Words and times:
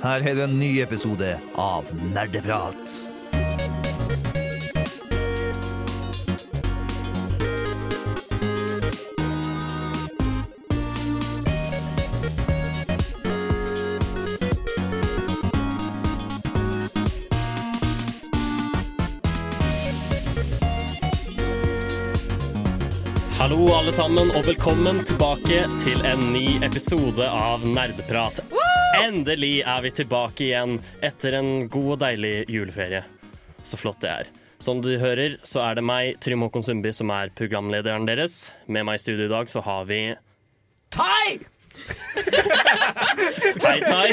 Her 0.00 0.22
er 0.24 0.32
det 0.32 0.44
en 0.46 0.54
ny 0.56 0.78
episode 0.80 1.34
av 1.60 1.88
Nerdeprat. 2.14 2.92
Hallo, 23.36 23.66
alle 23.76 23.92
sammen, 23.92 24.32
og 24.32 24.48
velkommen 24.48 25.04
tilbake 25.04 25.66
til 25.84 26.00
en 26.08 26.24
ny 26.32 26.46
episode 26.64 27.28
av 27.28 27.68
Nerdeprat. 27.68 28.40
Endelig 29.00 29.62
er 29.64 29.80
vi 29.84 29.90
tilbake 29.96 30.44
igjen 30.44 30.76
etter 31.04 31.38
en 31.38 31.68
god 31.72 31.94
og 31.94 31.98
deilig 32.02 32.34
juleferie. 32.52 33.00
Så 33.64 33.78
flott 33.80 34.00
det 34.04 34.10
er. 34.12 34.30
Som 34.60 34.82
du 34.84 34.90
hører, 35.00 35.38
så 35.46 35.62
er 35.64 35.78
det 35.78 35.84
meg, 35.88 36.18
Trym 36.20 36.42
Håkon 36.44 36.64
Sundby, 36.66 36.92
som 36.92 37.08
er 37.14 37.32
programlederen 37.32 38.04
deres. 38.08 38.50
Med 38.68 38.84
meg 38.84 38.98
i 38.98 39.02
studio 39.02 39.24
i 39.24 39.32
dag 39.32 39.48
så 39.48 39.62
har 39.64 39.86
vi 39.88 40.02
Tai! 40.92 41.38
Hei, 43.64 43.76
Tai. 43.86 44.08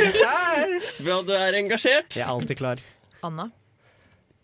Bra 1.03 1.17
du 1.27 1.33
er 1.35 1.57
engasjert. 1.59 2.15
Jeg 2.15 2.23
er 2.23 2.31
alltid 2.31 2.61
klar. 2.61 2.83
Anna. 3.27 3.49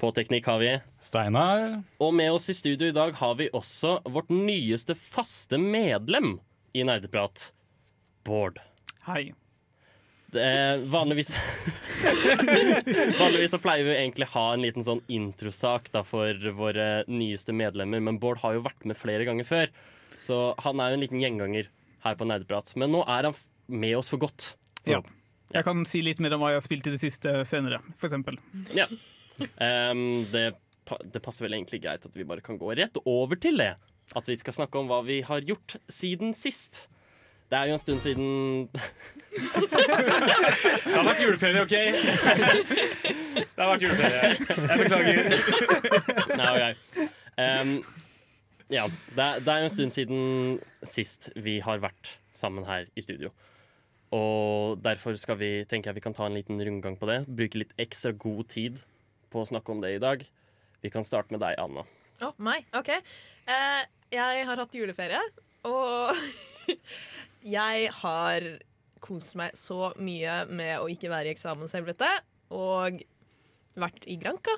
På 0.02 0.10
teknikk 0.12 0.50
har 0.52 0.60
vi 0.60 0.74
Steinar. 1.04 1.78
Og 2.04 2.12
med 2.18 2.34
oss 2.36 2.50
i 2.52 2.58
studio 2.58 2.90
i 2.92 2.96
dag 2.96 3.16
har 3.22 3.38
vi 3.40 3.48
også 3.56 4.02
vårt 4.12 4.34
nyeste 4.34 4.98
faste 5.00 5.62
medlem 5.62 6.36
i 6.76 6.84
Nerdeprat. 6.84 7.52
Bård. 8.28 8.60
Hei. 9.08 9.30
Er 10.40 10.82
vanligvis 10.90 11.34
Vanligvis 13.20 13.52
så 13.54 13.60
pleier 13.62 13.86
vi 13.88 13.96
egentlig 13.98 14.28
ha 14.34 14.44
en 14.54 14.64
liten 14.64 14.86
sånn 14.86 15.02
introsak 15.12 15.90
da 15.94 16.02
for 16.08 16.34
våre 16.58 17.04
nyeste 17.10 17.54
medlemmer, 17.56 18.02
men 18.04 18.20
Bård 18.22 18.42
har 18.44 18.58
jo 18.58 18.64
vært 18.66 18.86
med 18.90 18.98
flere 19.00 19.26
ganger 19.28 19.48
før, 19.48 19.72
så 20.20 20.40
han 20.64 20.80
er 20.84 20.92
jo 20.94 20.98
en 21.00 21.04
liten 21.06 21.22
gjenganger 21.24 21.70
her 22.04 22.18
på 22.20 22.28
Nerdeprat. 22.28 22.74
Men 22.80 22.92
nå 22.94 23.04
er 23.08 23.30
han 23.30 23.36
f- 23.36 23.46
med 23.72 23.96
oss 24.00 24.10
for 24.12 24.22
godt. 24.22 24.54
Ja. 24.90 25.00
Jeg 25.54 25.66
kan 25.68 25.84
si 25.88 26.02
litt 26.04 26.20
mer 26.24 26.36
om 26.36 26.42
hva 26.44 26.52
jeg 26.54 26.60
har 26.62 26.66
spilt 26.66 26.88
i 26.90 26.94
det 26.96 27.02
siste 27.04 27.34
senere, 27.48 27.80
for 28.00 28.10
eksempel. 28.10 28.40
Ja. 28.76 28.88
Um, 29.58 30.24
det, 30.34 30.50
pa- 30.88 31.00
det 31.04 31.22
passer 31.24 31.46
vel 31.48 31.56
egentlig 31.58 31.82
greit 31.86 32.06
at 32.08 32.16
vi 32.18 32.26
bare 32.28 32.44
kan 32.46 32.60
gå 32.62 32.74
rett 32.78 32.98
over 33.08 33.40
til 33.40 33.60
det. 33.62 33.74
At 34.18 34.28
vi 34.30 34.36
skal 34.38 34.54
snakke 34.58 34.82
om 34.82 34.90
hva 34.92 35.00
vi 35.08 35.22
har 35.26 35.46
gjort 35.48 35.78
siden 35.92 36.36
sist. 36.38 36.88
Det 37.50 37.58
er 37.60 37.70
jo 37.72 37.78
en 37.78 37.82
stund 37.82 38.02
siden 38.04 38.28
Det 39.34 40.94
har 40.94 41.06
vært 41.08 41.22
juleferie, 41.24 41.62
OK? 41.64 41.76
Det 43.34 43.60
har 43.60 43.72
vært 43.72 43.86
juleferie. 43.86 44.32
Jeg 44.70 44.78
beklager. 44.84 45.22
Nei, 46.38 46.50
okay. 46.54 46.74
Um, 47.34 47.72
ja, 48.72 48.86
det 48.88 49.24
er, 49.24 49.42
det 49.42 49.54
er 49.54 49.66
en 49.66 49.74
stund 49.74 49.94
siden 49.94 50.22
sist 50.86 51.32
vi 51.36 51.60
har 51.66 51.82
vært 51.84 52.18
sammen 52.38 52.66
her 52.68 52.86
i 52.98 53.04
studio. 53.06 53.34
Og 54.14 54.78
derfor 54.86 55.18
skal 55.18 55.40
vi, 55.40 55.52
tenker 55.70 55.90
jeg 55.90 55.98
vi 55.98 56.06
kan 56.06 56.16
ta 56.16 56.28
en 56.30 56.38
liten 56.38 56.62
rundgang 56.62 56.98
på 57.00 57.10
det. 57.10 57.24
Bruke 57.26 57.64
litt 57.64 57.74
ekstra 57.82 58.14
god 58.14 58.46
tid 58.54 58.82
på 59.34 59.42
å 59.42 59.50
snakke 59.50 59.74
om 59.74 59.82
det 59.82 59.96
i 59.96 60.02
dag. 60.02 60.22
Vi 60.84 60.92
kan 60.94 61.06
starte 61.08 61.34
med 61.34 61.42
deg, 61.42 61.58
Anna. 61.62 61.86
Å, 62.22 62.34
meg? 62.44 62.68
OK. 62.78 62.92
Uh, 63.50 63.82
jeg 64.14 64.46
har 64.46 64.62
hatt 64.62 64.76
juleferie, 64.78 65.22
og 65.66 66.14
jeg 67.56 67.90
har 68.04 68.46
kost 69.04 69.36
meg 69.40 69.56
så 69.60 69.92
mye 70.00 70.44
med 70.50 70.78
å 70.80 70.88
ikke 70.92 71.12
være 71.12 71.30
i 71.32 71.34
eksamenshelvete, 71.36 72.10
og 72.56 73.02
vært 73.80 74.06
i 74.08 74.16
Granka. 74.22 74.56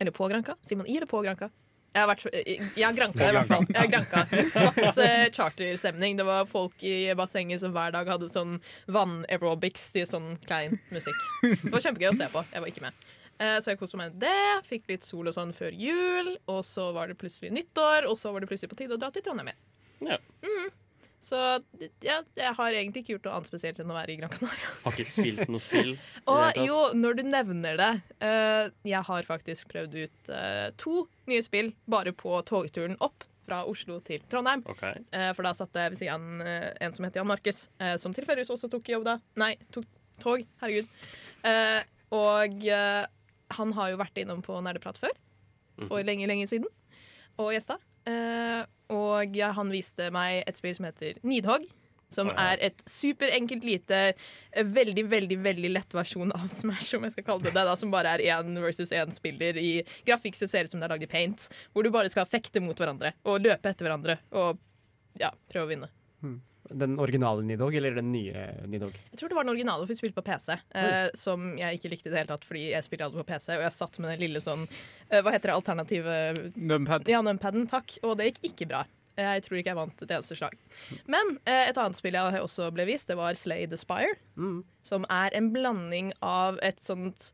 Eller 0.00 0.14
på 0.16 0.28
Granka. 0.30 0.54
Sier 0.64 0.78
man 0.80 0.88
i 0.88 0.94
eller 0.96 1.10
på 1.10 1.20
Granka? 1.26 1.50
Jeg 1.90 2.04
har 2.04 2.06
vært 2.06 2.22
Jeg 2.30 2.84
har 2.86 2.94
Granca, 2.94 3.24
i 3.26 3.34
hvert 3.34 3.48
fall. 3.50 3.64
Jeg 3.66 3.80
har 3.80 3.88
granka. 3.90 4.20
Maks 4.62 4.98
eh, 5.02 5.24
charterstemning. 5.34 6.14
Det 6.20 6.26
var 6.28 6.44
folk 6.46 6.84
i 6.86 7.10
bassenget 7.18 7.58
som 7.64 7.72
hver 7.74 7.90
dag 7.96 8.06
hadde 8.12 8.28
sånn 8.30 8.60
vann-aerobics 8.94 9.88
til 9.96 10.06
sånn 10.06 10.36
klein 10.46 10.76
musikk. 10.94 11.18
Det 11.42 11.72
var 11.74 11.82
kjempegøy 11.82 12.12
å 12.12 12.14
se 12.20 12.28
på. 12.30 12.44
Jeg 12.54 12.62
var 12.62 12.70
ikke 12.70 12.84
med. 12.86 13.02
Eh, 13.42 13.56
Så 13.58 13.72
jeg 13.72 13.80
koste 13.82 13.98
meg 13.98 14.12
med 14.14 14.22
det. 14.22 14.62
Fikk 14.70 14.86
litt 14.92 15.08
sol 15.08 15.26
og 15.32 15.34
sånn 15.34 15.50
før 15.56 15.74
jul. 15.74 16.36
Og 16.46 16.62
så 16.68 16.92
var 16.94 17.10
det 17.10 17.18
plutselig 17.18 17.50
nyttår, 17.58 18.06
og 18.06 18.14
så 18.22 18.30
var 18.30 18.44
det 18.46 18.52
plutselig 18.52 18.70
på 18.70 18.78
tide 18.84 18.94
å 18.94 19.00
dra 19.02 19.10
til 19.10 19.26
Trondheim 19.26 19.50
igjen. 19.50 19.66
Ja. 20.14 20.20
Så 21.20 21.36
ja, 22.00 22.22
jeg 22.32 22.52
har 22.56 22.72
egentlig 22.72 23.02
ikke 23.02 23.14
gjort 23.14 23.26
noe 23.28 23.38
annet 23.38 23.50
spesielt 23.50 23.80
enn 23.82 23.90
å 23.92 23.96
være 23.96 24.14
i 24.14 24.18
Gran 24.22 24.32
Canaria. 24.32 24.70
Har 24.86 24.94
ikke 24.96 25.12
spilt 25.12 25.50
noe 25.52 25.60
spill. 25.60 25.92
Og 26.32 26.60
jo, 26.64 26.78
når 26.96 27.18
du 27.18 27.22
nevner 27.28 27.76
det 27.76 27.90
uh, 28.24 28.70
Jeg 28.88 29.02
har 29.04 29.28
faktisk 29.28 29.68
prøvd 29.74 29.98
ut 30.00 30.30
uh, 30.32 30.70
to 30.80 31.04
nye 31.28 31.44
spill 31.44 31.74
bare 31.92 32.14
på 32.16 32.40
togturen 32.48 32.96
opp 33.04 33.28
fra 33.44 33.60
Oslo 33.68 33.98
til 34.06 34.24
Trondheim. 34.32 34.64
Okay. 34.72 35.02
Uh, 35.12 35.28
for 35.36 35.44
da 35.44 35.52
satt 35.58 35.76
jeg 35.76 35.92
ved 35.92 36.00
siden 36.00 36.40
av 36.40 36.48
en, 36.48 36.74
en 36.88 36.96
som 36.96 37.06
heter 37.06 37.20
Jan 37.20 37.28
Markus, 37.28 37.62
som 38.00 38.16
tilfeldigvis 38.16 38.52
også 38.56 38.70
tok 38.72 38.88
jobb 38.94 39.04
da. 39.10 39.18
Nei, 39.40 39.54
tok 39.74 39.88
tog. 40.20 40.44
Herregud. 40.60 40.88
Og 42.16 42.66
han 43.56 43.72
har 43.76 43.92
jo 43.92 44.00
vært 44.00 44.20
innom 44.22 44.42
på 44.44 44.56
Nerdeprat 44.62 45.00
før. 45.00 45.16
For 45.88 46.04
lenge, 46.04 46.28
lenge 46.28 46.48
siden. 46.50 46.68
Og 47.40 47.54
gjesta. 47.54 47.78
Eh, 48.08 48.62
og 48.90 49.36
ja, 49.36 49.52
han 49.56 49.70
viste 49.72 50.10
meg 50.14 50.42
et 50.46 50.58
spill 50.60 50.74
som 50.76 50.88
heter 50.88 51.20
Nidhogg. 51.26 51.68
Som 52.10 52.26
ja. 52.32 52.34
er 52.50 52.62
et 52.66 52.80
superenkelt, 52.90 53.62
lite, 53.62 53.98
eh, 54.50 54.66
veldig 54.66 55.04
veldig, 55.12 55.36
veldig 55.44 55.70
lett 55.70 55.94
versjon 55.94 56.32
av 56.34 56.48
Smash, 56.60 56.96
om 56.98 57.06
jeg 57.06 57.14
skal 57.14 57.28
kalle 57.28 57.46
det 57.46 57.54
det. 57.54 57.64
da, 57.68 57.76
Som 57.78 57.94
bare 57.94 58.16
er 58.16 58.24
én 58.34 58.58
versus 58.58 58.90
én 58.90 59.14
spiller 59.14 59.58
i 59.62 59.84
grafikk 60.08 60.38
som 60.38 60.50
ser 60.50 60.66
ut 60.66 60.74
som 60.74 60.82
det 60.82 60.88
er 60.88 60.96
lagd 60.96 61.06
i 61.06 61.10
paint. 61.10 61.46
Hvor 61.70 61.86
du 61.86 61.92
bare 61.94 62.10
skal 62.10 62.26
fekte 62.26 62.62
mot 62.64 62.74
hverandre 62.74 63.14
og 63.22 63.46
løpe 63.46 63.70
etter 63.70 63.86
hverandre 63.86 64.18
og 64.34 64.58
ja, 65.22 65.30
prøve 65.52 65.68
å 65.68 65.70
vinne. 65.70 65.92
Den 66.70 66.98
originale 67.02 67.42
Nidog 67.42 67.74
eller 67.74 67.94
den 67.98 68.12
nye 68.12 68.46
Nidog? 68.70 68.94
Jeg 69.10 69.18
tror 69.18 69.32
det 69.32 69.36
var 69.38 69.46
den 69.46 69.54
originale, 69.54 69.86
for 69.86 69.94
vi 69.94 69.98
spilte 69.98 70.18
på 70.20 70.26
PC. 70.26 70.54
Eh, 70.78 71.08
som 71.18 71.50
jeg 71.58 71.80
ikke 71.80 71.90
likte 71.94 72.10
i 72.10 72.12
det 72.12 72.22
hele 72.22 72.30
tatt, 72.30 72.46
fordi 72.46 72.68
jeg 72.70 72.86
spilte 72.86 73.08
aldri 73.08 73.22
på 73.24 73.28
PC. 73.32 73.50
Og 73.56 73.66
jeg 73.66 73.76
satt 73.76 73.98
med 73.98 74.12
den 74.12 74.22
lille 74.22 74.42
sånn 74.44 74.64
eh, 74.68 75.20
Hva 75.20 75.34
heter 75.34 75.50
det 75.50 75.58
alternative 75.58 76.16
Numpad. 76.56 77.10
Ja, 77.10 77.22
numpaden, 77.26 77.66
takk. 77.70 77.96
Og 78.06 78.16
det 78.20 78.30
gikk 78.30 78.52
ikke 78.52 78.70
bra. 78.72 78.84
Jeg 79.20 79.44
tror 79.44 79.58
ikke 79.58 79.72
jeg 79.72 79.80
vant 79.80 80.04
et 80.04 80.14
eneste 80.14 80.38
slag. 80.38 80.56
Men 81.10 81.34
eh, 81.44 81.66
et 81.68 81.80
annet 81.80 81.98
spill 81.98 82.16
jeg 82.16 82.42
også 82.44 82.70
ble 82.74 82.86
vist, 82.88 83.10
det 83.10 83.18
var 83.18 83.36
Slay 83.38 83.66
the 83.68 83.78
Spire. 83.80 84.14
Som 84.86 85.06
er 85.12 85.34
en 85.36 85.50
blanding 85.54 86.14
av 86.24 86.60
et 86.64 86.80
sånt 86.80 87.32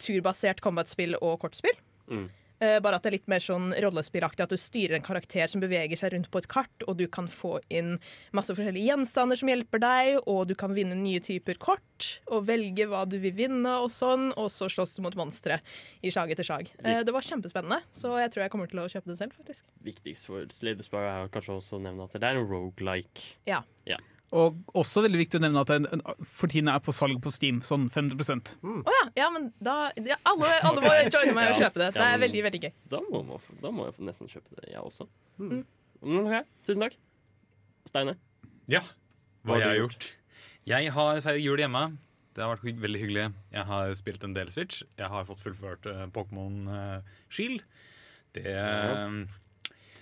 turbasert 0.00 0.62
combat-spill 0.64 1.16
og 1.20 1.38
kortspill. 1.44 1.76
Mm. 2.10 2.28
Eh, 2.62 2.78
bare 2.82 2.98
at 2.98 3.02
det 3.02 3.10
er 3.10 3.16
litt 3.16 3.30
mer 3.30 3.42
sånn 3.42 3.72
rollespillaktig, 3.82 4.44
at 4.44 4.52
du 4.52 4.60
styrer 4.60 4.94
en 4.94 5.04
karakter 5.04 5.48
som 5.50 5.62
beveger 5.62 5.98
seg 5.98 6.12
rundt 6.14 6.28
på 6.30 6.38
et 6.42 6.46
kart, 6.52 6.84
og 6.86 6.94
du 7.00 7.08
kan 7.10 7.26
få 7.30 7.56
inn 7.72 7.96
masse 8.36 8.54
forskjellige 8.54 8.86
gjenstander 8.86 9.40
som 9.40 9.50
hjelper 9.50 9.82
deg, 9.82 10.20
og 10.30 10.46
du 10.46 10.54
kan 10.58 10.76
vinne 10.76 10.94
nye 10.98 11.22
typer 11.24 11.58
kort, 11.62 12.12
og 12.30 12.46
velge 12.46 12.86
hva 12.90 13.02
du 13.08 13.18
vil 13.22 13.34
vinne 13.34 13.74
og 13.82 13.90
sånn, 13.90 14.30
og 14.38 14.46
så 14.54 14.70
slåss 14.70 14.94
du 14.94 15.02
mot 15.08 15.18
monstre 15.18 15.58
i 16.06 16.14
slag 16.14 16.30
etter 16.34 16.46
slag. 16.46 16.70
Eh, 16.84 17.02
det 17.02 17.14
var 17.14 17.26
kjempespennende, 17.26 17.82
så 17.90 18.14
jeg 18.22 18.30
tror 18.30 18.46
jeg 18.46 18.54
kommer 18.54 18.70
til 18.70 18.84
å 18.84 18.88
kjøpe 18.94 19.10
det 19.10 19.18
selv, 19.18 19.34
faktisk. 19.34 19.66
Viktigst 19.82 20.30
for 20.30 20.46
Slade 20.54 20.86
Spire 20.86 21.10
er 21.24 21.34
kanskje 21.34 21.58
også 21.58 21.80
å 21.80 21.84
nevne 21.88 22.06
at 22.06 22.14
det 22.14 22.30
er 22.30 22.38
en 22.38 22.46
roguelike. 22.46 23.32
Ja. 23.50 23.64
Og 24.32 24.56
også 24.80 25.02
veldig 25.04 25.18
viktig 25.20 25.36
å 25.36 25.42
nevne 25.44 25.60
at 25.60 25.68
den 25.68 26.02
for 26.38 26.48
tiden 26.48 26.70
er 26.72 26.78
på 26.80 26.94
salg 26.96 27.18
på 27.20 27.28
Steam, 27.34 27.58
sånn 27.66 27.90
50% 27.92 28.54
oh, 28.64 28.78
ja, 28.88 29.02
ja, 29.18 29.26
men 29.34 29.50
da 29.60 29.74
ja, 30.00 30.16
alle, 30.30 30.48
alle 30.64 30.80
må 30.80 30.92
joine 31.12 31.34
meg 31.36 31.50
og 31.52 31.58
kjøpe 31.60 31.82
det. 31.82 31.90
Det 31.98 32.06
er 32.06 32.22
veldig, 32.22 32.40
veldig 32.46 32.60
gøy. 32.64 32.72
Da 32.94 33.02
må, 33.10 33.20
man- 33.28 33.60
da 33.60 33.72
må 33.76 33.90
jeg 33.90 34.06
nesten 34.08 34.30
kjøpe 34.32 34.56
det, 34.56 34.70
jeg 34.72 34.80
også. 34.80 35.04
Mm. 35.36 35.58
Mm, 36.00 36.16
okay. 36.22 36.42
Tusen 36.64 36.86
takk. 36.86 36.96
Steine. 37.92 38.16
Ja, 38.72 38.80
Hva 39.44 39.52
hva 39.52 39.58
har 39.58 39.60
jeg 39.60 39.68
har 39.68 39.76
du 39.76 39.82
gjort. 39.84 40.08
Jeg 40.72 40.90
har 40.96 41.20
feiret 41.26 41.42
jul 41.44 41.60
hjemme. 41.60 41.84
Det 42.32 42.40
har 42.40 42.54
vært 42.54 42.80
veldig 42.86 43.00
hyggelig. 43.02 43.24
Jeg 43.52 43.68
har 43.68 43.92
spilt 43.98 44.22
en 44.24 44.32
del 44.36 44.48
Switch. 44.54 44.80
Jeg 44.96 45.12
har 45.12 45.26
fått 45.28 45.42
fullført 45.42 45.84
uh, 45.90 46.06
Pokémon 46.14 46.54
uh, 46.72 47.16
Shield. 47.28 47.60
Det 48.32 48.46
uh, 48.48 49.26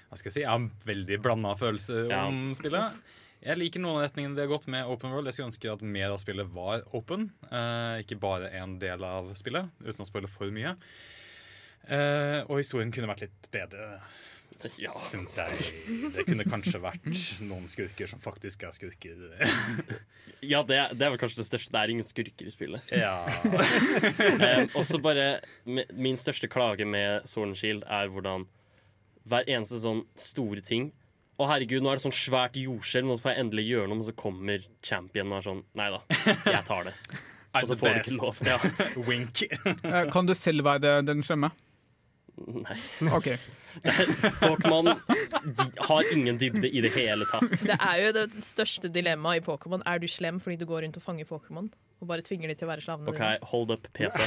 Hva 0.07 0.19
skal 0.21 0.31
jeg 0.31 0.37
si? 0.37 0.45
Jeg 0.45 0.53
har 0.53 0.69
veldig 0.87 1.19
blanda 1.25 1.57
følelser 1.59 2.13
Ja. 2.13 2.29
om 2.31 2.53
spillet. 2.55 3.01
Jeg 3.41 3.57
liker 3.57 3.81
noen 3.81 3.97
av 4.01 4.03
retningene 4.05 4.37
det 4.37 4.45
har 4.45 4.51
gått 4.53 4.67
med 4.69 4.85
Open 4.93 5.15
World. 5.15 5.29
Jeg 5.31 5.39
skulle 5.39 5.49
ønske 5.49 5.71
at 5.73 5.81
mer 5.97 6.13
av 6.13 6.19
spillet 6.21 6.51
var 6.53 6.83
open. 6.97 7.31
eh, 7.51 8.03
ikke 8.05 8.19
bare 8.21 8.51
en 8.61 8.79
del 8.83 9.05
av 9.07 9.31
spillet, 9.39 9.71
uten 9.81 10.05
å 10.05 10.09
spoile 10.09 10.29
for 10.29 10.51
mye. 10.53 10.75
Eh, 11.89 12.43
og 12.45 12.59
historien 12.61 12.93
kunne 12.93 13.09
vært 13.09 13.23
litt 13.25 13.49
bedre, 13.51 14.01
Ja. 14.77 14.93
syns 14.93 15.37
jeg. 15.39 16.13
Det 16.13 16.27
kunne 16.27 16.45
kanskje 16.45 16.83
vært 16.83 17.07
noen 17.41 17.65
skurker 17.73 18.07
som 18.11 18.21
faktisk 18.21 18.65
er 18.69 18.73
skurker. 18.77 19.17
Ja, 20.45 20.63
det, 20.63 20.77
det 20.99 21.07
er 21.07 21.11
vel 21.15 21.19
kanskje 21.21 21.41
det 21.41 21.49
største. 21.49 21.73
Det 21.73 21.81
er 21.81 21.91
ingen 21.95 22.05
skurker 22.05 22.47
i 22.47 22.53
spillet. 22.53 22.83
Ja. 22.93 23.25
Um, 24.41 24.69
også 24.77 25.01
bare 25.03 25.41
Min 25.67 26.17
største 26.17 26.49
klage 26.49 26.85
med 26.89 27.27
Sword 27.29 27.49
and 27.53 27.57
Shield 27.57 27.85
er 27.89 28.09
hvordan 28.13 28.45
hver 29.29 29.45
eneste 29.49 29.79
sånn 29.81 30.05
store 30.19 30.61
ting 30.65 30.91
Å, 31.41 31.47
herregud, 31.49 31.81
nå 31.81 31.89
er 31.89 31.97
det 31.97 32.03
sånn 32.05 32.13
svært 32.13 32.59
jordskjelv, 32.61 33.09
nå 33.09 33.15
får 33.21 33.33
jeg 33.33 33.45
endelig 33.47 33.63
gjøre 33.71 33.89
noe, 33.89 33.97
men 33.97 34.05
så 34.05 34.13
kommer 34.19 34.65
championen 34.85 35.33
og 35.33 35.39
er 35.39 35.47
sånn 35.47 35.63
Nei 35.81 35.87
da, 35.95 36.01
jeg 36.53 36.65
tar 36.69 36.91
det. 36.91 36.93
og 37.63 37.71
så 37.71 37.77
får 37.81 37.95
du 37.97 38.01
ikke 38.03 38.19
lov. 38.19 38.43
Ja. 38.45 38.59
Wink. 39.09 39.43
Eh, 39.49 40.03
Kan 40.13 40.29
du 40.29 40.35
selv 40.37 40.69
være 40.69 40.99
den 41.07 41.25
slemme? 41.25 41.53
Nei. 42.45 42.77
OK. 43.17 43.33
Pokémon 44.45 44.87
har 45.89 46.13
ingen 46.15 46.39
dybde 46.41 46.69
i 46.71 46.81
det 46.85 46.93
hele 46.97 47.25
tatt. 47.31 47.53
Det 47.61 47.77
er 47.77 47.97
jo 48.07 48.11
det 48.17 48.27
største 48.45 48.89
dilemmaet 48.93 49.43
i 49.43 49.45
Pokémon. 49.47 49.83
Er 49.89 49.97
du 50.03 50.09
slem 50.11 50.41
fordi 50.43 50.57
du 50.61 50.67
går 50.71 50.81
rundt 50.87 50.99
og 51.01 51.05
fanger 51.05 51.29
Pokémon? 51.29 51.67
Og 52.01 52.09
bare 52.09 52.23
tvinger 52.25 52.49
de 52.49 52.55
til 52.57 52.65
å 52.65 52.71
være 52.71 52.81
slavene 52.81 53.13
OK, 53.13 53.19
dine? 53.21 53.45
hold 53.51 53.71
up, 53.75 53.85
Peter 53.93 54.17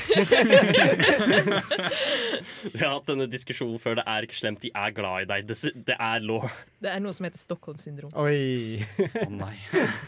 Vi 2.70 2.78
har 2.84 2.92
hatt 2.94 3.08
denne 3.10 3.26
diskusjonen 3.26 3.82
før. 3.82 3.98
Det 3.98 4.06
er 4.14 4.22
ikke 4.28 4.38
slemt, 4.38 4.62
de 4.62 4.70
er 4.78 4.94
glad 4.94 5.26
i 5.26 5.28
deg. 5.32 5.48
Det, 5.50 5.58
det 5.88 5.96
er 5.98 6.22
lov. 6.22 6.46
Det 6.84 6.92
er 6.94 7.02
noe 7.02 7.14
som 7.18 7.26
heter 7.26 7.42
Stockholm-syndrom. 7.42 8.14
Oi. 8.22 8.78
Å 9.24 9.26
nei. 9.34 9.56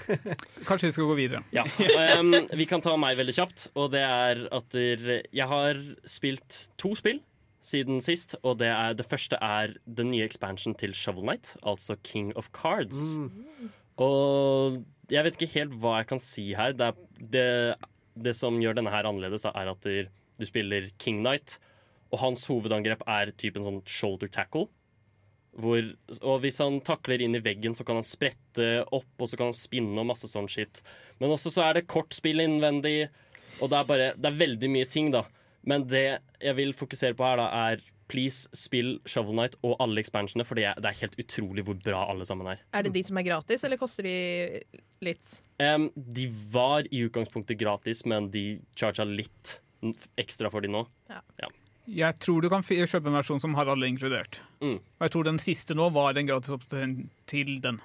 Kanskje 0.70 0.92
vi 0.92 0.96
skal 1.00 1.10
gå 1.10 1.16
videre. 1.18 1.42
Ja. 1.56 1.66
Um, 2.20 2.36
vi 2.54 2.70
kan 2.70 2.86
ta 2.86 2.94
meg 3.02 3.18
veldig 3.18 3.34
kjapt, 3.40 3.66
og 3.74 3.90
det 3.96 4.04
er 4.06 4.46
at 4.54 4.70
der, 4.76 5.24
jeg 5.34 5.48
har 5.50 5.80
spilt 6.06 6.68
to 6.82 6.94
spill 7.00 7.20
siden 7.66 8.02
sist, 8.04 8.36
og 8.44 8.60
det, 8.62 8.70
er, 8.70 8.94
det 8.98 9.08
første 9.10 9.40
er 9.42 9.74
den 9.86 10.12
nye 10.14 10.26
expansion 10.28 10.76
til 10.78 10.94
Shovel 10.98 11.26
Knight, 11.26 11.56
altså 11.66 11.98
King 12.06 12.32
of 12.38 12.52
Cards. 12.56 13.02
Og 14.02 14.84
jeg 15.12 15.26
vet 15.26 15.38
ikke 15.38 15.54
helt 15.60 15.76
hva 15.82 16.00
jeg 16.00 16.10
kan 16.14 16.22
si 16.22 16.50
her. 16.58 16.76
Det, 16.78 16.92
er, 16.92 17.28
det, 17.34 17.46
det 18.28 18.36
som 18.38 18.58
gjør 18.62 18.78
denne 18.80 18.94
her 18.94 19.08
annerledes, 19.10 19.46
da, 19.46 19.54
er 19.56 19.74
at 19.74 19.86
du 20.40 20.46
spiller 20.48 20.90
King 21.02 21.22
Knight, 21.24 21.58
og 22.14 22.22
hans 22.22 22.46
hovedangrep 22.50 23.04
er 23.10 23.34
typen 23.40 23.66
sånn 23.66 23.82
shoulder 23.90 24.32
tackle. 24.32 24.68
Hvor, 25.56 25.80
og 26.20 26.42
hvis 26.44 26.60
han 26.60 26.82
takler 26.84 27.22
inn 27.24 27.38
i 27.38 27.44
veggen, 27.44 27.76
så 27.76 27.86
kan 27.88 27.96
han 28.02 28.06
sprette 28.08 28.84
opp, 28.84 29.14
og 29.16 29.30
så 29.32 29.40
kan 29.40 29.54
han 29.54 29.56
spinne 29.56 30.02
og 30.02 30.10
masse 30.10 30.28
sånn 30.28 30.50
shit. 30.52 30.82
Men 31.22 31.32
også 31.32 31.54
så 31.54 31.70
er 31.70 31.78
det 31.78 31.88
kortspill 31.88 32.44
innvendig, 32.44 33.08
og 33.62 33.72
det 33.72 33.78
er 33.78 33.88
bare 33.88 34.08
Det 34.20 34.28
er 34.28 34.42
veldig 34.42 34.70
mye 34.74 34.88
ting, 34.92 35.14
da. 35.16 35.24
Men 35.70 35.86
det 35.90 36.06
jeg 36.42 36.58
vil 36.58 36.74
fokusere 36.78 37.18
på 37.18 37.26
her, 37.26 37.42
da, 37.42 37.50
er 37.74 37.84
please 38.12 38.46
spill 38.54 39.00
Shovel 39.10 39.34
Knight 39.34 39.56
og 39.66 39.80
alle 39.82 40.04
expansionene, 40.04 40.46
for 40.46 40.60
det 40.60 40.68
er, 40.70 40.80
det 40.82 40.92
er 40.92 41.00
helt 41.02 41.18
utrolig 41.24 41.66
hvor 41.66 41.78
bra 41.82 42.04
alle 42.12 42.28
sammen 42.28 42.52
er. 42.52 42.62
Er 42.78 42.86
det 42.86 42.94
de 42.94 43.02
som 43.08 43.18
er 43.18 43.26
gratis, 43.26 43.66
eller 43.66 43.82
koster 43.82 44.06
de 44.06 44.16
litt? 45.06 45.38
Um, 45.58 45.90
de 45.96 46.28
var 46.54 46.86
i 46.92 47.06
utgangspunktet 47.08 47.60
gratis, 47.62 48.04
men 48.06 48.30
de 48.34 48.62
charga 48.78 49.08
litt 49.10 49.58
ekstra 50.22 50.52
for 50.54 50.66
de 50.66 50.72
nå. 50.72 50.86
Jeg 51.86 52.18
tror 52.22 52.42
du 52.42 52.50
kan 52.50 52.64
kjøpe 52.66 53.10
en 53.10 53.18
versjon 53.20 53.42
som 53.42 53.58
har 53.58 53.70
alle 53.70 53.90
inkludert. 53.90 54.40
Mm. 54.62 54.80
Og 54.80 55.06
jeg 55.06 55.14
tror 55.14 55.28
den 55.28 55.42
siste 55.42 55.78
nå 55.78 55.92
var 55.94 56.18
en 56.18 56.30
gratis 56.30 56.54
oppdatering 56.56 57.10
til 57.30 57.58
den. 57.62 57.82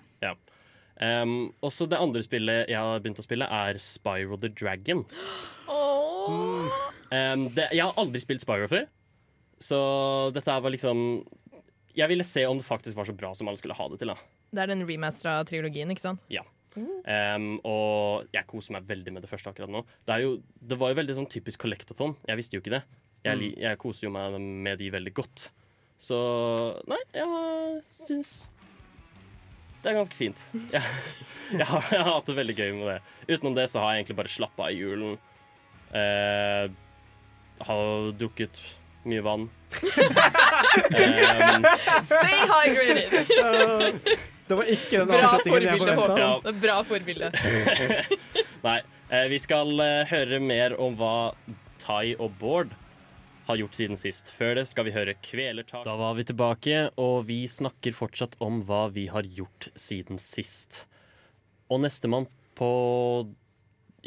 Um, 1.01 1.55
også 1.65 1.87
det 1.89 1.97
andre 1.97 2.21
spillet 2.21 2.69
jeg 2.69 2.77
har 2.77 3.01
begynt 3.01 3.21
å 3.23 3.25
spille, 3.25 3.47
er 3.49 3.79
Spyro 3.81 4.37
the 4.41 4.51
Dragon. 4.53 5.07
Um, 7.11 7.47
det, 7.57 7.67
jeg 7.75 7.83
har 7.83 7.97
aldri 7.99 8.21
spilt 8.23 8.43
Spyro 8.45 8.69
før, 8.71 8.87
så 9.61 9.79
dette 10.35 10.55
var 10.63 10.73
liksom 10.73 11.01
Jeg 11.99 12.09
ville 12.09 12.25
se 12.25 12.45
om 12.47 12.57
det 12.61 12.65
faktisk 12.65 12.97
var 12.97 13.09
så 13.09 13.15
bra 13.19 13.33
som 13.35 13.51
alle 13.51 13.59
skulle 13.61 13.77
ha 13.77 13.89
det 13.91 13.99
til. 14.01 14.13
da 14.13 14.17
Det 14.55 14.63
er 14.63 14.71
den 14.73 14.87
remastera 14.89 15.43
trilogien, 15.49 15.91
ikke 15.91 16.05
sant? 16.07 16.23
um, 16.77 17.49
Og 17.67 18.31
jeg 18.33 18.47
koser 18.47 18.77
meg 18.77 18.87
veldig 18.89 19.17
med 19.17 19.25
det 19.27 19.31
første 19.33 19.51
akkurat 19.51 19.73
nå. 19.73 19.83
Det, 20.07 20.21
jo, 20.23 20.37
det 20.71 20.79
var 20.79 20.93
jo 20.93 21.01
veldig 21.01 21.19
sånn 21.19 21.31
typisk 21.31 21.65
collectathon. 21.67 22.15
Jeg 22.29 22.39
visste 22.41 22.57
jo 22.57 22.63
ikke 22.63 22.77
det. 22.79 22.85
Jeg, 23.27 23.51
jeg 23.61 23.81
koser 23.83 24.07
jo 24.07 24.15
meg 24.15 24.39
med 24.41 24.79
de 24.81 24.89
veldig 24.95 25.13
godt. 25.19 25.51
Så 26.01 26.17
nei, 26.89 27.01
jeg 27.13 27.83
syns 27.93 28.49
det 29.81 29.91
er 29.91 29.97
ganske 29.97 30.17
fint. 30.17 30.41
Jeg, 30.75 30.83
jeg, 31.57 31.67
har, 31.67 31.87
jeg 31.91 32.03
har 32.05 32.13
hatt 32.13 32.27
det 32.29 32.35
veldig 32.37 32.55
gøy 32.55 32.69
med 32.77 32.87
det. 32.91 32.97
Utenom 33.33 33.55
det 33.57 33.65
så 33.73 33.81
har 33.81 33.95
jeg 33.95 34.03
egentlig 34.03 34.17
bare 34.19 34.31
slappa 34.31 34.67
av 34.69 34.75
i 34.75 34.77
julen. 34.77 35.15
Eh, 35.91 36.71
har 37.67 38.13
drukket 38.19 38.61
mye 39.09 39.23
vann. 39.25 39.41
um, 39.41 39.51
Stay 42.11 42.39
hydrated! 42.51 43.27
Det 44.51 44.57
var 44.59 44.67
ikke 44.67 44.99
den 44.99 45.11
Bra 45.11 45.19
avslutningen 45.37 45.89
jeg 45.89 45.99
forventa. 45.99 46.29
Det 46.43 46.51
er 46.51 46.61
Bra 46.65 46.77
forbilde. 46.87 47.29
Nei, 48.67 48.79
eh, 49.09 49.27
vi 49.31 49.39
skal 49.39 49.71
eh, 49.85 50.03
høre 50.11 50.41
mer 50.43 50.75
om 50.83 50.97
hva 50.99 51.33
Tai 51.81 52.17
og 52.19 52.35
Bård 52.41 52.75
har 53.47 53.61
gjort 53.61 53.79
siden 53.79 53.99
sist. 53.99 54.31
Før 54.35 54.59
det 54.59 54.67
skal 54.71 54.89
vi 54.89 54.95
høre 54.95 55.15
Kvelertak. 55.23 55.85
Da 55.87 55.95
var 55.99 56.19
vi 56.19 56.27
tilbake, 56.27 56.83
og 57.01 57.29
vi 57.31 57.45
snakker 57.51 57.95
fortsatt 57.97 58.37
om 58.43 58.63
hva 58.67 58.89
vi 58.95 59.07
har 59.11 59.27
gjort 59.39 59.71
siden 59.79 60.19
sist. 60.23 60.85
Og 61.71 61.83
nestemann 61.85 62.27
på 62.59 62.71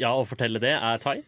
ja, 0.00 0.12
å 0.12 0.24
fortelle 0.28 0.60
det 0.62 0.76
er 0.76 1.00
Tai. 1.02 1.18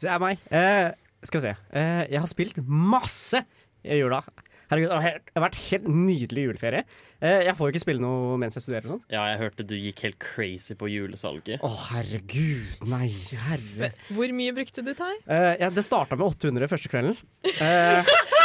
Det 0.00 0.10
er 0.10 0.18
meg. 0.22 0.40
Eh, 0.50 0.90
skal 1.24 1.40
vi 1.40 1.46
se. 1.48 1.54
Eh, 1.72 2.06
jeg 2.12 2.20
har 2.20 2.30
spilt 2.30 2.58
masse 2.66 3.44
i 3.84 4.00
jula. 4.00 4.22
Herregud, 4.70 4.88
det 4.88 4.96
har 4.96 5.02
helt- 5.04 5.26
det 5.28 5.34
har 5.36 5.44
vært 5.44 5.58
helt 5.70 5.84
nydelig 5.92 6.44
juleferie. 6.46 6.84
Eh, 7.20 7.42
jeg 7.44 7.54
får 7.54 7.68
jo 7.68 7.72
ikke 7.74 7.82
spille 7.84 8.00
noe 8.00 8.38
mens 8.40 8.56
jeg 8.56 8.62
studerer 8.64 8.86
og 8.88 8.92
sånn. 8.94 9.02
Ja, 9.12 9.26
jeg 9.30 9.38
hørte 9.42 9.66
du 9.68 9.74
gikk 9.76 10.00
helt 10.06 10.18
crazy 10.18 10.74
på 10.74 10.88
julesalget. 10.88 11.60
Å, 11.60 11.68
herregud. 11.90 12.80
Nei, 12.88 13.08
herre. 13.44 13.90
Hvor 14.08 14.32
mye 14.32 14.54
brukte 14.56 14.82
du, 14.84 14.94
Tai? 14.96 15.12
Eh, 15.28 15.56
ja, 15.60 15.68
det 15.70 15.84
starta 15.84 16.16
med 16.16 16.26
800 16.32 16.66
første 16.72 16.88
kvelden. 16.88 17.16
Eh, 17.44 18.02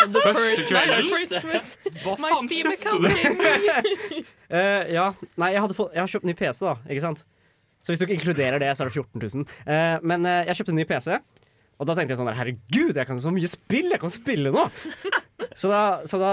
First 0.09 0.71
night 0.71 0.89
of 0.91 1.05
kvelden? 1.05 1.09
Christmas. 1.09 1.77
Hva 2.03 2.17
My 2.19 2.35
Steam 2.47 2.71
account 2.71 3.07
gave 3.07 3.37
me. 3.39 4.23
eh, 4.51 4.93
ja, 4.93 5.13
nei, 5.39 5.53
jeg, 5.55 5.61
hadde 5.63 5.75
fått, 5.79 5.93
jeg 5.95 6.03
har 6.03 6.07
kjøpt 6.13 6.27
ny 6.29 6.33
PC, 6.35 6.59
da. 6.67 6.75
Ikke 6.89 7.01
sant? 7.07 7.23
Så 7.83 7.93
hvis 7.93 8.01
du 8.01 8.05
ikke 8.07 8.17
inkluderer 8.19 8.59
det, 8.61 8.71
så 8.75 8.83
er 8.85 8.89
det 8.91 8.97
14 8.99 9.23
000. 9.23 9.45
Eh, 9.65 9.97
men 10.03 10.25
eh, 10.27 10.41
jeg 10.49 10.59
kjøpte 10.59 10.73
en 10.75 10.79
ny 10.81 10.85
PC, 10.89 11.15
og 11.79 11.87
da 11.87 11.93
tenkte 11.95 12.11
jeg 12.11 12.19
sånn 12.19 12.27
der, 12.27 12.35
Herregud, 12.35 12.97
jeg 12.99 13.07
kan 13.07 13.21
så 13.23 13.31
mye 13.31 13.47
spill! 13.49 13.87
Jeg 13.93 14.01
kan 14.03 14.11
spille 14.11 14.51
nå! 14.51 14.65
Så 15.55 15.69
da, 15.71 15.79
så 16.07 16.19
da, 16.19 16.31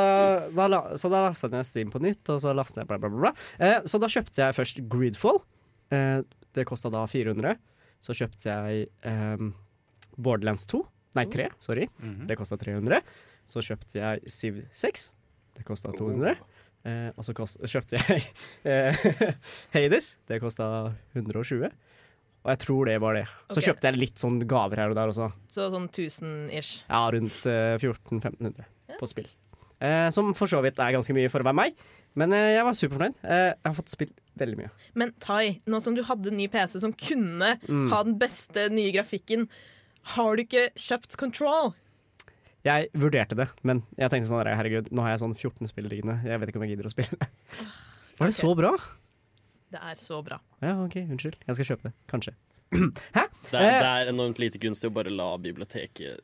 da, 0.54 0.66
la- 0.70 0.96
så 0.98 1.08
da 1.12 1.20
lastet 1.28 1.48
jeg 1.52 1.54
ned 1.56 1.66
Steam 1.68 1.92
på 1.94 2.00
nytt, 2.02 2.26
og 2.34 2.40
så 2.42 2.50
lastet 2.54 2.82
jeg 2.82 2.88
bla, 2.90 2.98
bla, 2.98 3.08
bla. 3.12 3.28
bla. 3.28 3.32
Eh, 3.62 3.78
så 3.86 4.00
da 4.02 4.10
kjøpte 4.10 4.42
jeg 4.42 4.56
først 4.58 4.82
Greedfall. 4.90 5.38
Eh, 5.94 6.18
det 6.58 6.64
kosta 6.66 6.90
da 6.92 7.04
400. 7.08 7.54
Så 8.02 8.16
kjøpte 8.18 8.50
jeg 8.50 8.88
eh, 9.06 9.46
Borderlands 10.18 10.66
2. 10.70 10.82
Nei, 11.16 11.24
3. 11.32 11.46
Sorry. 11.62 11.86
Det 12.28 12.36
kosta 12.38 12.58
300. 12.60 12.98
Så 13.48 13.62
kjøpte 13.64 13.96
jeg 14.02 14.26
Civ 14.34 14.58
6. 14.76 15.06
Det 15.56 15.64
kosta 15.70 15.94
200. 15.96 16.34
Eh, 16.86 17.08
og 17.18 17.26
så 17.26 17.34
kost, 17.34 17.58
kjøpte 17.66 17.98
jeg 17.98 18.22
eh, 18.70 19.06
Hades. 19.74 20.12
Det 20.30 20.38
kosta 20.42 20.68
120. 21.16 21.66
Og 22.46 22.52
jeg 22.52 22.60
tror 22.62 22.86
det 22.86 23.00
var 23.02 23.16
det. 23.18 23.24
Så 23.50 23.58
okay. 23.58 23.66
kjøpte 23.72 23.90
jeg 23.90 23.98
litt 23.98 24.22
sånn 24.22 24.36
gaver 24.46 24.78
her 24.84 24.92
og 24.92 24.98
der 24.98 25.10
også. 25.10 25.32
Så 25.50 25.66
sånn 25.72 25.88
1000-ish. 25.90 26.84
Ja, 26.86 27.00
rundt 27.10 27.40
eh, 27.50 27.74
1400-1500 27.82 28.98
på 29.00 29.08
spill. 29.10 29.26
Eh, 29.82 30.06
som 30.14 30.30
for 30.38 30.48
så 30.48 30.62
vidt 30.64 30.78
er 30.80 30.94
ganske 30.94 31.12
mye 31.16 31.28
for 31.32 31.42
å 31.42 31.48
være 31.48 31.58
meg. 31.58 31.80
Men 32.16 32.32
eh, 32.32 32.52
jeg 32.54 32.64
var 32.68 32.78
superfornøyd. 32.78 33.18
Eh, 33.26 33.48
jeg 33.50 33.66
har 33.66 33.74
fått 33.76 33.92
spilt 33.92 34.14
veldig 34.40 34.60
mye. 34.62 34.70
Men 34.96 35.10
Tai, 35.20 35.42
nå 35.68 35.80
som 35.84 35.96
du 35.98 36.04
hadde 36.06 36.32
ny 36.32 36.46
PC 36.52 36.78
som 36.84 36.94
kunne 36.96 37.56
Mm. 37.66 37.88
ha 37.92 37.98
den 38.06 38.14
beste 38.20 38.68
nye 38.72 38.94
grafikken, 38.94 39.48
har 40.14 40.36
du 40.38 40.44
ikke 40.46 40.68
kjøpt 40.78 41.18
Control? 41.18 41.74
Jeg 42.66 42.88
vurderte 42.98 43.36
det, 43.38 43.46
men 43.66 43.84
jeg 43.94 44.10
tenkte 44.10 44.28
sånn 44.30 44.42
herregud, 44.48 44.88
nå 44.90 45.04
har 45.06 45.12
jeg 45.14 45.22
sånn 45.22 45.36
14 45.38 45.70
spill 45.70 45.86
liggende. 45.90 46.16
Jeg 46.26 46.40
vet 46.42 46.50
ikke 46.50 46.58
om 46.60 46.64
jeg 46.66 46.74
gidder 46.74 46.88
å 46.90 46.94
spille. 46.94 47.28
Var 48.18 48.32
det 48.32 48.34
så 48.34 48.50
bra? 48.58 48.72
Det 49.70 49.82
er 49.82 50.00
så 50.00 50.18
bra. 50.26 50.40
Ja, 50.64 50.72
OK, 50.82 50.96
unnskyld. 51.04 51.36
Jeg 51.46 51.58
skal 51.58 51.68
kjøpe 51.70 51.88
det. 51.90 51.94
Kanskje. 52.10 52.34
Det 53.46 53.54
er, 53.54 53.62
Eh. 53.62 53.76
det 53.78 53.86
er 53.86 54.08
enormt 54.10 54.40
lite 54.42 54.58
gunstig 54.58 54.88
å 54.90 54.94
bare 54.96 55.12
la 55.14 55.28
biblioteket 55.38 56.18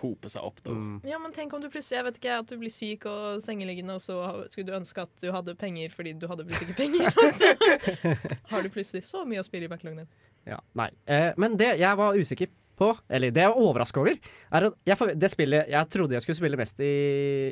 hope 0.00 0.30
seg 0.32 0.42
opp. 0.48 0.62
Da. 0.64 0.72
Mm. 0.72 0.94
Ja, 1.06 1.18
men 1.20 1.34
tenk 1.36 1.52
om 1.54 1.60
du 1.60 1.66
plutselig 1.68 1.98
jeg 1.98 2.06
vet 2.06 2.16
ikke, 2.18 2.38
at 2.40 2.48
du 2.48 2.56
blir 2.58 2.72
syk 2.72 3.04
og 3.10 3.42
sengeliggende, 3.44 3.98
og 3.98 4.02
så 4.02 4.16
skulle 4.50 4.70
du 4.70 4.78
ønske 4.78 5.04
at 5.04 5.12
du 5.20 5.28
hadde 5.34 5.54
penger 5.60 5.92
fordi 5.92 6.14
du 6.18 6.24
hadde 6.30 6.46
plutselig 6.48 6.72
ikke 6.72 6.80
penger. 6.80 7.12
Og 7.20 8.40
har 8.54 8.64
du 8.64 8.70
plutselig 8.74 9.04
så 9.06 9.26
mye 9.28 9.44
å 9.44 9.46
spille 9.46 9.68
i 9.68 9.70
backloggen 9.74 10.00
din. 10.02 10.08
Ja, 10.48 10.58
nei. 10.80 10.88
Eh, 11.04 11.30
men 11.40 11.58
det 11.60 11.74
jeg 11.82 12.00
var 12.00 12.16
usikker 12.16 12.50
på, 12.78 12.90
eller 13.08 13.32
det 13.34 13.42
jeg 13.44 13.52
var 13.52 13.66
overraska 13.68 14.02
over, 14.02 14.18
er 14.54 14.68
at 14.68 14.78
jeg, 14.88 15.16
det 15.20 15.30
spillet 15.32 15.72
jeg 15.72 15.90
trodde 15.94 16.16
jeg 16.16 16.24
skulle 16.24 16.38
spille 16.40 16.58
mest 16.60 16.80
i, 16.82 16.94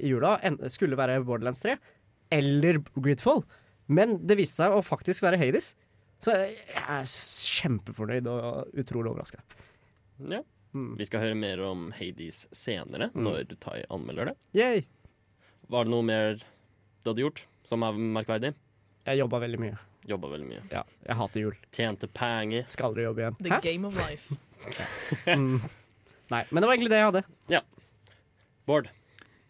i 0.03 0.13
jula, 0.13 0.37
en, 0.47 0.59
skulle 0.73 0.99
være 0.99 1.21
Borderlands 1.27 1.63
3 1.65 1.77
eller 2.33 2.81
Gridfall. 2.97 3.43
Men 3.93 4.17
det 4.27 4.39
viste 4.39 4.63
seg 4.63 4.75
å 4.75 4.85
faktisk 4.85 5.25
være 5.25 5.41
Hades. 5.41 5.73
Så 6.23 6.35
jeg 6.39 6.57
er 6.81 7.07
kjempefornøyd 7.11 8.29
og 8.31 8.79
utrolig 8.79 9.11
overraska. 9.11 9.43
Ja. 10.23 10.43
Mm. 10.73 10.95
Vi 10.97 11.05
skal 11.05 11.21
høre 11.27 11.37
mer 11.37 11.61
om 11.67 11.91
Hades 11.93 12.47
senere, 12.57 13.11
når 13.13 13.57
Tai 13.61 13.83
anmelder 13.93 14.31
det. 14.31 14.37
Yay! 14.57 14.85
Var 15.73 15.85
det 15.85 15.93
noe 15.93 16.07
mer 16.07 16.39
du 16.41 17.11
hadde 17.11 17.25
gjort 17.27 17.45
som 17.69 17.85
er 17.85 17.99
merkverdig? 18.17 18.55
Jeg 19.05 19.21
jobba 19.21 19.43
veldig 19.43 19.61
mye. 19.61 19.81
Jobba 20.09 20.29
veldig 20.33 20.49
mye. 20.49 20.63
Ja, 20.73 20.83
jeg 21.07 21.17
hater 21.21 21.41
jul. 21.45 21.55
Tjente 21.75 22.09
penger. 22.11 22.65
Skal 22.73 22.89
aldri 22.91 23.05
jobbe 23.07 23.23
igjen. 23.23 23.37
The 23.47 23.61
game 23.65 23.87
of 23.91 23.99
life. 24.03 24.35
Mm. 25.27 25.57
Nei, 26.31 26.45
men 26.55 26.63
det 26.63 26.67
var 26.69 26.75
egentlig 26.77 26.91
det 26.93 26.99
jeg 27.01 27.07
hadde. 27.09 27.23
Ja. 27.51 27.61
Bård, 28.71 28.87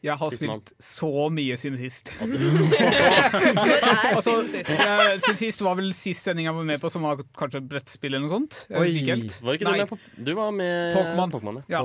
Jeg 0.03 0.17
har 0.19 0.33
spilt 0.35 0.73
så 0.83 1.11
mye 1.31 1.55
siden 1.61 1.77
sist. 1.79 2.11
Er 2.19 4.17
Altså, 4.17 4.33
siden 4.33 4.49
sist? 4.51 4.71
jeg, 4.73 5.21
siden 5.23 5.37
sist 5.43 5.63
var 5.63 5.77
vel 5.79 5.93
sist 5.95 6.25
sending 6.27 6.49
jeg 6.49 6.57
var 6.57 6.65
med 6.67 6.81
på, 6.83 6.91
som 6.91 7.05
var 7.07 7.21
kanskje 7.39 7.61
et 7.61 7.69
brettspill 7.71 8.17
eller 8.17 8.25
noe 8.27 8.33
sånt. 8.33 8.63
Helt. 8.73 9.37
Var 9.45 9.59
ikke 9.61 9.69
du 9.69 9.77
med 9.77 9.93
på 9.93 9.99
Du 10.17 10.33
var 10.41 10.51
med 10.57 10.97
Pokémon. 10.97 11.35
Pokémon 11.37 11.61
ja. 11.71 11.85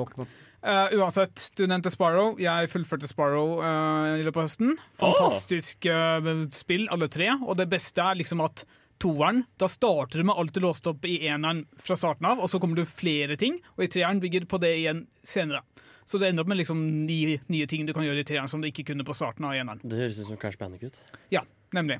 Eh, 0.61 0.97
uansett, 0.97 1.51
du 1.55 1.67
nevnte 1.67 1.91
Sparrow. 1.93 2.33
Jeg 2.41 2.71
fullførte 2.71 3.07
Sparrow 3.09 3.59
uh, 3.61 4.17
i 4.17 4.25
løpet 4.25 4.41
av 4.41 4.47
høsten. 4.47 4.75
Fantastisk 4.97 5.85
uh, 5.85 6.47
spill, 6.55 6.87
alle 6.93 7.09
tre. 7.13 7.29
Og 7.45 7.59
det 7.59 7.69
beste 7.71 8.01
er 8.03 8.17
liksom 8.17 8.41
at 8.45 8.65
toeren, 8.97 9.43
da 9.61 9.69
starter 9.69 10.19
du 10.21 10.27
med 10.27 10.39
alt 10.41 10.55
du 10.55 10.61
låste 10.63 10.89
opp 10.89 11.05
i 11.05 11.19
eneren 11.29 11.65
fra 11.77 11.97
starten 11.99 12.25
av, 12.25 12.41
og 12.41 12.49
så 12.49 12.57
kommer 12.61 12.79
du 12.79 12.87
flere 12.89 13.37
ting, 13.37 13.59
og 13.75 13.85
i 13.85 13.91
treeren 13.93 14.21
bygger 14.23 14.47
på 14.49 14.57
det 14.63 14.73
igjen 14.79 15.03
senere. 15.21 15.61
Så 16.07 16.17
det 16.17 16.31
ender 16.31 16.45
opp 16.45 16.49
med 16.49 16.61
liksom 16.61 16.81
ni 17.05 17.35
nye 17.51 17.67
ting 17.69 17.85
du 17.85 17.93
kan 17.93 18.05
gjøre 18.07 18.23
i 18.23 18.27
treeren 18.27 18.49
som 18.49 18.63
du 18.63 18.69
ikke 18.69 18.87
kunne 18.89 19.05
på 19.05 19.15
starten 19.17 19.45
av 19.45 19.53
eneren. 19.53 19.83
Det 19.83 19.99
høres 19.99 20.17
ut 20.21 20.29
som 20.31 20.39
Crash 20.39 20.57
Bandicoot. 20.57 20.97
Ja, 21.33 21.43
nemlig. 21.75 21.99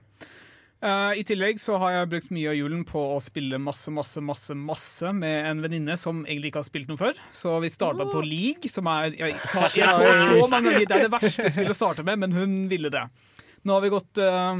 Eh, 0.77 1.13
I 1.17 1.23
tillegg 1.25 1.57
så 1.57 1.79
har 1.81 1.93
jeg 1.95 2.09
brukt 2.11 2.33
mye 2.35 2.51
av 2.51 2.57
julen 2.57 2.83
på 2.85 3.01
å 3.15 3.17
spille 3.23 3.57
masse 3.57 3.89
masse, 3.89 4.21
masse, 4.21 4.53
masse 4.53 5.09
med 5.15 5.47
en 5.49 5.63
venninne 5.63 5.95
som 5.97 6.19
egentlig 6.27 6.51
ikke 6.51 6.61
har 6.61 6.67
spilt 6.69 6.91
noe 6.91 6.99
før. 7.01 7.17
Så 7.33 7.55
vi 7.63 7.71
starta 7.73 8.05
på 8.11 8.21
League, 8.21 8.69
som 8.69 8.85
er 8.93 9.15
Jeg, 9.17 9.39
sa, 9.49 9.65
jeg 9.73 9.89
så 9.89 10.11
så 10.27 10.47
mange 10.51 10.69
ganger 10.69 10.85
det 10.85 10.99
er 10.99 11.07
det 11.07 11.13
verste 11.15 11.49
spillet 11.49 11.73
å 11.73 11.79
starte 11.79 12.05
med, 12.05 12.21
men 12.21 12.37
hun 12.37 12.57
ville 12.69 12.93
det. 12.93 13.07
Nå 13.65 13.73
har 13.73 13.81
vi 13.81 13.89
gått 13.89 14.21
uh, 14.21 14.53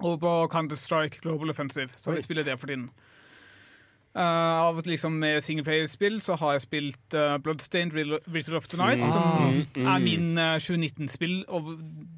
over 0.00 0.18
på 0.24 0.32
Counter-Strike 0.56 1.20
Global 1.20 1.52
Offensive, 1.52 1.92
så 2.00 2.16
vi 2.16 2.24
spiller 2.24 2.48
det 2.48 2.56
for 2.58 2.72
tiden. 2.72 2.88
Uh, 4.16 4.68
av 4.68 4.80
liksom 4.84 5.14
med 5.20 5.38
singleplayerspill 5.44 6.18
så 6.20 6.34
har 6.40 6.56
jeg 6.58 6.64
spilt 6.66 7.14
uh, 7.16 7.36
Bloodstained 7.40 7.94
Ritual 7.96 8.56
of 8.58 8.68
the 8.72 8.80
Night, 8.80 9.04
som 9.04 9.64
Mm. 9.76 9.86
er 9.88 9.98
min 10.00 10.38
eh, 10.38 10.56
2019-spill, 10.60 11.44
og 11.48 11.74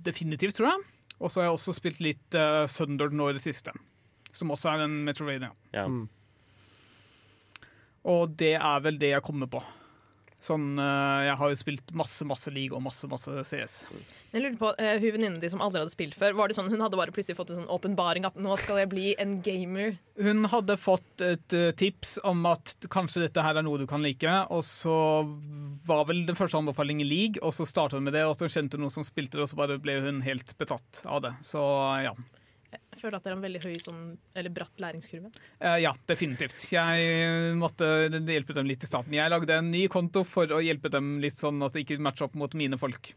definitivt, 0.07 0.55
tror 0.59 0.71
jeg. 0.71 0.83
Og 1.25 1.33
så 1.33 1.41
har 1.41 1.49
jeg 1.49 1.57
også 1.57 1.73
spilt 1.73 2.03
litt 2.05 2.37
uh, 2.37 2.67
Thunder 2.69 3.13
nå 3.15 3.31
i 3.31 3.37
det 3.39 3.41
siste, 3.45 3.73
som 4.37 4.53
også 4.53 4.75
er 4.75 4.85
en 4.85 4.99
Metrovania. 5.07 5.55
Ja. 5.73 5.87
Mm. 5.89 6.05
Og 8.13 8.35
det 8.37 8.59
er 8.59 8.85
vel 8.85 9.01
det 9.01 9.15
jeg 9.15 9.25
kommer 9.25 9.49
på. 9.49 9.63
Sånn, 10.45 10.75
eh, 10.77 11.25
Jeg 11.31 11.39
har 11.41 11.53
jo 11.53 11.57
spilt 11.57 11.95
masse 11.97 12.27
masse 12.29 12.53
league 12.53 12.77
og 12.77 12.83
masse 12.85 13.09
masse 13.09 13.33
CS. 13.49 13.77
Jeg 14.35 14.43
lurer 14.43 14.59
på, 14.61 14.73
uh, 14.77 14.97
Hun 15.01 15.15
venninnen 15.15 15.41
din 15.41 15.53
som 15.53 15.63
aldri 15.65 15.81
hadde 15.81 15.95
spilt 15.95 16.17
før, 16.19 16.35
var 16.37 16.51
det 16.51 16.59
sånn, 16.59 16.69
hun 16.73 16.83
hadde 16.85 16.99
bare 16.99 17.15
plutselig 17.15 17.39
fått 17.39 17.53
en 17.55 17.63
sånn 17.63 17.73
åpenbaring 17.73 18.27
at 18.29 18.37
nå 18.37 18.59
skal 18.61 18.83
jeg 18.83 18.91
bli 18.93 19.15
en 19.23 19.39
gamer? 19.47 19.97
Hun 20.21 20.45
hadde 20.53 20.77
fått 20.81 21.25
et 21.25 21.57
eh, 21.57 21.71
tips 21.79 22.19
om 22.27 22.45
at 22.51 22.75
kanskje 22.93 23.25
dette 23.25 23.45
her 23.47 23.57
er 23.57 23.65
noe 23.65 23.81
du 23.81 23.87
kan 23.89 24.05
like, 24.05 24.37
og 24.51 24.65
så 24.67 24.99
var 25.87 26.09
vel 26.11 26.25
den 26.29 26.39
første 26.39 26.61
anbefalingen 26.61 27.09
league, 27.09 27.41
og 27.41 27.55
så 27.57 27.65
startet 27.69 28.01
hun 28.01 28.09
med 28.11 28.19
det, 28.19 28.27
og 28.27 28.37
så 28.37 28.51
kjente 28.51 28.77
hun 28.77 28.85
noen 28.85 28.97
som 28.99 29.07
spilte 29.07 29.39
det, 29.39 29.47
og 29.47 29.53
så 29.55 29.61
bare 29.63 29.81
ble 29.81 30.01
hun 30.05 30.25
helt 30.27 30.57
betatt 30.61 31.05
av 31.07 31.25
det. 31.25 31.37
Så 31.47 31.63
ja. 32.05 32.13
Jeg 32.75 33.01
føler 33.01 33.17
at 33.19 33.25
det 33.27 33.31
er 33.33 33.37
en 33.37 33.43
veldig 33.45 33.61
høy 33.65 33.75
sånn, 33.83 34.01
eller 34.39 34.53
bratt 34.55 34.81
læringskurve. 34.83 35.31
Uh, 35.63 35.77
ja, 35.83 35.93
definitivt. 36.09 36.63
Jeg 36.73 37.55
måtte 37.61 37.89
hjelpe 38.13 38.55
dem 38.57 38.67
litt 38.71 38.85
i 38.87 38.91
starten. 38.91 39.15
Jeg 39.17 39.31
lagde 39.33 39.59
en 39.61 39.71
ny 39.75 39.87
konto 39.93 40.23
for 40.29 40.47
å 40.55 40.63
hjelpe 40.65 40.91
dem 40.95 41.17
litt 41.23 41.39
sånn 41.41 41.63
at 41.67 41.75
det 41.77 41.85
ikke 41.87 41.99
matcher 42.03 42.29
opp 42.29 42.35
mot 42.39 42.55
mine 42.59 42.79
folk. 42.81 43.13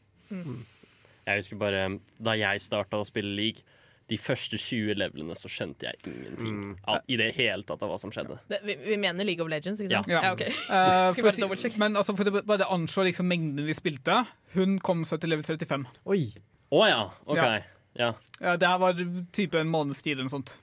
Jeg 1.27 1.41
husker 1.41 1.59
bare 1.59 1.87
da 2.23 2.33
jeg 2.39 2.61
starta 2.63 2.99
å 3.01 3.05
spille 3.07 3.33
league, 3.35 3.63
de 4.07 4.15
første 4.15 4.55
20 4.55 4.95
levelene 4.95 5.35
så 5.35 5.49
skjønte 5.51 5.83
jeg 5.83 5.97
ingenting 6.07 6.53
Mm. 6.55 6.75
av, 6.87 7.01
i 7.11 7.17
det 7.19 7.25
hele 7.35 7.65
tatt 7.67 7.81
av 7.83 7.89
hva 7.91 7.97
som 7.99 8.09
skjedde. 8.15 8.37
Det, 8.47 8.61
vi, 8.63 8.77
vi 8.85 8.95
mener 8.95 9.27
League 9.27 9.43
of 9.43 9.49
Legends, 9.51 9.81
ikke 9.83 9.97
sant? 9.97 10.07
Ja. 10.07 10.21
Ja, 10.23 10.31
ok. 10.31 10.45
uh, 10.47 11.11
Skal 11.11 11.17
for 11.17 11.27
bare 11.27 11.41
dobbeltsjekke. 11.43 11.77
men 11.81 11.99
altså, 11.99 12.15
for 12.15 12.31
å 12.31 12.43
bare 12.47 12.69
anslå 12.71 13.03
liksom 13.09 13.27
mengden 13.27 13.67
vi 13.67 13.75
spilte 13.75 14.21
Hun 14.53 14.77
kom 14.79 15.03
seg 15.03 15.19
til 15.19 15.33
level 15.35 15.43
35. 15.43 15.83
Oi. 16.07 16.21
Å 16.71 16.85
ja, 16.87 17.01
OK. 17.27 17.35
Ja. 17.41 17.49
Ja. 17.97 18.13
Ja, 18.39 18.55
det 18.57 18.69
her 18.69 18.79
var 18.81 18.97
type 19.33 19.59
en 19.59 19.69
måneds 19.73 20.03
tid 20.05 20.15
eller 20.17 20.27
noe 20.29 20.37
sånt. 20.37 20.55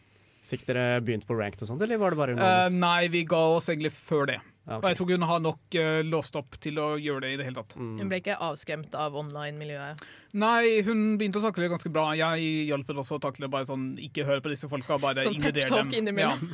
Fikk 0.44 0.66
dere 0.68 1.00
begynt 1.02 1.24
på 1.26 1.34
ranked 1.38 1.62
og 1.64 1.70
sånt, 1.70 1.82
eller 1.82 1.98
var 1.98 2.12
det 2.12 2.18
bare 2.20 2.34
Eh, 2.36 2.66
Uh, 2.66 2.74
nei, 2.76 3.08
vi 3.08 3.24
ga 3.24 3.40
oss 3.56 3.68
egentlig 3.72 3.92
før 3.96 4.26
det. 4.28 4.40
Okay. 4.64 4.78
Og 4.78 4.84
jeg 4.88 4.96
tror 4.96 5.08
ikke 5.08 5.16
hun 5.18 5.28
har 5.28 5.40
nok 5.44 5.76
uh, 5.76 6.02
låst 6.08 6.36
opp 6.40 6.54
til 6.60 6.78
å 6.80 6.86
gjøre 7.00 7.20
det 7.24 7.30
i 7.34 7.36
det 7.40 7.46
hele 7.48 7.58
tatt. 7.60 7.74
Mm. 7.76 7.98
Hun 8.00 8.08
ble 8.12 8.20
ikke 8.22 8.36
avskremt 8.40 8.94
av 8.96 9.16
online-miljøet. 9.20 10.04
Nei, 10.40 10.80
hun 10.86 11.18
begynte 11.20 11.40
å 11.40 11.44
takle 11.44 11.66
det 11.66 11.72
ganske 11.74 11.92
bra. 11.92 12.06
Jeg 12.16 12.46
hjalp 12.70 12.88
henne 12.88 13.02
også 13.04 13.18
å 13.18 13.22
takle 13.24 13.44
det 13.44 13.50
bare 13.52 13.68
sånn 13.68 13.84
Ikke 14.02 14.24
hør 14.24 14.40
på 14.44 14.50
disse 14.52 14.68
folka, 14.72 14.96
bare 15.02 15.22
Sånn 15.26 15.36
ignorer 15.36 15.68
dem. 15.68 15.92
innimellom. 16.00 16.48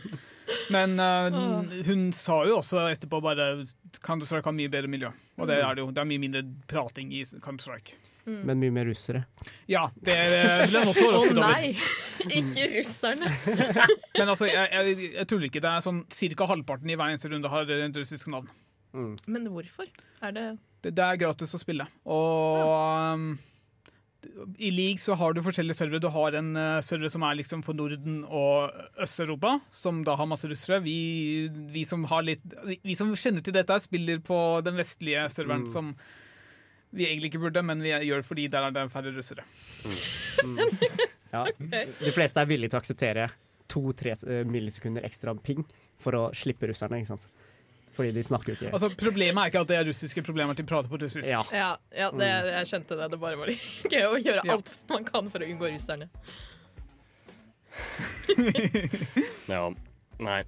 Men 0.75 0.99
uh, 0.99 1.71
hun 1.87 2.09
sa 2.17 2.41
jo 2.49 2.59
også 2.59 2.89
etterpå 2.91 3.21
bare 3.23 3.51
Counter-Strike 4.03 4.47
har 4.51 4.57
mye 4.59 4.71
bedre 4.73 4.91
miljø. 4.91 5.13
Og 5.39 5.47
det 5.51 5.61
er 5.63 5.75
det 5.79 5.85
jo. 5.85 5.91
Det 5.95 6.03
er 6.03 6.11
mye 6.11 6.23
mindre 6.27 6.43
prating 6.71 7.13
i 7.15 7.23
Counter-Strike. 7.39 7.95
Men 8.27 8.61
mye 8.61 8.73
mer 8.75 8.89
russere. 8.91 9.25
Ja, 9.71 9.87
det 9.97 10.17
vil 10.17 10.77
jeg 10.77 10.89
også 10.91 11.05
Å 11.07 11.12
overrasket 11.21 11.31
over. 11.31 11.41
nei! 11.41 11.75
Ikke 12.41 12.67
russerne. 12.77 13.31
Men 14.19 14.33
altså, 14.35 14.49
jeg, 14.50 14.67
jeg, 14.75 15.12
jeg 15.15 15.29
tuller 15.31 15.49
ikke. 15.49 15.62
Det 15.65 15.71
er 15.71 15.85
sånn 15.87 16.03
Ca. 16.12 16.49
halvparten 16.50 16.91
i 16.93 16.99
hver 17.00 17.15
eneste 17.15 17.31
runde 17.33 17.53
har 17.53 17.71
et 17.77 18.00
russisk 18.03 18.29
navn. 18.33 18.50
Men 18.93 19.47
hvorfor? 19.55 19.87
Er 20.21 20.35
det 20.37 20.49
Det, 20.83 20.93
det 20.97 21.05
er 21.05 21.21
gratis 21.21 21.55
å 21.55 21.61
spille. 21.61 21.87
Og 22.09 23.15
um, 23.15 23.25
i 24.61 24.71
league 24.73 25.00
så 25.00 25.15
har 25.17 25.33
du 25.33 25.41
forskjellige 25.45 25.79
servere. 25.79 26.03
Du 26.03 26.11
har 26.12 26.37
en 26.37 26.50
uh, 26.57 26.81
server 26.85 27.09
som 27.12 27.25
er 27.25 27.39
liksom 27.39 27.62
for 27.65 27.77
Norden 27.77 28.23
og 28.27 28.73
Øst-Europa, 29.00 29.59
som 29.73 30.03
da 30.05 30.17
har 30.21 30.29
masse 30.29 30.49
russere. 30.50 30.83
Vi, 30.85 31.49
vi 31.73 31.85
som 31.89 32.05
har 32.11 32.27
litt 32.27 32.45
Vi 32.85 32.97
som 32.99 33.12
kjenner 33.17 33.45
til 33.45 33.57
dette, 33.57 33.79
spiller 33.81 34.21
på 34.25 34.61
den 34.67 34.77
vestlige 34.81 35.25
serveren, 35.33 35.65
som 35.73 35.95
vi 36.90 37.06
egentlig 37.06 37.30
ikke 37.30 37.42
burde, 37.44 37.62
men 37.62 37.82
vi 37.85 37.92
gjør 37.92 38.23
det 38.23 38.26
fordi 38.28 38.49
der 38.50 38.66
er 38.68 38.75
det 38.75 38.87
færre 38.92 39.12
russere. 39.14 39.44
Ja. 41.32 41.44
De 42.06 42.12
fleste 42.14 42.42
er 42.42 42.49
villige 42.50 42.73
til 42.73 42.80
å 42.80 42.82
akseptere 42.82 43.28
to-tre 43.70 44.16
eh, 44.26 44.42
millisekunder 44.49 45.04
ekstra 45.06 45.35
ping 45.38 45.62
for 46.02 46.16
å 46.18 46.23
slippe 46.35 46.66
russerne, 46.70 46.99
ikke 46.99 47.12
sant? 47.12 47.28
Fordi 47.94 48.12
de 48.14 48.23
snakker 48.25 48.52
jo 48.52 48.56
ikke 48.56 48.70
Altså, 48.75 48.88
Problemet 48.99 49.42
er 49.42 49.50
ikke 49.50 49.62
at 49.64 49.70
det 49.70 49.76
er 49.78 49.88
russiske 49.90 50.23
problemer, 50.26 50.56
til 50.59 50.66
å 50.66 50.70
prate 50.70 50.90
på 50.90 50.99
russisk. 51.02 51.26
Ja. 51.28 51.42
Ja, 51.54 51.70
ja 51.94 52.11
det, 52.14 52.28
jeg 52.54 52.70
skjønte 52.70 52.99
det. 52.99 53.11
Det 53.12 53.18
bare 53.23 53.38
var 53.40 53.50
litt 53.50 53.92
gøy 53.92 54.06
å 54.06 54.20
gjøre 54.20 54.44
Ja. 54.47 54.56
alt 54.56 54.70
man 54.90 55.06
kan 55.06 55.30
for 55.32 55.42
å 55.42 55.50
unngå 55.50 55.70
russerne. 55.75 56.09
ja. 59.54 59.64
Nei. 60.20 60.40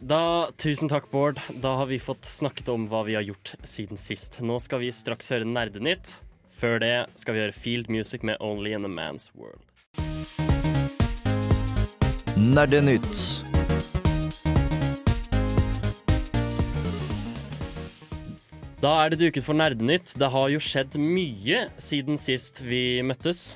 Da, 0.00 0.48
tusen 0.56 0.88
takk, 0.88 1.10
Bård. 1.10 1.36
Da 1.60 1.74
har 1.76 1.86
vi 1.86 1.98
fått 2.00 2.24
snakket 2.24 2.70
om 2.72 2.86
hva 2.88 3.02
vi 3.04 3.18
har 3.18 3.24
gjort 3.26 3.52
siden 3.68 4.00
sist. 4.00 4.38
Nå 4.40 4.56
skal 4.64 4.80
vi 4.80 4.88
straks 4.96 5.28
høre 5.28 5.44
Nerdenytt. 5.44 6.08
Før 6.56 6.80
det 6.80 6.94
skal 7.20 7.36
vi 7.36 7.42
høre 7.42 7.52
Field 7.52 7.90
Music 7.92 8.24
med 8.24 8.40
Only 8.40 8.72
in 8.72 8.88
a 8.88 8.88
Man's 8.88 9.28
World. 9.36 9.60
Nerdenytt. 12.40 13.44
Da 18.80 18.96
er 19.04 19.12
det 19.12 19.20
duket 19.20 19.44
for 19.44 19.52
Nerdenytt. 19.52 20.16
Det 20.16 20.32
har 20.32 20.48
jo 20.48 20.64
skjedd 20.64 20.96
mye 20.96 21.66
siden 21.76 22.16
sist 22.16 22.64
vi 22.64 23.02
møttes. 23.04 23.50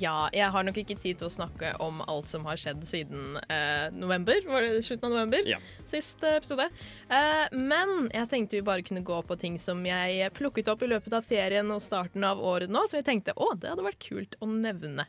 Ja, 0.00 0.26
jeg 0.34 0.48
har 0.50 0.64
nok 0.66 0.78
ikke 0.80 0.96
tid 0.98 1.20
til 1.20 1.28
å 1.28 1.30
snakke 1.30 1.68
om 1.84 2.00
alt 2.10 2.26
som 2.30 2.42
har 2.48 2.58
skjedd 2.58 2.80
siden 2.88 3.36
eh, 3.46 3.86
november. 3.94 4.40
Var 4.48 4.64
det 4.66 4.80
slutten 4.82 5.06
av 5.06 5.14
november? 5.14 5.46
Ja. 5.46 5.60
Sist 5.86 6.24
eh, 6.26 6.34
episode. 6.40 6.66
Eh, 7.06 7.44
men 7.54 8.08
jeg 8.10 8.26
tenkte 8.32 8.58
vi 8.58 8.64
bare 8.66 8.82
kunne 8.86 9.04
gå 9.06 9.20
på 9.28 9.36
ting 9.38 9.54
som 9.62 9.84
jeg 9.86 10.32
plukket 10.34 10.70
opp 10.72 10.82
i 10.82 10.90
løpet 10.90 11.14
av 11.14 11.22
ferien 11.28 11.70
og 11.70 11.82
starten 11.84 12.26
av 12.26 12.42
året 12.42 12.72
nå, 12.74 12.82
som 12.90 12.98
jeg 12.98 13.06
tenkte 13.06 13.36
å, 13.38 13.52
det 13.54 13.70
hadde 13.70 13.86
vært 13.86 14.02
kult 14.02 14.34
å 14.42 14.50
nevne. 14.50 15.06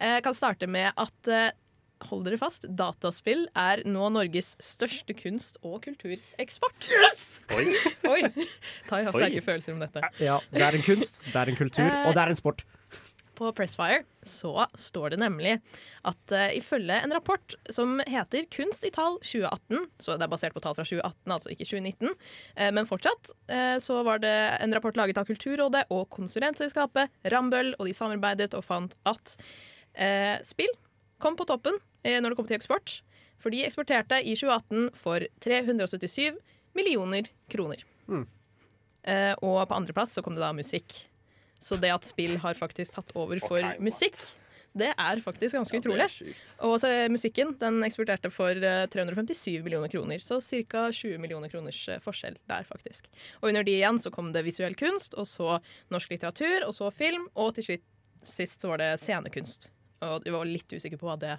Eh, 0.00 0.16
Jeg 0.18 0.26
kan 0.26 0.34
starte 0.34 0.66
med 0.70 0.90
at 0.98 1.30
eh, 1.30 1.50
Hold 2.08 2.22
dere 2.24 2.38
fast, 2.40 2.64
dataspill 2.64 3.42
er 3.60 3.82
nå 3.84 4.06
Norges 4.08 4.54
største 4.64 5.12
kunst- 5.12 5.58
og 5.60 5.82
kultureksport. 5.84 6.86
Yes! 6.88 7.42
Oi. 7.52 7.66
Oi! 8.08 8.22
Tai 8.88 9.02
har 9.04 9.12
sterke 9.12 9.42
følelser 9.44 9.76
om 9.76 9.82
dette. 9.84 10.00
Ja, 10.16 10.38
det 10.48 10.62
er 10.64 10.78
en 10.78 10.86
kunst, 10.86 11.20
det 11.26 11.36
er 11.36 11.52
en 11.52 11.58
kultur, 11.60 11.84
og 12.08 12.16
det 12.16 12.22
er 12.24 12.32
en 12.32 12.38
sport. 12.40 12.64
På 13.40 13.50
Pressfire 13.56 14.02
så 14.26 14.52
står 14.76 15.14
det 15.14 15.20
nemlig 15.22 15.54
at 16.04 16.34
uh, 16.34 16.50
ifølge 16.52 16.98
en 17.00 17.14
rapport 17.16 17.54
som 17.72 17.96
heter 18.04 18.44
Kunst 18.52 18.84
i 18.84 18.92
tall 18.92 19.16
2018, 19.24 19.86
så 19.96 20.18
det 20.20 20.26
er 20.26 20.32
basert 20.32 20.56
på 20.56 20.60
tall 20.60 20.76
fra 20.76 20.84
2018, 20.84 21.32
altså 21.32 21.54
ikke 21.54 21.68
2019, 21.70 22.12
uh, 22.12 22.68
men 22.76 22.88
fortsatt, 22.88 23.32
uh, 23.48 23.78
så 23.80 24.02
var 24.04 24.20
det 24.20 24.34
en 24.60 24.76
rapport 24.76 25.00
laget 25.00 25.20
av 25.20 25.28
Kulturrådet 25.30 25.86
og 25.88 26.04
konsulentselskapet 26.12 27.08
Rambøll, 27.32 27.72
og 27.80 27.88
de 27.88 27.96
samarbeidet 27.96 28.52
og 28.58 28.66
fant 28.66 28.96
at 29.08 29.38
eh, 29.94 30.36
spill 30.46 30.72
kom 31.18 31.36
på 31.36 31.46
toppen 31.48 31.76
eh, 32.02 32.18
når 32.20 32.32
det 32.32 32.40
kom 32.40 32.48
til 32.48 32.58
eksport, 32.58 33.00
for 33.40 33.52
de 33.54 33.64
eksporterte 33.66 34.20
i 34.22 34.36
2018 34.36 34.90
for 34.98 35.24
377 35.44 36.38
millioner 36.76 37.30
kroner. 37.52 37.84
Eh, 39.02 39.32
og 39.40 39.62
på 39.68 39.76
andreplass 39.76 40.16
så 40.16 40.24
kom 40.24 40.36
det 40.36 40.44
da 40.44 40.52
musikk. 40.56 41.06
Så 41.60 41.76
det 41.80 41.92
at 41.92 42.06
spill 42.08 42.38
har 42.40 42.56
faktisk 42.56 42.96
tatt 42.96 43.10
over 43.18 43.40
for 43.42 43.60
okay, 43.60 43.80
musikk, 43.82 44.16
Det 44.72 44.92
er 44.94 45.20
faktisk 45.20 45.56
ganske 45.56 45.74
Ja, 45.74 45.80
utrolig. 45.82 46.34
Og 46.62 46.76
så 46.78 46.88
musikken 47.10 47.56
den 47.58 47.82
eksporterte 47.82 48.30
for 48.30 48.54
eh, 48.54 48.84
357 48.86 49.64
millioner 49.64 49.90
kroner, 49.90 50.22
så 50.22 50.38
ca. 50.40 50.84
20 50.94 51.18
millioner 51.18 51.50
kroners 51.50 51.80
eh, 51.90 51.98
forskjell 52.00 52.38
der, 52.46 52.64
faktisk. 52.68 53.10
Og 53.42 53.48
under 53.50 53.66
de 53.66 53.74
igjen 53.74 53.98
så 53.98 54.12
kom 54.14 54.30
det 54.32 54.44
visuell 54.46 54.76
kunst, 54.78 55.16
og 55.18 55.26
så 55.26 55.58
norsk 55.90 56.14
litteratur, 56.14 56.68
og 56.68 56.74
så 56.76 56.90
film, 56.94 57.26
og 57.34 57.56
til 57.56 57.66
slitt, 57.66 57.86
sist 58.22 58.62
så 58.62 58.70
var 58.70 58.78
det 58.78 58.92
scenekunst. 59.02 59.72
Og 60.06 60.24
jeg 60.24 60.36
var 60.38 60.46
litt 60.48 60.72
usikker 60.72 61.00
på 61.00 61.10
hva 61.10 61.18
det 61.18 61.34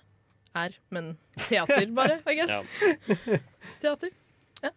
er, 0.59 0.75
men 0.91 1.13
teater 1.47 1.87
bare, 1.95 2.19
I 2.27 2.35
guess. 2.35 2.67
Teater. 3.81 4.11
Ja. 4.59 4.75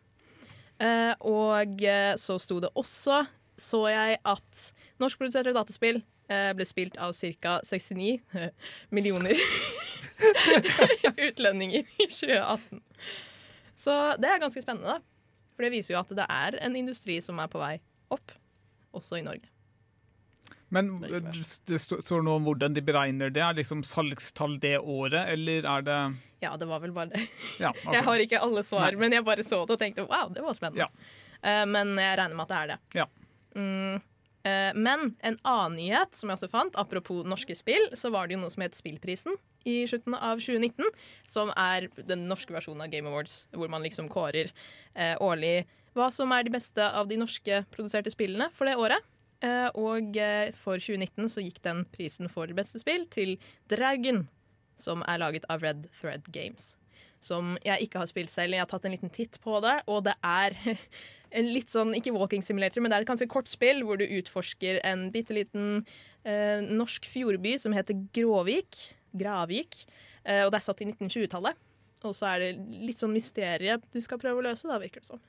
Eh, 0.78 1.12
og 1.26 1.82
eh, 1.82 2.14
så 2.22 2.38
sto 2.38 2.62
det 2.62 2.70
også, 2.78 3.24
så 3.58 3.82
jeg, 3.90 4.22
at 4.22 4.68
norskproduserte 5.04 5.52
dataspill 5.56 6.00
eh, 6.32 6.50
ble 6.56 6.66
spilt 6.68 6.96
av 7.02 7.14
ca. 7.14 7.58
69 7.64 8.18
millioner 8.90 9.36
utlendinger 11.28 11.84
i 11.98 12.06
2018. 12.08 12.82
Så 13.74 13.94
det 14.22 14.30
er 14.30 14.42
ganske 14.42 14.62
spennende, 14.62 14.96
da. 14.98 15.00
For 15.54 15.66
det 15.66 15.72
viser 15.74 15.94
jo 15.94 16.00
at 16.02 16.12
det 16.18 16.26
er 16.30 16.56
en 16.66 16.76
industri 16.78 17.20
som 17.22 17.38
er 17.42 17.50
på 17.50 17.60
vei 17.62 17.76
opp, 18.14 18.32
også 18.94 19.18
i 19.20 19.24
Norge. 19.26 19.50
Men 20.74 20.88
Det 21.00 21.78
sto- 21.78 22.00
står 22.02 22.22
noe 22.26 22.40
om 22.40 22.46
hvordan 22.48 22.74
de 22.74 22.82
beregner 22.82 23.30
det. 23.30 23.42
Er 23.42 23.52
det 23.54 23.62
liksom 23.62 23.84
salgstall 23.86 24.56
det 24.62 24.78
året, 24.80 25.28
eller 25.34 25.66
er 25.76 25.84
det 25.86 25.98
Ja, 26.42 26.56
det 26.58 26.66
var 26.66 26.80
vel 26.82 26.92
bare 26.96 27.12
det. 27.12 27.22
Ja, 27.62 27.70
okay. 27.84 27.94
Jeg 27.94 28.06
har 28.08 28.24
ikke 28.24 28.40
alle 28.42 28.64
svar, 28.66 28.90
Nei. 28.90 29.00
men 29.04 29.14
jeg 29.14 29.24
bare 29.26 29.44
så 29.46 29.60
det 29.66 29.76
og 29.76 29.82
tenkte 29.84 30.06
wow, 30.08 30.32
det 30.34 30.42
var 30.42 30.56
spennende. 30.58 30.88
Ja. 30.88 30.90
Uh, 31.44 31.62
men 31.70 31.94
jeg 32.00 32.18
regner 32.18 32.34
med 32.34 32.46
at 32.48 32.50
det 32.54 32.58
er 32.58 32.72
det. 32.72 32.78
Ja. 33.02 33.06
Mm, 33.54 33.94
eh, 33.94 34.02
men 34.44 35.14
en 35.24 35.38
annen 35.40 35.78
nyhet 35.78 36.18
som 36.18 36.28
jeg 36.28 36.36
også 36.36 36.50
fant, 36.52 36.74
apropos 36.76 37.24
norske 37.24 37.54
spill, 37.56 37.86
så 37.96 38.10
var 38.12 38.28
det 38.28 38.36
jo 38.36 38.42
noe 38.42 38.52
som 38.52 38.60
het 38.60 38.76
Spillprisen 38.76 39.38
i 39.64 39.86
slutten 39.88 40.14
av 40.14 40.42
2019. 40.42 40.84
Som 41.26 41.52
er 41.56 41.88
den 41.96 42.26
norske 42.28 42.52
versjonen 42.52 42.84
av 42.84 42.92
Game 42.92 43.08
Awards, 43.08 43.44
hvor 43.56 43.72
man 43.72 43.84
liksom 43.86 44.10
kårer 44.12 44.52
eh, 44.94 45.16
årlig 45.24 45.64
hva 45.94 46.10
som 46.10 46.32
er 46.34 46.46
de 46.46 46.54
beste 46.54 46.84
av 46.84 47.08
de 47.08 47.18
norske 47.20 47.62
produserte 47.72 48.12
spillene 48.12 48.50
for 48.54 48.68
det 48.68 48.76
året. 48.80 49.10
Eh, 49.44 49.68
og 49.78 50.16
eh, 50.18 50.54
for 50.58 50.80
2019 50.80 51.28
så 51.30 51.44
gikk 51.44 51.60
den 51.64 51.84
prisen 51.94 52.30
for 52.32 52.50
beste 52.56 52.80
spill 52.82 53.06
til 53.12 53.36
Dragon, 53.70 54.24
som 54.80 55.04
er 55.08 55.20
laget 55.22 55.46
av 55.52 55.62
Red 55.64 55.86
Thread 56.00 56.30
Games. 56.34 56.74
Som 57.22 57.54
jeg 57.64 57.86
ikke 57.86 58.02
har 58.02 58.10
spilt 58.10 58.32
selv. 58.32 58.52
Jeg 58.52 58.60
har 58.60 58.68
tatt 58.68 58.84
en 58.84 58.92
liten 58.92 59.12
titt 59.12 59.38
på 59.40 59.56
det, 59.64 59.78
og 59.88 60.04
det 60.08 60.16
er 60.20 60.58
litt 61.42 61.72
sånn, 61.72 61.94
ikke 61.98 62.14
walking 62.14 62.44
simulator, 62.44 62.82
men 62.82 62.92
det 62.92 62.98
er 62.98 63.06
et 63.06 63.10
ganske 63.10 63.30
kort 63.30 63.50
spill 63.50 63.82
hvor 63.86 63.98
du 63.98 64.04
utforsker 64.06 64.78
en 64.86 65.08
bitte 65.14 65.34
liten 65.34 65.80
eh, 66.22 66.62
norsk 66.62 67.08
fjordby 67.10 67.56
som 67.58 67.74
heter 67.74 67.98
Gråvik. 68.14 68.84
Gravik. 69.14 69.84
Eh, 70.24 70.44
og 70.44 70.52
det 70.52 70.60
er 70.60 70.66
satt 70.66 70.82
i 70.84 70.88
1920-tallet. 70.90 71.58
Og 72.04 72.14
så 72.16 72.28
er 72.28 72.42
det 72.42 72.80
litt 72.84 73.00
sånn 73.00 73.14
mysteriet 73.14 73.84
du 73.92 74.00
skal 74.04 74.20
prøve 74.20 74.42
å 74.42 74.46
løse, 74.46 74.68
da, 74.68 74.78
virker 74.82 75.02
det 75.02 75.08
som. 75.08 75.22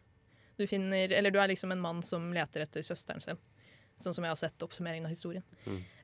Du 0.60 0.66
finner, 0.68 1.12
eller 1.12 1.34
du 1.34 1.40
er 1.42 1.52
liksom 1.52 1.74
en 1.74 1.84
mann 1.84 2.02
som 2.06 2.30
leter 2.36 2.64
etter 2.64 2.86
søsteren 2.86 3.24
sin. 3.24 3.40
Sånn 4.04 4.16
som 4.16 4.26
jeg 4.28 4.34
har 4.34 4.40
sett 4.40 4.64
oppsummeringen 4.64 5.08
av 5.08 5.14
historien. 5.14 5.44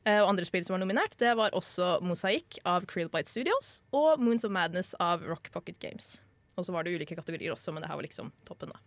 Eh, 0.05 0.21
og 0.21 0.31
andre 0.31 0.47
spill 0.47 0.63
som 0.65 0.77
var 0.77 0.83
nominert, 0.83 1.17
det 1.19 1.33
var 1.37 1.55
også 1.57 1.97
Mosaikk 2.07 2.61
av 2.67 2.87
Krillbite 2.89 3.29
Studios 3.29 3.81
og 3.95 4.21
Moons 4.23 4.47
of 4.47 4.53
Madness 4.55 4.93
av 5.03 5.25
Rock 5.27 5.51
Pocket 5.53 5.79
Games. 5.83 6.15
Og 6.55 6.67
så 6.67 6.75
var 6.75 6.87
det 6.87 6.95
ulike 6.95 7.17
kategorier 7.19 7.53
også, 7.53 7.75
men 7.75 7.83
det 7.83 7.91
her 7.91 7.99
var 7.99 8.07
liksom 8.07 8.31
toppen, 8.47 8.71
da. 8.71 8.79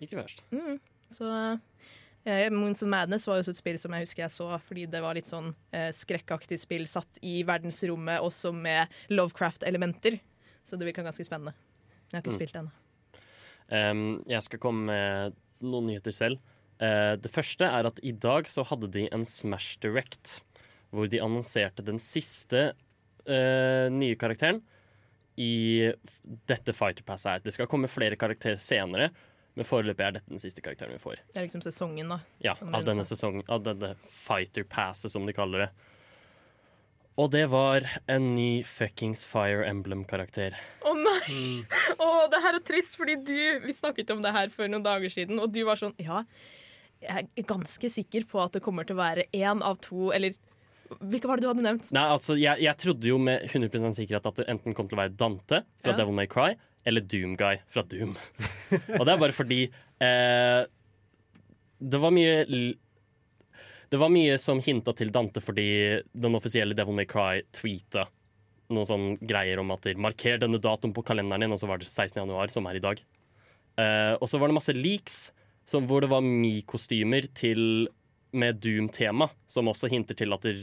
Ikke 0.00 0.16
verst. 0.20 0.42
Så 1.10 1.26
eh, 2.24 2.48
Moons 2.52 2.82
of 2.84 2.90
Madness 2.92 3.26
var 3.28 3.38
jo 3.38 3.44
også 3.44 3.54
et 3.54 3.60
spill 3.60 3.78
som 3.80 3.94
jeg 3.96 4.04
husker 4.06 4.24
jeg 4.26 4.34
så, 4.34 4.48
fordi 4.66 4.86
det 4.90 5.00
var 5.02 5.16
litt 5.18 5.30
sånn 5.30 5.52
eh, 5.74 5.88
skrekkaktig 5.96 6.58
spill 6.60 6.84
satt 6.90 7.18
i 7.24 7.40
verdensrommet, 7.48 8.20
også 8.22 8.52
med 8.54 8.92
Lovecraft-elementer. 9.10 10.20
Så 10.68 10.76
det 10.76 10.86
virka 10.90 11.02
ganske 11.06 11.24
spennende. 11.26 11.54
Jeg 12.10 12.18
har 12.18 12.22
ikke 12.22 12.34
Mm. 12.34 12.38
spilt 12.38 12.52
det 12.52 12.60
ennå. 12.62 12.72
Um, 13.68 14.24
jeg 14.28 14.42
skal 14.46 14.58
komme 14.62 14.86
med 14.88 15.34
noen 15.60 15.86
nyheter 15.90 16.14
selv. 16.14 16.38
Uh, 16.80 17.16
det 17.20 17.30
første 17.32 17.66
er 17.66 17.88
at 17.88 17.98
i 18.06 18.12
dag 18.12 18.46
så 18.48 18.62
hadde 18.64 18.88
de 18.94 19.08
en 19.12 19.24
Smash 19.28 19.78
Direct, 19.82 20.38
hvor 20.94 21.08
de 21.10 21.18
annonserte 21.20 21.84
den 21.84 21.98
siste 22.00 22.70
uh, 23.28 23.88
nye 23.92 24.16
karakteren 24.16 24.62
i 25.36 25.92
dette 26.48 26.72
Fighter 26.74 27.04
Pass 27.06 27.26
er. 27.28 27.40
Det 27.44 27.52
skal 27.54 27.68
komme 27.70 27.90
flere 27.92 28.16
karakterer 28.16 28.56
senere, 28.56 29.10
men 29.58 29.66
foreløpig 29.66 30.04
er 30.06 30.12
dette 30.14 30.30
den 30.30 30.38
siste 30.38 30.62
karakteren 30.62 30.94
vi 30.94 31.00
får. 31.02 31.20
Det 31.34 31.40
er 31.40 31.46
liksom 31.48 31.62
sesongen, 31.64 32.12
da. 32.14 32.20
Ja, 32.44 32.52
av 32.62 32.84
denne 32.86 33.02
sesongen, 33.06 33.42
av 33.50 33.64
denne 33.66 33.96
Fighter 34.06 34.62
Passet, 34.70 35.10
som 35.10 35.26
de 35.26 35.34
kaller 35.34 35.64
det. 35.66 35.70
Og 37.18 37.32
det 37.34 37.48
var 37.50 37.82
en 38.06 38.28
ny 38.36 38.62
fuckings 38.62 39.24
Fire 39.26 39.64
Emblem-karakter. 39.66 40.54
Å 40.86 40.92
nei! 40.94 41.64
Å, 41.98 42.10
det 42.30 42.42
her 42.44 42.60
er 42.60 42.62
trist, 42.62 42.94
fordi 43.00 43.16
du 43.26 43.34
Vi 43.64 43.74
snakket 43.74 44.12
om 44.14 44.22
det 44.22 44.30
her 44.36 44.52
for 44.54 44.70
noen 44.70 44.84
dager 44.86 45.10
siden, 45.10 45.40
og 45.42 45.50
du 45.50 45.64
var 45.66 45.80
sånn 45.80 45.96
Ja, 45.98 46.22
jeg 47.02 47.26
er 47.34 47.48
ganske 47.50 47.90
sikker 47.90 48.28
på 48.30 48.38
at 48.42 48.54
det 48.54 48.62
kommer 48.62 48.86
til 48.86 48.94
å 48.94 49.02
være 49.02 49.26
én 49.34 49.64
av 49.66 49.80
to, 49.82 50.12
eller 50.14 50.38
Hvilke 51.02 51.28
var 51.28 51.36
det 51.36 51.44
du 51.44 51.50
hadde 51.50 51.66
nevnt? 51.66 51.90
Nei, 51.92 52.06
altså, 52.14 52.38
jeg, 52.38 52.62
jeg 52.64 52.80
trodde 52.80 53.10
jo 53.10 53.18
med 53.20 53.42
100% 53.50 53.98
sikkerhet 53.98 54.30
at 54.30 54.38
det 54.40 54.46
enten 54.54 54.72
kom 54.78 54.86
til 54.88 54.96
å 54.96 55.02
være 55.02 55.12
Dante 55.20 55.64
fra 55.82 55.92
Ja. 55.92 55.98
Devil 55.98 56.16
May 56.16 56.30
Cry 56.30 56.54
eller 56.84 57.04
Doomguy 57.04 57.62
fra 57.68 57.82
Doom. 57.82 58.14
og 58.98 59.06
det 59.06 59.14
er 59.14 59.22
bare 59.22 59.34
fordi 59.36 59.62
eh, 59.66 60.60
Det 61.78 62.00
var 62.00 62.12
mye 62.14 62.44
Det 63.88 63.98
var 64.00 64.12
mye 64.12 64.36
som 64.40 64.60
hinta 64.64 64.94
til 64.96 65.10
Dante 65.14 65.42
fordi 65.44 65.68
den 66.12 66.38
offisielle 66.38 66.76
Devil 66.76 66.96
May 66.96 67.08
Cry 67.08 67.42
tweeta 67.52 68.06
noen 68.68 68.88
sånn 68.88 69.06
greier 69.24 69.60
om 69.62 69.70
at 69.72 69.86
de 69.86 69.94
marker 69.96 70.40
denne 70.42 70.60
datoen 70.60 70.92
på 70.92 71.04
kalenderen 71.06 71.46
din, 71.46 71.54
og 71.54 71.60
så 71.60 71.68
var 71.70 71.80
det 71.80 71.88
16. 71.88 72.18
januar, 72.20 72.50
som 72.52 72.66
er 72.68 72.76
i 72.76 72.82
dag. 72.84 73.00
Eh, 73.80 74.14
og 74.18 74.28
så 74.28 74.40
var 74.40 74.50
det 74.50 74.58
masse 74.58 74.74
leaks 74.76 75.16
som, 75.68 75.86
hvor 75.88 76.04
det 76.04 76.10
var 76.12 76.24
Mi-kostymer 76.24 77.28
med 78.36 78.60
Doom-tema, 78.60 79.30
som 79.48 79.70
også 79.72 79.88
hinter 79.92 80.18
til 80.18 80.36
at 80.36 80.44
der, 80.44 80.60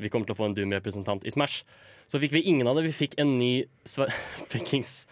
vi 0.00 0.12
kommer 0.12 0.28
til 0.28 0.36
å 0.36 0.40
få 0.40 0.50
en 0.50 0.56
Doom-representant 0.58 1.24
i 1.24 1.32
Smash. 1.32 1.64
Så 2.10 2.20
fikk 2.20 2.34
vi 2.34 2.44
ingen 2.50 2.68
av 2.68 2.76
det. 2.76 2.88
Vi 2.88 2.96
fikk 3.06 3.16
en 3.22 3.36
ny 3.38 3.64
fuckings 4.52 5.04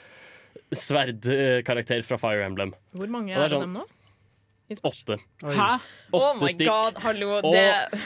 sverdkarakter 0.74 2.02
fra 2.06 2.18
Fire 2.20 2.44
Emblem. 2.46 2.74
Hvor 2.94 3.08
mange 3.12 3.32
er 3.34 3.40
er 3.44 3.48
det 3.48 3.56
sånn- 3.56 3.66
dem 3.66 3.72
nå? 3.78 3.84
Åtte. 4.84 5.16
Hæ? 5.42 5.80
Oh 6.12 6.20
Åtte 6.34 6.42
my 6.42 6.48
stykk. 6.52 6.66
god, 6.68 6.98
hallo. 7.02 7.30
Og- 7.40 7.52
Det, 7.54 8.00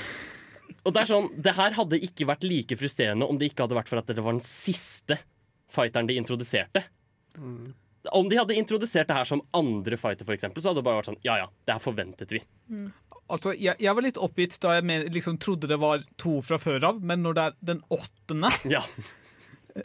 Og 0.85 0.93
det 0.95 1.03
er 1.03 1.07
sånn, 1.15 1.29
det 1.43 1.55
her 1.55 1.71
hadde 1.73 1.99
ikke 2.03 2.27
vært 2.27 2.43
like 2.43 2.77
frustrerende 2.77 3.29
om 3.29 3.37
det 3.39 3.53
ikke 3.53 3.63
hadde 3.69 3.77
vært 3.77 3.89
for 3.89 3.99
at 3.99 4.07
det 4.07 4.19
var 4.19 4.33
den 4.33 4.41
siste 4.41 5.19
fighteren 5.71 6.07
de 6.09 6.15
introduserte. 6.19 6.83
Om 8.13 8.29
de 8.29 8.37
hadde 8.37 8.55
introdusert 8.59 9.07
det 9.07 9.15
her 9.15 9.25
som 9.25 9.43
andre 9.55 9.97
fighter, 9.97 10.25
for 10.25 10.35
eksempel, 10.35 10.59
så 10.61 10.71
hadde 10.71 10.83
det 10.83 10.85
bare 10.85 11.01
vært 11.03 11.11
sånn 11.15 11.21
Ja 11.23 11.37
ja, 11.37 11.47
det 11.67 11.73
her 11.73 11.79
forventet 11.79 12.31
vi. 12.35 12.41
Altså, 13.31 13.55
jeg, 13.59 13.77
jeg 13.79 13.95
var 13.95 14.03
litt 14.03 14.19
oppgitt 14.19 14.59
da 14.61 14.75
jeg 14.75 14.85
med, 14.85 15.13
liksom 15.15 15.39
trodde 15.39 15.69
det 15.69 15.79
var 15.79 16.03
to 16.19 16.41
fra 16.43 16.59
før 16.59 16.83
av, 16.85 17.01
men 17.03 17.23
når 17.23 17.35
det 17.35 17.43
er 17.45 17.53
den 17.63 17.83
åttende 17.91 18.51
Ja. 18.71 18.83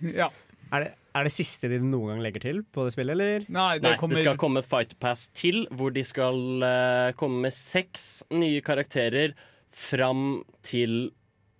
Ja. 0.00 0.30
Er 0.72 0.84
det, 0.84 0.94
er 1.16 1.26
det 1.26 1.32
siste 1.34 1.68
de 1.70 1.78
noen 1.82 2.12
gang 2.12 2.20
legger 2.24 2.44
til 2.44 2.60
på 2.70 2.84
det 2.86 2.94
spillet, 2.94 3.16
eller? 3.16 3.46
Nei, 3.50 3.78
det 3.78 3.88
Nei, 3.88 3.96
kommer 4.00 4.18
det 4.18 4.24
skal 4.24 4.38
komme 4.40 4.62
Fight 4.66 4.96
Pass 5.02 5.28
til, 5.36 5.64
hvor 5.74 5.94
de 5.94 6.04
skal 6.06 6.38
uh, 6.62 7.10
komme 7.18 7.42
med 7.46 7.54
seks 7.56 8.22
nye 8.34 8.60
karakterer 8.66 9.34
fram 9.74 10.42
til 10.66 11.12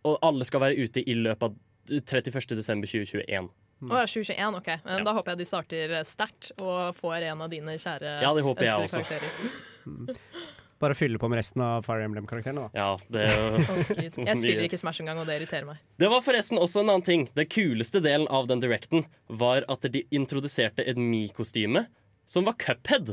Og 0.08 0.16
alle 0.24 0.46
skal 0.48 0.62
være 0.64 0.86
ute 0.86 1.02
i 1.04 1.14
løpet 1.14 1.44
av 1.50 1.58
31. 1.90 2.56
desember 2.56 2.88
2021. 2.88 3.50
Å 3.80 4.00
ja, 4.00 4.06
2021, 4.06 4.56
OK. 4.60 4.70
Men 4.84 4.98
Ja. 5.00 5.04
Da 5.04 5.12
håper 5.16 5.32
jeg 5.32 5.40
de 5.40 5.48
starter 5.48 5.92
eh, 5.98 6.06
sterkt 6.08 6.50
og 6.60 6.96
får 6.98 7.26
en 7.30 7.44
av 7.46 7.52
dine 7.52 7.76
kjære 7.80 8.16
Ja, 8.22 8.32
det 8.36 8.44
håper 8.44 8.68
jeg 8.68 8.86
også. 8.86 9.04
karakterer. 9.04 10.16
Bare 10.80 10.94
fylle 10.96 11.20
på 11.20 11.28
med 11.28 11.36
resten 11.42 11.60
av 11.60 11.82
Fire 11.84 12.06
Emblem-karakterene, 12.08 12.66
da. 12.66 12.70
Ja, 12.72 12.92
det 13.12 13.26
er 13.28 13.34
jo... 13.36 13.64
Jeg 14.00 14.36
spiller 14.40 14.64
ikke 14.64 14.78
Smash 14.80 15.02
engang, 15.04 15.20
og 15.20 15.26
det 15.28 15.36
irriterer 15.36 15.66
meg. 15.68 15.80
Det 16.00 16.08
var 16.08 16.22
forresten 16.24 16.60
også 16.60 16.80
en 16.80 16.92
annen 16.94 17.04
ting. 17.04 17.26
Det 17.36 17.50
kuleste 17.52 18.00
delen 18.00 18.24
av 18.32 18.48
den 18.48 18.62
directen 18.64 19.04
var 19.28 19.66
at 19.68 19.84
de 19.92 20.06
introduserte 20.16 20.86
et 20.88 20.96
Me-kostyme 20.96 21.84
som 22.30 22.46
var 22.46 22.56
Cuphead. 22.62 23.12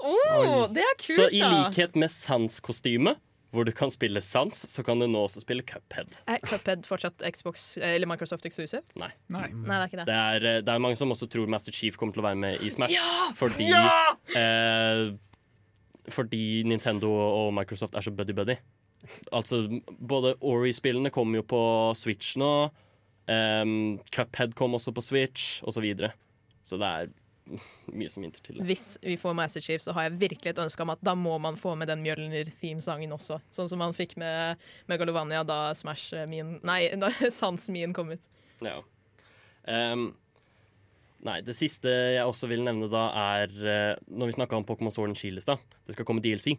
Oh, 0.00 0.64
det 0.72 0.82
er 0.82 0.96
kult, 0.98 1.12
da! 1.12 1.14
Så 1.20 1.28
i 1.30 1.42
likhet 1.44 1.94
med 2.00 2.10
Sans-kostyme, 2.10 3.12
hvor 3.54 3.68
du 3.68 3.70
kan 3.76 3.92
spille 3.92 4.18
Sans, 4.24 4.64
så 4.72 4.82
kan 4.82 4.98
du 4.98 5.06
nå 5.06 5.20
også 5.28 5.44
spille 5.44 5.62
Cuphead. 5.68 6.16
Er 6.26 6.40
Cuphead 6.42 6.88
fortsatt 6.88 7.22
Xbox 7.36 7.76
eller 7.78 8.08
Microsoft 8.10 8.48
exclusive? 8.48 8.82
Nei. 8.98 9.12
Nei. 9.30 9.46
Nei, 9.52 9.76
det 9.76 9.82
er 9.82 9.92
ikke 9.92 10.00
det. 10.00 10.08
Det 10.08 10.16
er, 10.18 10.48
eh, 10.50 10.58
det 10.64 10.74
er 10.74 10.82
mange 10.82 10.98
som 10.98 11.12
også 11.14 11.28
tror 11.30 11.52
Master 11.52 11.76
Chief 11.76 11.94
kommer 12.00 12.16
til 12.16 12.24
å 12.24 12.26
være 12.26 12.40
med 12.40 12.64
i 12.64 12.72
Smash. 12.74 12.96
Ja! 12.96 13.28
fordi 13.38 13.70
eh, 13.70 15.12
Fordi 16.12 16.62
Nintendo 16.68 17.10
og 17.14 17.52
Microsoft 17.56 17.94
er 17.96 18.04
så 18.04 18.12
buddy-buddy. 18.12 18.56
Altså, 19.32 19.80
både 20.00 20.34
Ori-spillene 20.40 21.12
kommer 21.12 21.40
jo 21.40 21.46
på 21.48 21.60
Switch 21.96 22.36
nå. 22.40 22.50
Um, 23.24 23.98
Cuphead 24.12 24.52
kom 24.56 24.76
også 24.76 24.92
på 24.92 25.04
Switch, 25.04 25.62
osv. 25.64 25.78
Så, 25.78 25.84
videre. 25.84 26.10
så 26.64 26.76
det 26.80 26.88
er 26.88 27.12
mye 27.92 28.08
som 28.08 28.24
hinter 28.24 28.40
til 28.44 28.58
det. 28.58 28.66
Hvis 28.68 28.96
vi 29.04 29.16
får 29.20 29.36
Master 29.36 29.64
Chief, 29.64 29.82
så 29.82 29.92
har 29.96 30.08
jeg 30.08 30.18
virkelig 30.20 30.54
et 30.54 30.60
ønske 30.64 30.84
om 30.84 30.92
at 30.94 31.02
da 31.04 31.14
må 31.18 31.36
man 31.42 31.58
få 31.60 31.74
med 31.76 31.90
den 31.92 32.02
Mjølner-themesangen 32.04 33.12
også. 33.16 33.38
Sånn 33.52 33.68
som 33.70 33.80
man 33.80 33.96
fikk 33.96 34.16
med 34.20 34.60
Megalovania 34.90 35.44
da 35.46 35.58
Smash 35.76 36.24
min 36.30 36.58
Nei, 36.64 36.86
da 37.00 37.12
Sans 37.40 37.68
min 37.72 37.92
kom 37.96 38.14
ut. 38.14 38.30
Ja. 38.64 38.78
Ehm, 39.68 40.12
nei, 41.26 41.38
det 41.44 41.56
siste 41.56 41.90
jeg 42.14 42.24
også 42.28 42.48
vil 42.50 42.64
nevne 42.66 42.90
da, 42.92 43.06
er 43.38 43.52
eh, 43.64 44.04
Når 44.12 44.30
vi 44.30 44.36
snakka 44.38 44.58
om 44.58 44.66
Pokémon 44.68 44.92
Sword 44.94 45.12
and 45.12 45.18
Shield 45.20 45.40
i 45.40 45.44
stad, 45.44 45.62
det 45.86 45.96
skal 45.96 46.06
komme 46.08 46.22
DLC. 46.24 46.54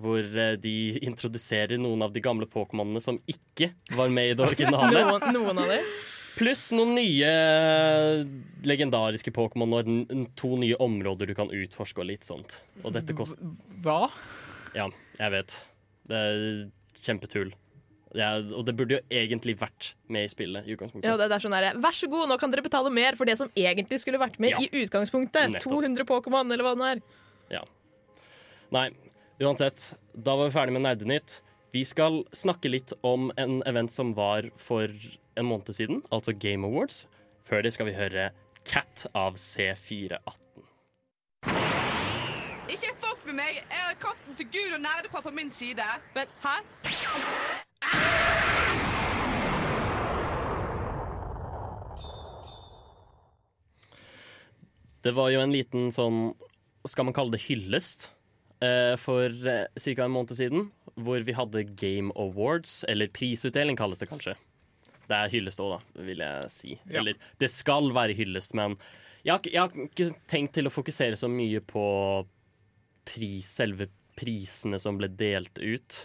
Hvor 0.00 0.20
eh, 0.24 0.56
de 0.60 0.74
introduserer 1.04 1.78
noen 1.80 2.02
av 2.06 2.14
de 2.14 2.22
gamle 2.24 2.48
Pokémonene 2.50 3.02
som 3.04 3.20
ikke 3.30 3.72
var 3.94 4.10
med 4.14 4.32
i 4.32 4.36
det 4.38 4.46
originale. 4.48 5.04
Noen, 5.12 5.30
noen 5.36 5.62
av 5.62 5.70
dem. 5.70 5.94
Pluss 6.34 6.64
noen 6.74 6.96
nye 6.96 7.28
eh, 7.30 8.24
legendariske 8.66 9.30
Pokémon 9.36 9.76
og 9.78 9.90
to 10.34 10.56
nye 10.58 10.78
områder 10.82 11.30
du 11.30 11.36
kan 11.38 11.52
utforske 11.54 12.02
og 12.02 12.08
litt 12.10 12.26
sånt. 12.26 12.56
Og 12.82 12.96
dette 12.96 13.14
koster 13.14 13.52
Hva? 13.84 14.08
Ja, 14.74 14.88
jeg 15.20 15.34
vet. 15.36 15.60
Det 16.10 16.24
er 16.24 16.40
kjempetull. 16.98 17.54
Ja, 18.14 18.36
og 18.38 18.62
det 18.68 18.76
burde 18.78 18.94
jo 19.00 19.00
egentlig 19.10 19.56
vært 19.58 19.94
med 20.08 20.28
i 20.28 20.30
spillet. 20.30 20.66
i 20.68 20.76
utgangspunktet. 20.76 21.08
Ja, 21.10 21.16
det, 21.18 21.26
det 21.32 21.34
er 21.34 21.42
sånn 21.42 21.56
der, 21.56 21.78
Vær 21.82 21.96
så 21.98 22.06
god, 22.12 22.28
nå 22.30 22.36
kan 22.38 22.52
dere 22.52 22.62
betale 22.62 22.92
mer 22.94 23.16
for 23.18 23.26
det 23.26 23.34
som 23.40 23.48
egentlig 23.58 23.98
skulle 24.04 24.20
vært 24.22 24.38
med 24.38 24.54
Ja. 24.54 24.60
i 24.62 24.84
utgangspunktet. 24.84 25.50
Nettopp. 25.56 25.72
200 25.82 26.06
Pokémon, 26.06 26.52
eller 26.54 26.62
hva 26.62 26.74
det 26.78 26.92
er. 26.92 27.02
Ja. 27.56 27.64
Nei, 28.74 28.86
uansett. 29.42 29.88
Da 30.14 30.36
var 30.38 30.46
vi 30.46 30.54
ferdig 30.54 30.76
med 30.76 30.86
Nerdenytt. 30.86 31.40
Vi 31.74 31.82
skal 31.84 32.22
snakke 32.30 32.70
litt 32.70 32.92
om 33.02 33.32
en 33.36 33.58
event 33.66 33.90
som 33.90 34.14
var 34.14 34.46
for 34.62 34.86
en 35.34 35.48
måned 35.50 35.74
siden, 35.74 36.04
altså 36.14 36.30
Game 36.38 36.62
Awards. 36.70 37.08
Før 37.44 37.66
det 37.66 37.74
skal 37.74 37.90
vi 37.90 37.96
høre 37.98 38.30
Cat 38.64 39.08
av 39.12 39.34
C418. 39.34 40.38
Ikke 42.70 42.94
fuck 43.02 43.26
med 43.26 43.34
meg! 43.42 43.58
Jeg 43.58 43.82
har 43.84 43.98
kraften 44.00 44.38
til 44.38 44.46
Gud 44.54 44.72
og 44.78 44.80
nerdepappa 44.86 45.28
på 45.28 45.34
min 45.34 45.50
side. 45.52 45.84
Men 46.14 46.30
hæ? 46.46 46.54
Det 55.04 55.12
var 55.12 55.30
jo 55.34 55.42
en 55.44 55.52
liten 55.52 55.90
sånn, 55.92 56.32
skal 56.88 57.08
man 57.08 57.16
kalle 57.16 57.34
det 57.34 57.44
hyllest, 57.44 58.08
eh, 58.64 58.94
for 59.00 59.28
eh, 59.28 59.66
ca. 59.68 60.04
en 60.06 60.14
måned 60.14 60.32
siden. 60.38 60.70
Hvor 60.94 61.24
vi 61.26 61.34
hadde 61.36 61.66
Game 61.76 62.14
Awards, 62.16 62.84
eller 62.88 63.10
prisutdeling 63.12 63.76
kalles 63.76 64.00
det 64.00 64.08
kanskje. 64.08 64.36
Det 65.04 65.16
er 65.16 65.32
hyllest 65.32 65.60
òg, 65.60 65.74
da, 65.74 66.04
vil 66.06 66.22
jeg 66.24 66.52
si. 66.54 66.76
Ja. 66.86 67.02
Eller 67.02 67.18
det 67.42 67.50
skal 67.52 67.90
være 67.92 68.16
hyllest, 68.16 68.54
men 68.56 68.78
jeg 69.24 69.34
har, 69.34 69.44
jeg 69.48 69.60
har 69.60 69.84
ikke 69.88 70.08
tenkt 70.30 70.54
til 70.56 70.68
å 70.68 70.72
fokusere 70.72 71.18
så 71.18 71.28
mye 71.32 71.60
på 71.64 71.84
pris, 73.08 73.48
selve 73.58 73.90
prisene 74.16 74.78
som 74.80 74.96
ble 75.00 75.10
delt 75.12 75.60
ut. 75.60 75.98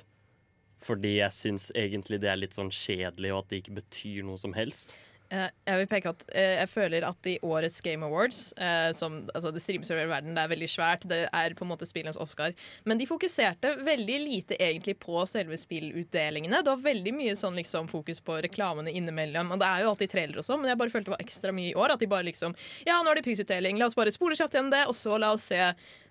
Fordi 0.84 1.18
jeg 1.18 1.36
syns 1.36 1.70
egentlig 1.76 2.22
det 2.24 2.32
er 2.32 2.40
litt 2.40 2.56
sånn 2.56 2.72
kjedelig, 2.72 3.32
og 3.34 3.44
at 3.44 3.52
det 3.52 3.62
ikke 3.62 3.80
betyr 3.80 4.28
noe 4.28 4.40
som 4.40 4.56
helst. 4.56 4.96
Eh, 5.30 5.50
jeg 5.68 5.78
vil 5.84 5.90
peke 5.92 6.10
at 6.10 6.24
eh, 6.34 6.56
jeg 6.58 6.70
føler 6.72 7.06
at 7.06 7.28
i 7.30 7.36
årets 7.46 7.78
Game 7.86 8.06
Awards, 8.06 8.40
eh, 8.58 8.90
som 8.98 9.20
altså 9.36 9.52
det 9.54 9.62
streames 9.62 9.92
over 9.92 10.02
hele 10.02 10.12
verden, 10.12 10.34
det 10.34 10.42
er 10.42 10.52
veldig 10.56 10.70
svært, 10.74 11.06
det 11.10 11.20
er 11.28 11.56
på 11.58 11.68
en 11.68 11.70
måte 11.70 11.86
spillenes 11.86 12.18
Oscar, 12.18 12.56
men 12.90 12.98
de 12.98 13.06
fokuserte 13.10 13.76
veldig 13.86 14.18
lite 14.24 14.58
egentlig 14.58 14.98
på 15.04 15.22
selve 15.30 15.60
spillutdelingene. 15.62 16.64
Det 16.66 16.74
var 16.74 16.82
veldig 16.82 17.14
mye 17.20 17.36
sånn 17.38 17.60
liksom 17.62 17.92
fokus 17.92 18.24
på 18.26 18.40
reklamene 18.42 18.94
innimellom, 18.96 19.54
og 19.54 19.62
det 19.62 19.70
er 19.70 19.86
jo 19.86 19.94
alltid 19.94 20.16
trailer 20.16 20.42
og 20.42 20.50
sånn, 20.50 20.64
men 20.64 20.74
jeg 20.74 20.82
bare 20.82 20.96
følte 20.96 21.12
det 21.12 21.16
var 21.18 21.24
ekstra 21.28 21.54
mye 21.54 21.70
i 21.76 21.78
år, 21.78 21.94
at 21.94 22.02
de 22.02 22.10
bare 22.10 22.30
liksom 22.30 22.58
Ja, 22.88 22.98
nå 23.04 23.14
er 23.14 23.20
det 23.20 23.28
prisutdeling, 23.28 23.78
la 23.78 23.90
oss 23.90 23.98
bare 23.98 24.14
spole 24.16 24.38
kjapt 24.38 24.58
gjennom 24.58 24.74
det, 24.74 24.82
og 24.90 24.98
så 24.98 25.22
la 25.22 25.34
oss 25.36 25.46
se 25.54 25.62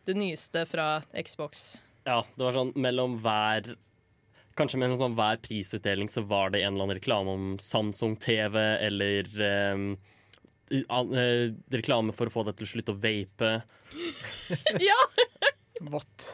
det 0.08 0.14
nyeste 0.16 0.62
fra 0.70 1.00
Xbox. 1.26 1.68
Ja, 2.06 2.22
det 2.38 2.46
var 2.46 2.54
sånn 2.54 2.70
mellom 2.78 3.18
hver 3.20 3.74
Kanskje 4.58 4.80
med 4.80 4.90
en 4.90 5.00
sånn 5.00 5.16
hver 5.18 5.38
prisutdeling 5.44 6.10
så 6.10 6.24
var 6.26 6.50
det 6.50 6.64
en 6.64 6.72
eller 6.74 6.88
annen 6.88 6.98
reklame 6.98 7.34
om 7.36 7.48
Samsung 7.62 8.16
TV 8.18 8.58
eller 8.58 9.28
ehm, 9.46 9.84
an, 10.90 11.12
uh, 11.14 11.46
reklame 11.74 12.14
for 12.16 12.26
å 12.28 12.34
få 12.34 12.44
deg 12.48 12.58
til 12.58 12.66
å 12.66 12.72
slutte 12.72 12.94
å 12.96 12.98
vape. 12.98 13.52
ja! 14.90 14.98
What? 15.88 16.32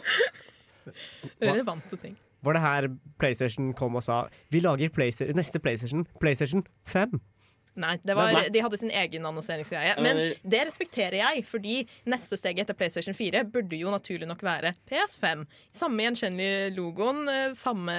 Relevante 1.45 2.01
ting. 2.01 2.17
Var 2.45 2.57
det 2.57 2.65
her 2.65 2.89
PlayStation 3.21 3.71
kom 3.77 3.97
og 3.97 4.05
sa 4.05 4.25
Vi 4.53 4.61
lager 4.61 4.91
Playsta- 4.93 5.31
neste 5.37 5.61
PlayStation, 5.65 6.05
PlayStation 6.21 6.65
5? 6.89 7.21
Nei, 7.75 7.97
det 8.07 8.15
var, 8.15 8.37
de 8.55 8.61
hadde 8.63 8.79
sin 8.79 8.93
egen 8.95 9.25
annonseringsgreie. 9.27 9.97
Men 10.03 10.21
det 10.47 10.61
respekterer 10.69 11.17
jeg, 11.19 11.43
fordi 11.49 11.81
neste 12.07 12.39
steg 12.39 12.61
etter 12.63 12.77
PlayStation 12.79 13.17
4 13.19 13.43
burde 13.51 13.79
jo 13.81 13.91
naturlig 13.91 14.29
nok 14.31 14.45
være 14.47 14.75
PS5. 14.91 15.43
Samme 15.75 16.07
gjenkjennelige 16.07 16.71
logoen, 16.77 17.25
eh, 17.29 17.51
samme 17.59 17.97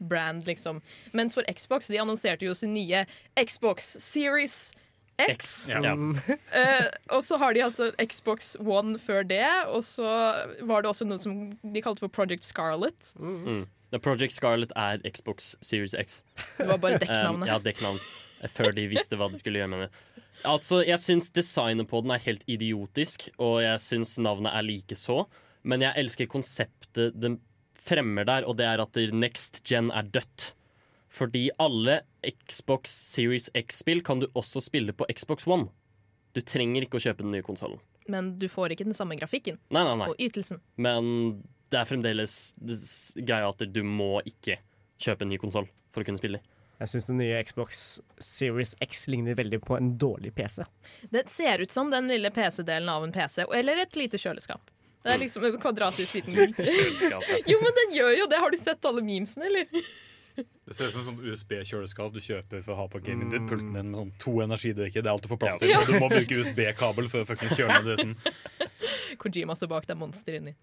brand, 0.00 0.46
liksom. 0.48 0.80
Mens 1.12 1.36
for 1.36 1.44
Xbox, 1.52 1.90
de 1.92 2.00
annonserte 2.00 2.48
jo 2.48 2.54
sin 2.56 2.72
nye 2.72 3.04
Xbox 3.36 3.96
Series 4.00 4.72
X. 5.18 5.68
Ja. 5.68 5.80
uh, 5.80 6.88
og 7.16 7.22
så 7.24 7.36
har 7.40 7.52
de 7.56 7.62
altså 7.64 7.90
Xbox 8.00 8.54
One 8.60 8.98
før 9.00 9.22
det, 9.24 9.44
og 9.68 9.84
så 9.84 10.08
var 10.68 10.84
det 10.84 10.90
også 10.90 11.06
noe 11.08 11.20
som 11.20 11.38
de 11.62 11.82
kalte 11.84 12.04
for 12.04 12.12
Project 12.12 12.44
Scarlet. 12.44 13.12
Mm. 13.16 13.64
Project 14.02 14.34
Scarlet 14.36 14.72
er 14.76 15.00
Xbox 15.08 15.54
Series 15.64 15.94
X. 15.96 16.22
Det 16.58 16.68
var 16.68 16.76
bare 16.76 16.98
Um, 16.98 17.00
dekknavnet. 17.00 17.48
ja, 17.48 17.58
dekknavn. 17.64 18.00
Før 18.52 18.74
de 18.76 18.86
visste 18.90 19.18
hva 19.18 19.28
de 19.32 19.38
skulle 19.40 19.60
gjøre 19.62 19.72
med 19.72 19.86
det. 19.86 20.22
Altså, 20.46 20.82
Jeg 20.86 21.00
syns 21.02 21.30
designet 21.34 21.88
på 21.90 22.02
den 22.04 22.12
er 22.14 22.22
helt 22.26 22.44
idiotisk, 22.46 23.28
og 23.38 23.62
jeg 23.64 23.80
syns 23.82 24.16
navnet 24.22 24.52
er 24.54 24.66
likeså. 24.66 25.24
Men 25.66 25.82
jeg 25.82 25.96
elsker 26.04 26.28
konseptet 26.30 27.16
den 27.18 27.40
fremmer 27.86 28.26
der, 28.26 28.46
og 28.46 28.56
det 28.58 28.66
er 28.66 28.82
at 28.82 28.98
next 29.14 29.62
gen 29.66 29.90
er 29.90 30.02
dødt. 30.02 30.52
Fordi 31.16 31.48
alle 31.58 32.00
Xbox 32.46 32.92
Series 32.92 33.48
X-spill 33.56 34.02
kan 34.04 34.20
du 34.20 34.26
også 34.36 34.60
spille 34.60 34.92
på 34.92 35.06
Xbox 35.10 35.46
One. 35.48 35.70
Du 36.36 36.42
trenger 36.44 36.84
ikke 36.84 36.98
å 37.00 37.04
kjøpe 37.06 37.24
den 37.24 37.32
nye 37.32 37.46
konsollen. 37.46 37.80
Men 38.12 38.34
du 38.38 38.46
får 38.52 38.74
ikke 38.74 38.84
den 38.86 38.94
samme 38.94 39.16
grafikken 39.18 39.56
Nei, 39.74 39.82
nei, 39.82 39.94
nei. 39.98 40.08
og 40.12 40.20
ytelsen. 40.22 40.60
Men 40.76 41.08
det 41.72 41.80
er 41.80 41.88
fremdeles 41.88 42.36
greia 43.16 43.48
at 43.48 43.64
du 43.72 43.80
må 43.82 44.20
ikke 44.28 44.60
kjøpe 45.02 45.24
en 45.26 45.32
ny 45.32 45.38
konsoll 45.42 45.66
for 45.94 46.04
å 46.04 46.06
kunne 46.06 46.20
spille. 46.20 46.42
Jeg 46.76 46.92
syns 46.92 47.06
den 47.08 47.20
nye 47.22 47.38
Xbox 47.44 47.84
Series 48.20 48.74
X 48.84 49.06
ligner 49.08 49.36
veldig 49.38 49.62
på 49.64 49.78
en 49.78 49.94
dårlig 49.98 50.34
PC. 50.36 50.66
Det 51.12 51.24
ser 51.32 51.64
ut 51.64 51.72
som 51.72 51.90
den 51.90 52.08
lille 52.10 52.30
PC-delen 52.30 52.88
av 52.92 53.04
en 53.04 53.14
PC, 53.14 53.46
eller 53.54 53.80
et 53.80 53.96
lite 53.96 54.20
kjøleskap. 54.20 54.72
Det 55.06 55.14
er 55.14 55.22
liksom 55.22 55.44
en 55.46 55.60
kvadratisk 55.62 56.14
liten 56.18 56.34
Jo, 57.50 57.60
men 57.62 57.76
den 57.78 57.94
gjør 57.94 58.12
jo 58.18 58.26
det! 58.26 58.42
Har 58.42 58.50
du 58.50 58.58
sett 58.58 58.84
alle 58.90 59.04
memesene, 59.06 59.46
eller? 59.46 59.86
Det 60.66 60.74
ser 60.74 60.90
ut 60.90 60.96
som 60.98 61.04
sånn 61.06 61.20
USB-kjøleskap 61.22 62.10
du 62.12 62.18
kjøper 62.20 62.60
for 62.64 62.74
å 62.74 62.78
ha 62.82 62.86
på 62.92 63.00
gaming-pulten 63.06 63.70
din 63.70 63.92
med 63.92 63.96
sånn 63.96 64.10
to 64.20 64.34
energidrikker. 64.44 65.04
Det 65.04 65.08
er 65.08 65.14
alt 65.14 65.24
du 65.24 65.30
får 65.30 65.38
plass 65.40 65.60
til. 65.62 65.70
Ja. 65.70 65.78
Du 65.86 65.94
må 66.02 66.10
bruke 66.12 66.40
USB-kabel 66.42 67.08
for 67.12 67.22
å 67.22 67.52
kjøle 67.54 67.78
ned 67.78 67.86
dritten. 67.86 68.16
Kojima 69.20 69.54
står 69.56 69.70
bak, 69.70 69.86
det 69.88 69.94
er 69.94 70.00
monster 70.00 70.36
inni. 70.38 70.54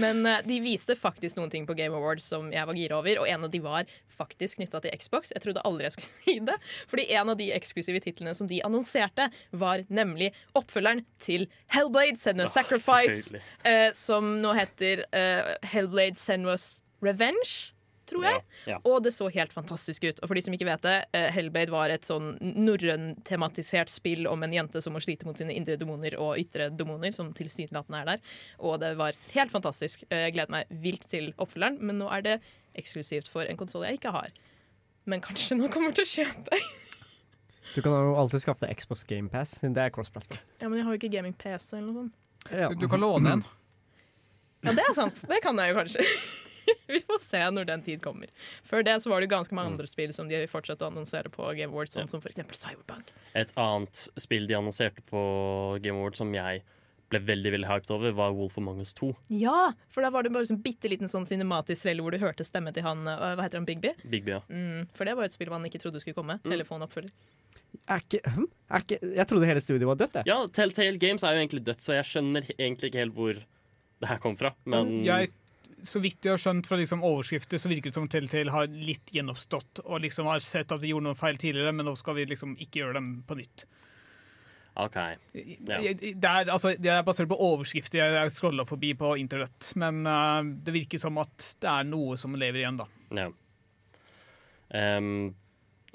Men 0.00 0.26
eh, 0.26 0.40
de 0.46 0.58
viste 0.64 0.96
faktisk 0.98 1.38
noen 1.38 1.50
ting 1.52 1.66
på 1.68 1.74
Game 1.78 1.96
Awards 1.96 2.26
som 2.30 2.50
jeg 2.52 2.66
var 2.68 2.78
gira 2.78 2.98
over, 3.00 3.22
og 3.22 3.28
en 3.30 3.46
av 3.46 3.52
de 3.52 3.60
var 3.64 3.88
faktisk 4.16 4.60
knytta 4.60 4.80
til 4.84 4.94
Xbox. 5.00 5.32
Jeg 5.34 5.44
trodde 5.44 5.64
aldri 5.68 5.88
jeg 5.88 5.96
skulle 5.96 6.12
si 6.24 6.36
det, 6.50 6.56
fordi 6.90 7.06
en 7.16 7.32
av 7.34 7.40
de 7.40 7.50
eksklusive 7.56 8.02
titlene 8.04 8.34
som 8.36 8.48
de 8.50 8.60
annonserte, 8.66 9.30
var 9.50 9.84
nemlig 9.88 10.30
oppfølgeren 10.58 11.04
til 11.22 11.46
Hellblade 11.74 12.20
Senua's 12.20 12.54
Sacrifice, 12.54 13.30
selvfølgelig. 13.30 13.42
eh, 13.70 13.90
som 13.96 14.32
nå 14.42 14.54
heter 14.58 15.04
eh, 15.16 15.54
Hellblade 15.72 16.18
Senua's 16.20 16.78
Revenge. 17.04 17.72
Tror 18.10 18.24
jeg. 18.26 18.40
Ja, 18.66 18.72
ja. 18.74 18.78
Og 18.90 19.02
det 19.04 19.12
så 19.14 19.28
helt 19.30 19.52
fantastisk 19.54 20.04
ut. 20.08 20.18
Og 20.22 20.28
for 20.30 20.34
de 20.38 20.42
som 20.42 20.54
ikke 20.56 20.66
vet 20.68 20.82
det, 20.86 20.96
Hellbade 21.14 21.30
Hellblade 21.36 21.70
var 21.74 21.92
et 21.94 22.06
sånn 22.08 22.32
norrøntematisert 22.40 23.90
spill 23.92 24.26
om 24.30 24.42
en 24.42 24.52
jente 24.54 24.80
som 24.82 24.94
må 24.96 25.00
slite 25.02 25.26
mot 25.28 25.38
sine 25.38 25.54
indre 25.56 25.76
demoner 25.80 26.16
og 26.20 26.38
ytre 26.40 26.68
demoner, 26.74 27.12
som 27.14 27.30
tilsynelatende 27.36 28.00
er 28.02 28.08
der. 28.12 28.24
Og 28.58 28.78
det 28.82 28.92
var 28.98 29.18
helt 29.34 29.52
fantastisk. 29.54 30.04
Eh, 30.10 30.26
Jeg 30.28 30.34
gleder 30.36 30.50
meg 30.54 30.66
vilt 30.82 31.06
til 31.10 31.32
oppfølgeren, 31.38 31.78
men 31.80 31.98
nå 32.02 32.10
er 32.12 32.22
det 32.26 32.36
eksklusivt 32.78 33.28
for 33.30 33.42
en 33.46 33.56
konsoll 33.60 33.86
jeg 33.88 33.98
ikke 34.00 34.12
har. 34.14 34.30
Men 35.06 35.20
kanskje 35.24 35.56
noen 35.58 35.72
kommer 35.72 35.94
til 35.96 36.04
å 36.06 36.10
kjøpe. 36.10 36.60
Du 37.74 37.80
kan 37.82 37.92
jo 37.94 38.16
alltid 38.18 38.42
skaffe 38.42 38.66
deg 38.66 38.76
Xbox 38.80 39.04
GamePass, 39.06 39.56
siden 39.60 39.74
det 39.76 39.84
er 39.84 39.90
cross-platform. 39.94 40.42
Ja, 40.60 40.68
Men 40.68 40.78
jeg 40.80 40.86
har 40.88 40.94
jo 40.96 40.98
ikke 41.00 41.12
gaming-PC 41.14 41.76
eller 41.78 41.86
noe 41.92 41.98
sånt. 42.02 42.14
Ja. 42.50 42.68
Du 42.74 42.88
kan 42.90 43.00
låne 43.02 43.32
en. 43.38 43.44
Ja, 44.64 44.72
det 44.76 44.82
er 44.88 44.94
sant. 44.96 45.22
Det 45.28 45.38
kan 45.44 45.56
jeg 45.62 45.70
jo 45.72 45.78
kanskje. 45.78 46.04
Vi 46.94 47.00
får 47.06 47.22
se 47.22 47.42
når 47.54 47.68
den 47.70 47.84
tid 47.86 48.02
kommer. 48.02 48.32
Før 48.66 48.84
det 48.86 48.96
så 49.04 49.12
var 49.12 49.22
det 49.22 49.30
ganske 49.32 49.54
mange 49.56 49.74
andre 49.74 49.88
spill 49.90 50.12
som 50.16 50.28
de 50.30 50.42
fortsatte 50.50 50.86
å 50.86 50.90
annonsere 50.90 51.32
på 51.32 51.46
Game 51.58 51.72
Awards, 51.72 51.94
sånn 51.96 52.10
som 52.10 52.22
for 52.22 52.32
eksempel 52.32 52.58
Cyberpunk. 52.58 53.14
Et 53.38 53.54
annet 53.60 54.04
spill 54.20 54.48
de 54.50 54.58
annonserte 54.58 55.04
på 55.10 55.22
Game 55.84 55.98
Awards 55.98 56.22
som 56.22 56.34
jeg 56.34 56.64
ble 57.10 57.20
veldig 57.26 57.52
veldig 57.56 57.68
hyped 57.68 57.90
over, 57.94 58.12
var 58.14 58.34
Wolf 58.36 58.56
of 58.58 58.64
Mangus 58.64 58.92
2. 58.98 59.10
Ja, 59.40 59.72
for 59.90 60.06
da 60.06 60.12
var 60.14 60.22
det 60.26 60.32
bare 60.34 60.46
sånn 60.46 60.60
bitte 60.62 60.90
liten 60.90 61.10
sånn 61.10 61.26
cinematisk 61.26 61.82
trailer 61.82 62.06
hvor 62.06 62.14
du 62.14 62.22
hørte 62.22 62.46
stemmen 62.46 62.74
til 62.76 62.86
han 62.86 63.02
øh, 63.02 63.34
Hva 63.34 63.46
heter 63.46 63.58
han, 63.58 63.66
Bigby? 63.68 63.94
Bigby, 64.04 64.36
ja. 64.36 64.40
Mm, 64.46 64.86
for 64.94 65.08
det 65.08 65.16
var 65.18 65.26
jo 65.26 65.32
et 65.32 65.36
spill 65.36 65.50
man 65.50 65.66
ikke 65.66 65.80
trodde 65.82 66.02
skulle 66.02 66.18
komme. 66.18 66.38
Eller 66.46 66.68
få 66.68 66.78
en 66.78 66.86
oppfølger. 66.86 67.10
Er 67.90 68.02
ikke, 68.02 68.20
hm? 68.34 68.46
er 68.70 68.84
ikke 68.84 68.98
Jeg 69.14 69.26
trodde 69.30 69.48
hele 69.50 69.62
studioet 69.62 69.90
var 69.90 69.98
dødt, 69.98 70.20
jeg. 70.20 70.30
Ja, 70.30 70.38
Telltale 70.54 71.02
Games 71.02 71.24
er 71.26 71.34
jo 71.34 71.42
egentlig 71.42 71.64
dødt, 71.66 71.82
så 71.86 71.96
jeg 71.98 72.06
skjønner 72.08 72.46
egentlig 72.56 72.90
ikke 72.90 73.02
helt 73.02 73.18
hvor 73.18 73.42
det 74.00 74.08
her 74.08 74.22
kom 74.22 74.36
fra. 74.38 74.54
Men 74.70 75.02
Jeg, 75.04 75.32
så 75.86 76.00
vidt 76.02 76.24
jeg 76.26 76.34
har 76.34 76.42
skjønt 76.42 76.68
fra 76.68 76.78
liksom 76.80 77.04
overskrifter, 77.06 77.60
så 77.60 77.70
virker 77.70 77.90
det 77.90 77.98
som 77.98 78.08
Telltale 78.10 78.54
har 78.54 78.70
litt 78.70 79.12
gjenoppstått 79.14 79.82
og 79.84 80.02
liksom 80.04 80.30
har 80.30 80.42
sett 80.44 80.72
at 80.74 80.82
vi 80.82 80.92
gjorde 80.92 81.08
noen 81.08 81.18
feil 81.18 81.38
tidligere, 81.40 81.74
men 81.76 81.88
nå 81.88 81.94
skal 81.98 82.18
vi 82.18 82.26
liksom 82.30 82.56
ikke 82.60 82.82
gjøre 82.82 82.98
dem 82.98 83.12
på 83.28 83.38
nytt. 83.40 83.66
OK. 84.80 84.96
Yeah. 85.34 85.90
Det, 85.98 86.28
er, 86.28 86.50
altså, 86.52 86.74
det 86.78 86.92
er 86.92 87.04
basert 87.04 87.28
på 87.30 87.38
overskrifter 87.42 88.00
jeg, 88.00 88.14
jeg 88.16 88.34
scrolla 88.36 88.64
forbi 88.68 88.92
på 88.98 89.14
internett, 89.20 89.72
men 89.80 90.04
uh, 90.06 90.40
det 90.64 90.74
virker 90.76 91.02
som 91.02 91.18
at 91.20 91.52
det 91.60 91.70
er 91.72 91.88
noe 91.90 92.18
som 92.20 92.36
lever 92.38 92.62
igjen, 92.62 92.80
da. 92.80 92.86
Ja. 93.18 93.28
Ehm, 94.70 95.32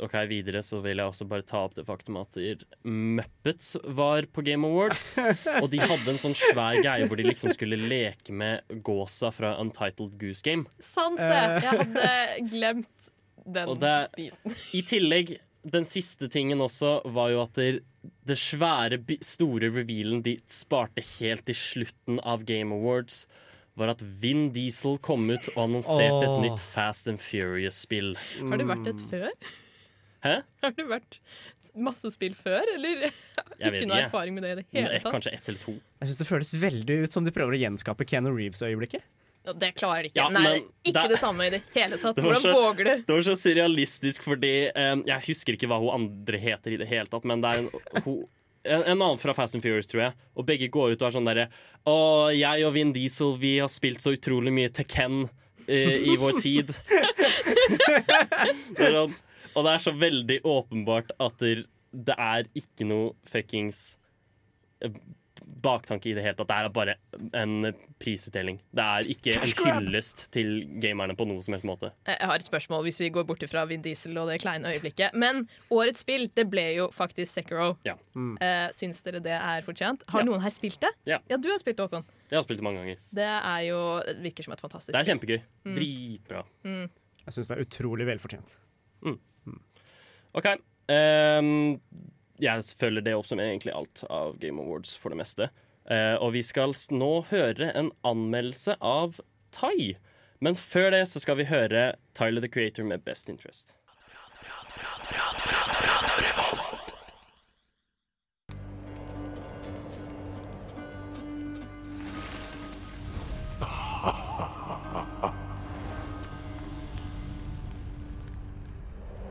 OK, 0.04 0.16
videre 0.28 0.60
så 0.66 0.82
vil 0.84 1.00
jeg 1.00 1.08
også 1.08 1.28
bare 1.30 1.46
ta 1.48 1.62
opp 1.66 1.76
det 1.78 1.86
faktum 1.88 2.18
at 2.20 2.36
Muppets 2.84 3.76
var 3.96 4.28
på 4.34 4.44
Game 4.44 4.68
Awards. 4.68 5.14
Og 5.64 5.70
de 5.72 5.80
hadde 5.80 6.12
en 6.12 6.22
sånn 6.22 6.36
svær 6.36 6.82
greie 6.84 7.08
hvor 7.08 7.20
de 7.20 7.28
liksom 7.30 7.54
skulle 7.56 7.80
leke 7.80 8.36
med 8.36 8.66
gåsa 8.84 9.32
fra 9.36 9.56
Untitled 9.62 10.18
Goose 10.20 10.44
Game. 10.46 10.68
Sant 10.84 11.22
det! 11.22 11.42
Jeg 11.64 11.80
hadde 11.80 12.14
glemt 12.52 13.12
den 13.46 13.72
Og 13.72 13.80
det, 13.80 13.96
biten. 14.18 14.60
I 14.76 14.84
tillegg, 14.90 15.36
den 15.66 15.88
siste 15.88 16.30
tingen 16.32 16.62
også 16.66 16.98
var 17.16 17.32
jo 17.34 17.42
at 17.46 17.56
det, 17.58 17.70
det 18.28 18.38
svære, 18.42 19.00
store 19.24 19.72
revealen 19.74 20.24
de 20.26 20.38
sparte 20.52 21.04
helt 21.16 21.46
til 21.48 21.58
slutten 21.58 22.20
av 22.20 22.46
Game 22.50 22.76
Awards, 22.76 23.24
var 23.76 23.92
at 23.92 24.02
Vin 24.22 24.50
Diesel 24.56 24.98
kom 25.04 25.28
ut 25.30 25.50
og 25.54 25.62
annonserte 25.66 26.24
oh. 26.24 26.26
et 26.26 26.46
nytt 26.48 26.64
Fast 26.64 27.10
and 27.12 27.20
Furious-spill. 27.20 28.16
Har 28.40 28.62
det 28.62 28.68
vært 28.70 28.92
et 28.94 29.08
før? 29.12 29.32
Hæ? 30.26 30.36
Har 30.66 30.72
det 30.78 30.86
vært 30.90 31.20
masse 31.78 32.10
spill 32.16 32.34
før, 32.38 32.64
eller? 32.76 33.06
Jeg 33.62 33.74
ikke 33.78 33.88
noe 33.90 34.00
erfaring 34.04 34.34
med 34.38 34.44
det 34.48 34.52
i 34.52 34.56
det 34.60 34.66
hele 34.74 35.00
tatt. 35.04 35.14
Kanskje 35.14 35.34
ett 35.38 35.50
eller 35.52 35.62
to. 35.62 35.76
Jeg 36.02 36.10
synes 36.10 36.22
Det 36.24 36.28
føles 36.32 36.54
veldig 36.66 36.98
ut 37.06 37.14
som 37.16 37.24
de 37.28 37.34
prøver 37.36 37.56
å 37.58 37.62
gjenskape 37.62 38.08
Keanu 38.10 38.32
Reeves-øyeblikket. 38.36 39.06
Ja, 39.46 39.54
Det 39.62 39.70
klarer 39.78 40.08
de 40.08 40.10
ikke. 40.10 40.18
Ja, 40.24 40.30
Nei, 40.34 40.56
ikke 40.90 41.04
det- 41.04 41.10
det 41.14 41.20
samme 41.22 41.46
i 41.46 41.52
det 41.54 41.62
hele 41.76 42.00
tatt. 42.02 42.16
Det 42.18 42.24
Hvordan 42.26 42.42
så- 42.42 42.54
våger 42.58 42.84
du? 42.90 42.94
Det 43.06 43.14
var 43.14 43.22
så 43.28 43.36
surrealistisk 43.38 44.24
fordi 44.26 44.54
um, 44.74 45.04
Jeg 45.06 45.22
husker 45.28 45.54
ikke 45.54 45.70
hva 45.70 45.78
hun 45.84 45.94
andre 46.00 46.40
heter 46.42 46.74
i 46.74 46.80
det 46.82 46.88
hele 46.90 47.06
tatt, 47.06 47.28
men 47.30 47.42
det 47.46 47.52
er 47.54 47.62
en, 47.62 47.70
hun, 48.08 48.24
en, 48.66 48.82
en 48.82 48.96
annen 48.98 49.22
fra 49.22 49.36
Fast 49.38 49.54
and 49.54 49.62
Furious, 49.62 49.86
tror 49.92 50.02
jeg. 50.08 50.18
Og 50.34 50.48
begge 50.50 50.72
går 50.74 50.96
ut 50.96 51.02
og 51.04 51.08
er 51.12 51.14
sånn 51.20 51.30
derre 51.30 51.46
Å, 51.86 51.98
jeg 52.34 52.66
og 52.66 52.74
Vin 52.74 52.96
Diesel, 52.98 53.36
vi 53.38 53.60
har 53.62 53.70
spilt 53.70 54.02
så 54.02 54.16
utrolig 54.18 54.50
mye 54.58 54.74
Tekken 54.74 55.28
uh, 55.30 55.70
i 55.70 56.18
vår 56.18 56.42
tid. 56.42 56.74
det 58.76 58.82
er 58.90 58.98
sånn, 58.98 59.14
og 59.56 59.66
det 59.68 59.74
er 59.76 59.84
så 59.86 59.92
veldig 59.96 60.40
åpenbart 60.44 61.12
at 61.20 61.38
det, 61.40 61.66
det 61.92 62.16
er 62.20 62.48
ikke 62.60 62.88
noe 62.90 63.14
fuckings 63.32 63.98
eh, 64.84 64.92
baktanke 65.66 66.10
i 66.10 66.14
det 66.16 66.24
hele 66.26 66.36
tatt. 66.38 66.48
Det 66.50 66.56
er 66.58 66.70
bare 66.74 66.94
en 67.38 67.68
prisutdeling. 68.02 68.58
Det 68.76 68.84
er 68.84 69.08
ikke 69.14 69.34
en 69.36 69.78
hyllest 69.80 70.26
til 70.34 70.50
gamerne 70.82 71.16
på 71.18 71.26
noe 71.28 71.44
som 71.46 71.54
helst 71.56 71.68
måte. 71.68 71.92
Jeg 72.10 72.28
har 72.30 72.40
et 72.42 72.46
spørsmål 72.48 72.84
hvis 72.88 73.00
vi 73.04 73.10
går 73.14 73.26
bort 73.30 73.44
fra 73.50 73.64
Vin 73.70 73.84
Diesel 73.86 74.18
og 74.22 74.30
det 74.32 74.40
kleine 74.44 74.72
øyeblikket. 74.74 75.14
Men 75.22 75.46
årets 75.74 76.02
spill 76.06 76.28
det 76.38 76.48
ble 76.52 76.66
jo 76.80 76.88
faktisk 76.96 77.30
Sekiro. 77.38 77.76
Ja. 77.88 77.96
Eh, 78.16 78.68
syns 78.76 79.04
dere 79.06 79.22
det 79.26 79.36
er 79.38 79.66
fortjent? 79.66 80.04
Har 80.12 80.24
Ja. 80.24 80.30
noen 80.32 80.42
her 80.44 80.54
spilt 80.56 80.80
det? 80.82 80.92
Ja. 81.06 81.20
du 81.30 81.50
har 81.52 81.60
spilt 81.62 81.78
det, 81.78 81.88
Håkon. 81.88 82.06
Jeg 82.32 82.38
har 82.40 82.44
spilt 82.48 82.60
det 82.60 82.68
mange 82.68 82.82
ganger. 82.84 82.98
Det 83.14 83.30
er 83.30 83.62
jo, 83.70 83.80
det 84.08 84.22
virker 84.24 84.44
som 84.50 84.54
et 84.54 84.62
fantastisk 84.66 84.94
Det 84.98 85.02
er 85.04 85.12
kjempegøy. 85.14 85.42
Mm. 85.66 85.76
Dritbra. 85.76 86.46
Jeg 87.26 87.34
syns 87.34 87.48
det 87.50 87.58
er 87.58 87.66
utrolig 87.66 88.08
velfortjent. 88.08 88.58
OK. 90.36 90.48
Um, 90.92 91.80
jeg 92.42 92.64
følger 92.80 93.06
det 93.06 93.16
opp 93.16 93.28
som 93.30 93.40
egentlig 93.40 93.74
alt 93.74 94.04
av 94.12 94.36
Game 94.42 94.62
Awards 94.62 94.96
for 95.00 95.14
det 95.14 95.20
meste. 95.22 95.48
Uh, 95.88 96.18
og 96.20 96.34
vi 96.36 96.44
skal 96.44 96.76
nå 96.92 97.14
høre 97.30 97.72
en 97.78 97.92
anmeldelse 98.04 98.76
av 98.84 99.22
Tai. 99.56 99.96
Men 100.44 100.60
før 100.60 100.92
det 100.98 101.06
så 101.08 101.24
skal 101.24 101.40
vi 101.40 101.48
høre 101.48 101.94
Tyler 102.18 102.44
the 102.44 102.52
Creator 102.52 102.84
med 102.84 103.06
Best 103.08 103.30
Interest. 103.32 103.76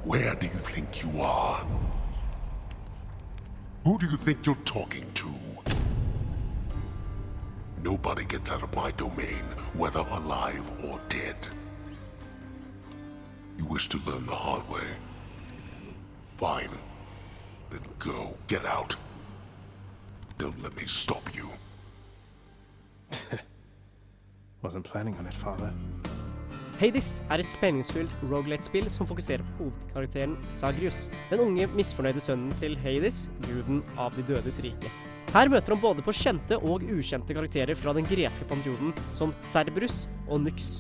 Where 0.05 0.35
do 0.35 0.47
you 0.47 0.53
think 0.53 1.03
you 1.03 1.23
are? 1.23 1.67
Who 3.85 3.99
do 3.99 4.07
you 4.07 4.19
think 4.19 4.45
you're 4.45 4.55
talking 4.67 5.07
to? 5.15 5.31
Nobody 7.83 8.25
gets 8.25 8.51
out 8.51 8.63
of 8.63 8.75
my 8.75 8.91
domain, 8.93 9.43
whether 9.73 10.01
alive 10.01 10.71
or 10.85 11.01
dead. 11.09 11.49
You 13.57 13.65
wish 13.65 13.89
to 13.89 13.99
learn 14.07 14.27
the 14.27 14.35
hard 14.35 14.69
way? 14.69 14.89
Fine. 16.37 16.71
Then 17.71 17.81
go. 17.99 18.37
Get 18.47 18.67
out. 18.67 18.95
Don't 20.37 20.63
let 20.63 20.77
me 20.77 20.87
stop 20.87 21.35
you. 21.35 21.49
Wasn't 24.63 24.85
planning 24.85 25.17
on 25.17 25.27
it, 25.27 25.35
father. 25.35 25.73
Hades 26.81 27.21
er 27.31 27.39
et 27.39 27.51
spenningsfylt 27.51 28.11
roguelite-spill 28.27 28.89
som 28.91 29.07
fokuserer 29.07 29.45
på 29.47 29.69
hovedkarakteren 29.69 30.33
Sagrius, 30.51 31.05
den 31.31 31.43
unge, 31.45 31.69
misfornøyde 31.79 32.23
sønnen 32.23 32.51
til 32.59 32.75
Hades, 32.83 33.29
guden 33.47 33.83
av 33.95 34.17
de 34.17 34.25
dødes 34.27 34.59
rike. 34.65 34.91
Her 35.31 35.51
møter 35.51 35.75
han 35.75 35.83
både 35.83 36.03
på 36.03 36.15
kjente 36.15 36.59
og 36.59 36.83
ukjente 36.83 37.35
karakterer 37.35 37.79
fra 37.79 37.95
den 37.95 38.07
greske 38.11 38.47
panteonen, 38.51 38.91
som 39.15 39.35
Cerberus 39.47 40.05
og 40.27 40.43
Nyx. 40.43 40.77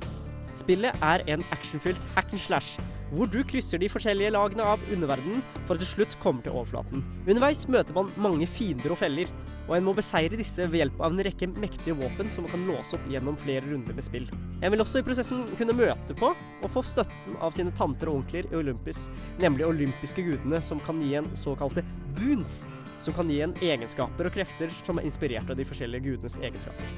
Spillet 0.58 0.98
er 1.02 1.22
en 1.30 1.46
actionfylt 1.54 2.02
hack 2.16 2.34
and 2.34 2.42
slash, 2.42 2.82
hvor 3.14 3.30
du 3.30 3.40
krysser 3.46 3.78
de 3.78 3.90
forskjellige 3.90 4.34
lagene 4.34 4.66
av 4.66 4.82
underverdenen 4.90 5.42
for 5.64 5.76
å 5.76 5.82
til 5.82 5.92
slutt 5.92 6.18
komme 6.22 6.42
til 6.42 6.54
overflaten. 6.54 7.06
Underveis 7.26 7.64
møter 7.70 7.94
man 7.94 8.10
mange 8.18 8.50
fiender 8.50 8.94
og 8.94 8.98
feller, 9.02 9.30
og 9.64 9.74
en 9.76 9.86
må 9.86 9.94
beseire 9.96 10.36
disse 10.36 10.66
ved 10.68 10.82
hjelp 10.82 11.00
av 11.00 11.14
en 11.14 11.24
rekke 11.24 11.48
mektige 11.56 11.96
våpen 11.96 12.30
som 12.32 12.44
man 12.44 12.52
kan 12.52 12.66
låse 12.68 12.96
opp 12.96 13.06
gjennom 13.10 13.36
flere 13.40 13.64
runder 13.64 13.96
med 13.96 14.04
spill. 14.04 14.26
En 14.60 14.72
vil 14.74 14.84
også 14.84 15.00
i 15.00 15.06
prosessen 15.06 15.44
kunne 15.58 15.76
møte 15.76 16.16
på 16.18 16.30
og 16.34 16.70
få 16.72 16.84
støtten 16.84 17.38
av 17.40 17.56
sine 17.56 17.72
tanter 17.76 18.10
og 18.10 18.20
onkler 18.20 18.48
i 18.50 18.58
Olympus, 18.60 19.06
nemlig 19.40 19.66
olympiske 19.68 20.24
gudene 20.26 20.60
som 20.64 20.82
kan 20.84 21.00
gi 21.00 21.14
en 21.20 21.30
såkalte 21.38 21.84
boons, 22.18 22.64
som 23.04 23.16
kan 23.16 23.30
gi 23.32 23.40
en 23.44 23.56
egenskaper 23.64 24.28
og 24.28 24.36
krefter 24.36 24.72
som 24.84 25.00
er 25.00 25.08
inspirert 25.08 25.48
av 25.48 25.56
de 25.60 25.68
forskjellige 25.68 26.10
gudenes 26.10 26.38
egenskaper. 26.42 26.94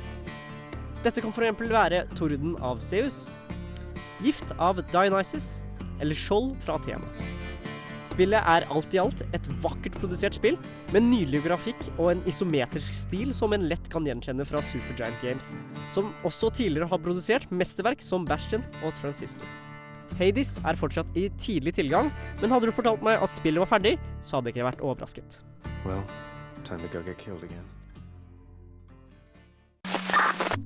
Dette 1.06 1.22
kan 1.22 1.30
f.eks. 1.30 1.66
være 1.70 2.06
torden 2.18 2.56
av 2.66 2.82
Zeus, 2.82 3.26
gift 4.24 4.50
av 4.58 4.82
Dionysus 4.90 5.60
eller 6.00 6.18
skjold 6.18 6.56
fra 6.64 6.80
Athena. 6.80 7.45
Spillet 8.06 8.38
er 8.38 8.66
alt 8.70 8.94
i 8.94 9.00
alt 9.02 9.22
et 9.34 9.48
vakkert 9.64 9.96
produsert 9.98 10.36
spill, 10.38 10.58
med 10.94 11.06
nydelig 11.08 11.42
grafikk 11.46 11.80
og 11.96 12.12
en 12.12 12.24
isometrisk 12.30 12.94
stil 12.94 13.32
som 13.34 13.54
en 13.56 13.66
lett 13.70 13.90
kan 13.92 14.06
gjenkjenne 14.06 14.46
fra 14.46 14.62
Supergiant 14.62 15.22
Games, 15.24 15.52
som 15.94 16.12
også 16.26 16.52
tidligere 16.54 16.90
har 16.92 17.02
produsert 17.02 17.48
mesterverk 17.50 18.04
som 18.04 18.26
Bastion 18.28 18.64
og 18.82 18.94
Transistor. 19.00 19.48
Hades 20.20 20.54
er 20.62 20.78
fortsatt 20.78 21.18
i 21.18 21.26
tidlig 21.40 21.74
tilgang, 21.80 22.12
men 22.40 22.54
hadde 22.54 22.70
du 22.70 22.76
fortalt 22.76 23.02
meg 23.04 23.18
at 23.22 23.34
spillet 23.34 23.64
var 23.64 23.72
ferdig, 23.74 23.96
så 24.22 24.38
hadde 24.38 24.52
jeg 24.52 24.60
ikke 24.60 24.70
vært 24.70 24.86
overrasket. 24.86 25.40
Well, 25.84 26.06
time 26.64 26.80
to 26.86 26.92
go 26.94 27.02
get 27.02 27.18
killed 27.18 27.42
again. 27.42 27.66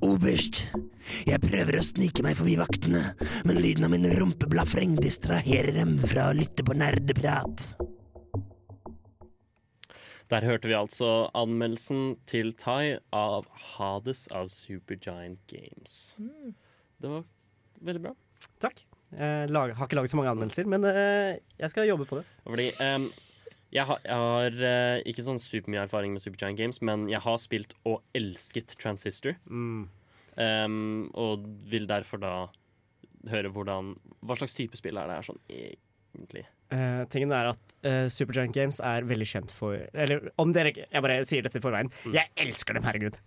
Oberst, 0.05 0.63
jeg 1.27 1.43
prøver 1.43 1.79
å 1.81 1.85
snike 1.85 2.23
meg 2.25 2.37
forbi 2.39 2.57
vaktene, 2.61 3.03
men 3.49 3.61
lyden 3.61 3.87
av 3.87 3.93
min 3.93 4.07
rumpeblafreng 4.07 4.95
distraherer 5.01 5.75
dem 5.77 5.97
fra 6.03 6.31
å 6.31 6.37
lytte 6.37 6.65
på 6.67 6.77
nerdeprat. 6.79 7.73
Der 10.31 10.47
hørte 10.47 10.71
vi 10.71 10.77
altså 10.79 11.27
anmeldelsen 11.35 12.15
til 12.31 12.53
Tai 12.55 13.01
av 13.17 13.49
Hades 13.75 14.29
av 14.31 14.53
Supergiant 14.55 15.41
Games. 15.51 15.97
Det 17.03 17.11
var 17.11 17.25
veldig 17.83 18.05
bra. 18.05 18.15
Takk. 18.63 18.85
Jeg 19.11 19.51
har 19.51 19.89
ikke 19.89 19.99
laget 19.99 20.13
så 20.13 20.21
mange 20.21 20.31
anmeldelser, 20.37 20.71
men 20.71 20.87
eh, 20.87 21.41
jeg 21.59 21.73
skal 21.73 21.89
jobbe 21.91 22.07
på 22.07 22.21
det. 22.21 22.25
Fordi 22.47 22.69
em, 22.87 23.09
jeg 23.71 23.87
har, 23.87 24.01
jeg 24.05 24.19
har 24.19 24.63
eh, 24.67 25.01
ikke 25.11 25.25
sånn 25.25 25.41
supermye 25.43 25.85
erfaring 25.87 26.15
med 26.15 26.23
Supergiant 26.23 26.59
Games, 26.59 26.81
men 26.83 27.07
jeg 27.11 27.23
har 27.23 27.37
spilt 27.43 27.77
og 27.87 28.01
elsket 28.19 28.75
Transistor. 28.81 29.37
Em, 29.51 31.11
og 31.19 31.45
vil 31.71 31.87
derfor 31.91 32.23
da 32.23 32.35
høre 33.29 33.51
hvordan 33.53 33.91
Hva 34.25 34.37
slags 34.39 34.55
type 34.57 34.79
spill 34.79 34.97
er 34.97 35.11
det 35.11 35.17
her 35.19 35.27
sånn 35.27 35.41
egentlig? 35.51 36.45
Uh, 36.71 37.03
tingen 37.11 37.33
er 37.35 37.51
at 37.51 37.75
uh, 37.83 38.07
Supergiant 38.11 38.55
Games 38.55 38.79
er 38.87 39.07
veldig 39.07 39.27
kjent 39.27 39.51
for 39.55 39.75
Eller 39.75 40.29
om 40.39 40.53
dere 40.55 40.71
Jeg 40.73 41.03
bare 41.03 41.17
sier 41.27 41.43
dette 41.43 41.59
i 41.59 41.63
forveien. 41.63 41.91
Jeg 42.15 42.31
elsker 42.39 42.79
dem, 42.79 42.87
herregud. 42.87 43.19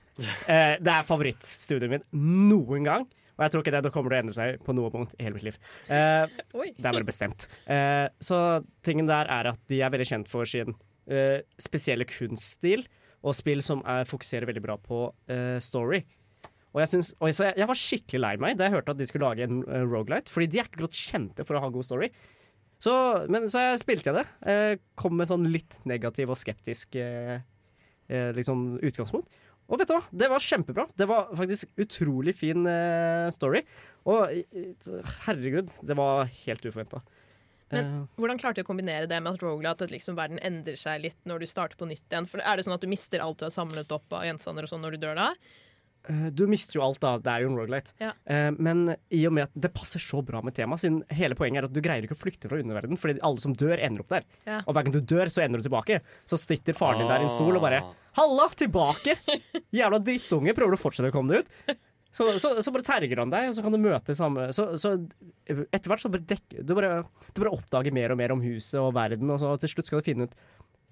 Uh, 0.47 0.79
det 0.79 0.93
er 0.95 1.07
favorittstudioet 1.07 1.91
mitt 1.91 2.07
noen 2.15 2.87
gang. 2.87 3.07
Og 3.33 3.45
jeg 3.45 3.53
tror 3.53 3.63
ikke 3.63 3.75
det, 3.75 3.83
det 3.85 3.91
kommer 3.95 4.13
til 4.13 4.19
å 4.19 4.23
endre 4.23 4.35
seg 4.37 4.65
på 4.65 4.75
noe 4.77 4.91
punkt 4.93 5.15
i 5.17 5.25
hele 5.25 5.37
mitt 5.37 5.47
liv. 5.47 5.59
Eh, 5.89 6.25
det 6.79 6.85
er 6.85 6.89
bare 6.89 7.07
bestemt. 7.07 7.47
Eh, 7.65 8.07
så 8.23 8.39
tingen 8.85 9.09
der 9.09 9.29
er 9.31 9.53
at 9.53 9.61
de 9.71 9.81
er 9.81 9.93
veldig 9.93 10.09
kjent 10.09 10.29
for 10.31 10.49
sin 10.49 10.75
eh, 11.09 11.39
spesielle 11.61 12.07
kunststil, 12.09 12.85
og 13.23 13.37
spill 13.37 13.63
som 13.63 13.79
er, 13.87 14.03
fokuserer 14.07 14.49
veldig 14.49 14.65
bra 14.65 14.75
på 14.83 15.05
eh, 15.31 15.57
story. 15.63 16.03
Og 16.73 16.81
jeg, 16.81 16.89
synes, 16.89 17.11
og 17.21 17.33
så 17.37 17.49
jeg, 17.49 17.57
jeg 17.61 17.69
var 17.69 17.79
skikkelig 17.79 18.19
lei 18.19 18.31
meg 18.41 18.55
da 18.57 18.65
jeg 18.65 18.73
hørte 18.73 18.95
at 18.95 18.99
de 18.99 19.05
skulle 19.05 19.29
lage 19.29 19.45
en 19.45 19.59
uh, 19.67 19.83
rogelight, 19.85 20.31
fordi 20.33 20.47
de 20.49 20.59
er 20.59 20.69
ikke 20.69 20.81
godt 20.87 20.97
kjente 20.97 21.45
for 21.45 21.55
å 21.55 21.61
ha 21.61 21.69
god 21.73 21.85
story. 21.85 22.09
Så, 22.83 22.93
men 23.31 23.47
så 23.51 23.61
jeg 23.61 23.79
spilte 23.79 24.11
jeg 24.11 24.17
det. 24.17 24.25
Eh, 24.49 24.73
kom 24.99 25.15
med 25.15 25.29
sånn 25.29 25.45
litt 25.53 25.77
negativ 25.87 26.33
og 26.33 26.39
skeptisk 26.39 26.97
eh, 26.99 27.37
eh, 28.09 28.31
liksom 28.35 28.81
utgangspunkt. 28.83 29.29
Og 29.71 29.79
vet 29.79 29.89
du 29.89 29.95
hva, 29.95 30.03
det 30.11 30.29
var 30.31 30.43
kjempebra. 30.43 30.87
Det 30.99 31.07
var 31.09 31.31
faktisk 31.39 31.71
utrolig 31.79 32.35
fin 32.35 32.67
eh, 32.67 33.29
story. 33.33 33.63
Og 34.09 34.33
eh, 34.33 34.87
herregud, 35.27 35.71
det 35.87 35.97
var 35.97 36.27
helt 36.43 36.65
uforventa. 36.67 37.03
Men 37.73 37.87
hvordan 38.21 38.37
klarte 38.37 38.61
du 38.61 38.67
å 38.67 38.67
kombinere 38.67 39.07
det 39.09 39.17
med 39.23 39.33
at 39.33 39.41
Rogla, 39.41 39.71
at 39.73 39.89
liksom 39.89 40.17
verden 40.19 40.37
endrer 40.45 40.77
seg 40.77 41.01
litt 41.01 41.17
når 41.29 41.41
du 41.41 41.49
starter 41.49 41.79
på 41.79 41.87
nytt 41.89 42.05
igjen? 42.05 42.27
For 42.29 42.43
Er 42.43 42.59
det 42.59 42.67
sånn 42.67 42.75
at 42.75 42.83
du 42.83 42.91
mister 42.91 43.23
alt 43.23 43.39
du 43.41 43.47
har 43.47 43.55
samlet 43.55 43.95
opp 43.95 44.13
av 44.13 44.27
gjenstander 44.27 44.67
og 44.67 44.69
sånn 44.69 44.83
når 44.85 44.93
du 44.97 45.05
dør 45.07 45.17
da? 45.17 45.31
Eh, 46.09 46.25
Du 46.35 46.45
mister 46.51 46.77
jo 46.79 46.83
alt, 46.85 46.99
da. 47.03 47.13
Det 47.17 47.31
er 47.31 47.43
jo 47.45 47.51
en 47.51 47.57
rogalight. 47.59 47.93
Ja. 48.01 48.11
Eh, 48.25 48.49
men 48.57 48.95
i 49.13 49.21
og 49.29 49.33
med 49.37 49.47
at 49.47 49.53
det 49.65 49.71
passer 49.75 50.03
så 50.03 50.19
bra 50.25 50.41
med 50.43 50.55
temaet, 50.57 50.83
siden 50.83 51.01
hele 51.15 51.37
poenget 51.39 51.63
er 51.63 51.69
at 51.69 51.75
du 51.75 51.81
greier 51.85 52.03
ikke 52.07 52.17
å 52.17 52.21
flykte 52.23 52.51
fra 52.51 52.59
underverdenen, 52.59 52.99
fordi 52.99 53.21
alle 53.23 53.39
som 53.43 53.55
dør, 53.55 53.77
ender 53.79 54.03
opp 54.03 54.11
der. 54.15 54.27
Ja. 54.49 54.59
Og 54.67 54.73
hver 54.75 54.83
gang 54.87 54.97
du 54.97 55.01
dør, 55.13 55.31
så 55.31 55.45
ender 55.45 55.61
du 55.63 55.67
tilbake. 55.69 56.01
Så 56.27 56.39
sitter 56.41 56.75
faren 56.77 56.99
din 57.03 57.11
der 57.11 57.23
i 57.23 57.29
en 57.29 57.33
stol 57.33 57.55
og 57.55 57.63
bare 57.63 57.83
Halla, 58.19 58.49
tilbake! 58.53 59.15
Jævla 59.73 59.97
drittunge, 60.03 60.53
prøver 60.53 60.75
du 60.75 60.77
å 60.77 60.83
fortsette 60.83 61.09
å 61.09 61.15
komme 61.15 61.33
deg 61.33 61.47
ut? 61.47 61.79
Så, 62.13 62.27
så, 62.37 62.51
så 62.61 62.69
bare 62.69 62.85
terger 62.85 63.17
han 63.23 63.31
deg, 63.33 63.47
og 63.49 63.55
så 63.57 63.63
kan 63.65 63.73
du 63.73 63.79
møte 63.81 64.13
samme 64.13 64.51
Så, 64.53 64.67
så 64.77 64.91
etter 65.49 65.87
hvert 65.89 66.03
så 66.03 66.11
bare 66.13 66.27
dekker 66.29 66.61
du 66.61 66.75
bare, 66.77 66.99
du 67.33 67.41
bare 67.41 67.53
oppdager 67.55 67.95
mer 67.95 68.13
og 68.13 68.19
mer 68.19 68.35
om 68.35 68.43
huset 68.43 68.77
og 68.77 68.91
verden, 68.93 69.31
og 69.33 69.39
så 69.41 69.55
til 69.63 69.71
slutt 69.71 69.89
skal 69.89 70.03
du 70.03 70.05
finne 70.11 70.27
ut 70.29 70.35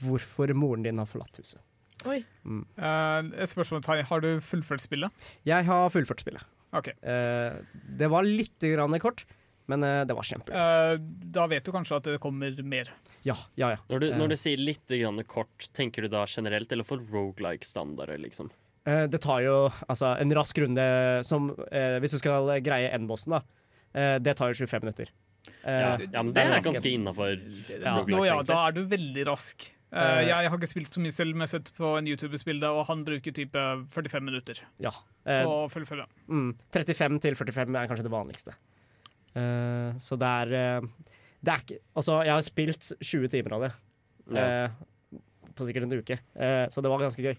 hvorfor 0.01 0.49
moren 0.57 0.81
din 0.87 0.97
har 0.97 1.05
forlatt 1.05 1.37
huset. 1.37 1.61
Oi. 2.09 2.21
Mm. 2.47 2.63
Uh, 2.77 3.29
et 3.43 3.51
spørsmål. 3.51 3.83
Har 4.07 4.23
du 4.23 4.31
fullført 4.45 4.83
spillet? 4.83 5.27
Jeg 5.47 5.67
har 5.67 5.91
fullført 5.93 6.23
spillet. 6.23 6.45
Ok. 6.73 6.91
Uh, 7.03 7.61
det 7.99 8.09
var 8.11 8.25
litt 8.27 8.63
grann 8.63 8.97
kort, 9.03 9.25
men 9.71 9.83
uh, 9.85 10.01
det 10.07 10.15
var 10.17 10.27
kjempebra. 10.27 10.61
Eh, 10.93 10.95
da 11.35 11.45
vet 11.51 11.67
du 11.67 11.71
kanskje 11.75 11.99
at 11.99 12.09
det 12.09 12.19
kommer 12.23 12.55
mer. 12.63 12.89
Ja, 13.27 13.35
ja, 13.59 13.73
ja. 13.75 13.79
Når 13.91 14.01
du, 14.01 14.07
når 14.17 14.33
du 14.33 14.37
sier 14.39 14.57
litt 14.61 14.87
grann 14.89 15.21
kort, 15.29 15.67
tenker 15.77 16.07
du 16.07 16.11
da 16.11 16.25
generelt 16.27 16.71
eller 16.73 16.87
for 16.87 17.03
rogelike-standarder, 17.13 18.17
liksom? 18.23 18.49
Eh, 18.89 19.03
det 19.13 19.21
tar 19.21 19.43
jo 19.45 19.57
altså, 19.85 20.15
en 20.17 20.33
rask 20.33 20.57
runde 20.63 20.83
som 21.27 21.51
eh, 21.69 21.99
Hvis 22.01 22.15
du 22.15 22.21
skal 22.23 22.47
greie 22.65 22.89
N-bossen, 22.97 23.35
da. 23.37 23.43
eh, 23.93 24.15
det 24.23 24.33
tar 24.39 24.49
jo 24.49 24.57
25 24.63 24.81
minutter. 24.87 25.11
Eh, 25.61 25.69
Ja, 25.69 25.91
ja, 26.01 26.23
men 26.23 26.33
det 26.33 26.47
er 26.47 26.63
ganske 26.65 26.89
innafor 26.89 27.35
Ja. 27.75 27.99
Nå, 28.05 28.23
ja, 28.25 28.39
da 28.45 28.57
er 28.67 28.75
du 28.79 28.81
veldig 28.89 29.27
rask. 29.29 29.69
Eh, 29.91 29.99
Eh. 30.21 30.27
jeg 30.27 30.49
har 30.49 30.57
ikke 30.57 30.69
spilt 30.71 30.93
så 30.93 31.01
mye 31.03 31.11
selv, 31.11 31.35
men 31.35 31.45
jeg 31.45 31.51
har 31.51 31.59
sett 31.59 31.71
på 31.75 31.97
en 31.97 32.07
YouTuber-bilde, 32.07 32.63
og 32.71 32.85
han 32.87 33.03
bruker 33.03 33.31
type 33.35 33.59
45 33.91 34.23
minutter 34.23 34.61
Ja. 34.79 34.89
Uh, 35.27 35.43
på 35.43 35.55
å 35.65 35.69
fullføre. 35.69 36.05
mm, 36.29 36.55
35 36.71 37.19
til 37.21 37.35
45 37.35 37.75
er 37.75 37.87
kanskje 37.87 38.03
det 38.07 38.11
vanligste. 38.13 38.53
Uh, 39.35 39.91
så 39.99 40.17
det 40.19 40.27
er 40.27 40.53
eh, 40.53 40.81
Det 41.43 41.51
er 41.53 41.61
ikke 41.63 41.79
Altså, 41.95 42.17
jeg 42.25 42.31
har 42.33 42.41
spilt 42.41 42.91
20 43.01 43.27
timer 43.31 43.53
av 43.55 43.61
det. 43.61 43.71
Ja. 44.31 44.65
eh, 44.65 44.69
på 45.55 45.65
sikkert 45.67 45.83
en 45.83 45.99
uke. 45.99 46.19
Eh, 46.35 46.65
så 46.71 46.81
det 46.81 46.89
var 46.91 46.99
ganske 46.99 47.21
gøy. 47.23 47.35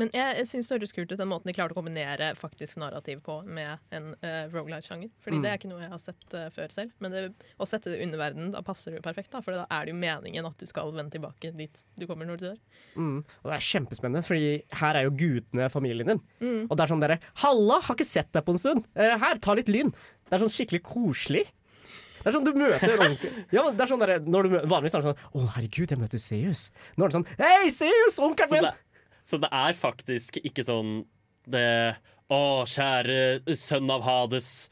Men 0.00 0.08
jeg, 0.14 0.36
jeg 0.38 0.46
syns 0.48 0.68
det 0.70 0.76
høres 0.78 0.94
kult 0.96 1.10
ut 1.12 1.18
den 1.20 1.28
måten 1.28 1.50
de 1.50 1.54
klarte 1.56 1.74
å 1.74 1.76
kombinere 1.76 2.30
faktisk 2.38 2.78
narrativ 2.80 3.20
på 3.26 3.34
med 3.44 3.76
en 3.92 4.06
uh, 4.22 4.48
roguelite-sjanger. 4.52 5.10
Fordi 5.20 5.36
Mm. 5.36 5.42
det 5.44 5.50
er 5.50 5.58
ikke 5.58 5.68
noe 5.72 5.82
jeg 5.82 5.90
har 5.92 6.00
sett 6.00 6.36
uh, 6.38 6.46
før 6.54 6.72
selv. 6.72 6.92
Men 7.04 7.12
det, 7.12 7.22
å 7.60 7.68
sette 7.68 7.92
det 7.92 8.00
under 8.04 8.18
verden, 8.22 8.50
da 8.54 8.62
passer 8.64 8.90
det 8.92 9.00
jo 9.00 9.04
perfekt. 9.04 9.32
da 9.34 9.42
For 9.44 9.52
da 9.52 9.66
er 9.68 9.84
det 9.84 9.92
jo 9.92 9.98
meningen 10.00 10.46
at 10.48 10.56
du 10.56 10.66
skal 10.66 10.92
vende 10.96 11.12
tilbake 11.12 11.52
dit 11.56 11.84
du 12.00 12.06
kommer 12.08 12.24
når 12.28 12.40
du 12.40 12.46
dør. 12.48 12.58
Mm. 12.96 13.18
Og 13.42 13.50
det 13.50 13.56
er 13.58 13.66
kjempespennende, 13.68 14.24
Fordi 14.24 14.52
her 14.80 14.96
er 14.96 15.08
jo 15.08 15.16
gutene 15.18 15.68
familien 15.72 16.06
din. 16.14 16.22
Mm. 16.40 16.62
Og 16.70 16.76
det 16.76 16.84
er 16.86 16.92
sånn 16.94 17.02
dere 17.04 17.18
'Halla, 17.42 17.80
har 17.82 17.94
ikke 17.94 18.08
sett 18.08 18.32
deg 18.32 18.44
på 18.46 18.52
en 18.56 18.62
stund. 18.64 18.86
Uh, 18.96 19.18
her, 19.18 19.36
ta 19.38 19.52
litt 19.54 19.68
lyn.' 19.68 19.92
Det 19.92 20.38
er 20.38 20.46
sånn 20.46 20.56
skikkelig 20.56 20.82
koselig. 20.88 21.44
Det 22.22 22.30
er 22.30 22.32
sånn 22.38 22.44
du 22.46 22.52
møter 22.54 22.96
ja, 23.56 23.64
det 23.74 23.82
er 23.82 23.90
sånn 23.90 24.00
der, 24.00 24.20
når 24.20 24.46
du, 24.46 24.52
Vanligvis 24.70 24.94
er 24.94 25.02
det 25.02 25.10
sånn 25.10 25.20
'Å, 25.34 25.48
herregud, 25.58 25.90
jeg 25.90 25.98
møter 26.00 26.22
Seus'. 26.22 26.70
Nå 26.96 27.04
er 27.04 27.08
det 27.12 27.16
sånn 27.18 27.28
'Hei, 27.36 27.68
Seus, 27.68 28.16
onkelen 28.22 28.50
min!' 28.56 28.70
Så 29.24 29.38
det 29.42 29.50
er 29.52 29.72
faktisk 29.78 30.40
ikke 30.42 30.64
sånn 30.66 31.02
det 31.46 31.96
Å, 32.32 32.64
kjære 32.64 33.42
sønn 33.58 33.90
av 33.92 34.00
Hades, 34.06 34.68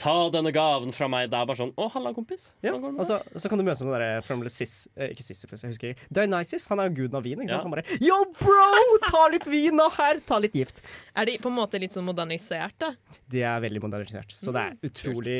ta 0.00 0.14
denne 0.32 0.48
gaven 0.54 0.94
fra 0.96 1.06
meg. 1.12 1.26
Det 1.30 1.36
er 1.36 1.44
bare 1.50 1.58
sånn 1.58 1.72
Å, 1.76 1.88
halla, 1.92 2.12
kompis. 2.16 2.46
Ja, 2.64 2.72
og 2.78 3.02
så, 3.06 3.18
så 3.36 3.50
kan 3.50 3.60
du 3.60 3.64
møte 3.66 3.82
sånn 3.82 3.90
derre 3.92 4.22
from 4.24 4.40
the 4.42 4.48
Sis, 4.50 4.86
eh, 4.96 5.10
Ikke 5.12 5.22
Sisyphus, 5.26 5.62
jeg 5.66 5.74
husker 5.74 5.90
ikke. 5.92 6.06
Dionysus, 6.16 6.64
han 6.70 6.80
er 6.80 6.88
jo 6.88 6.94
guden 7.02 7.18
av 7.20 7.26
vin. 7.26 7.42
Ikke 7.42 7.52
sant? 7.52 7.60
Ja. 7.60 7.66
Han 7.66 7.74
bare 7.74 7.98
'Yo, 8.00 8.16
bro! 8.40 8.96
Ta 9.12 9.26
litt 9.34 9.50
vin 9.52 9.76
nå 9.76 9.90
her! 9.98 10.22
Ta 10.26 10.38
litt 10.40 10.56
gift'. 10.56 10.80
Er 11.14 11.28
de 11.28 11.36
på 11.42 11.52
en 11.52 11.58
måte 11.58 11.78
litt 11.82 11.92
sånn 11.92 12.06
modernisert, 12.08 12.78
da? 12.80 12.94
De 13.28 13.42
er 13.44 13.60
veldig 13.66 13.82
modernisert. 13.84 14.32
Så 14.40 14.54
det 14.54 14.62
er 14.64 14.72
Mm, 14.72 14.80
utrolig 14.88 15.38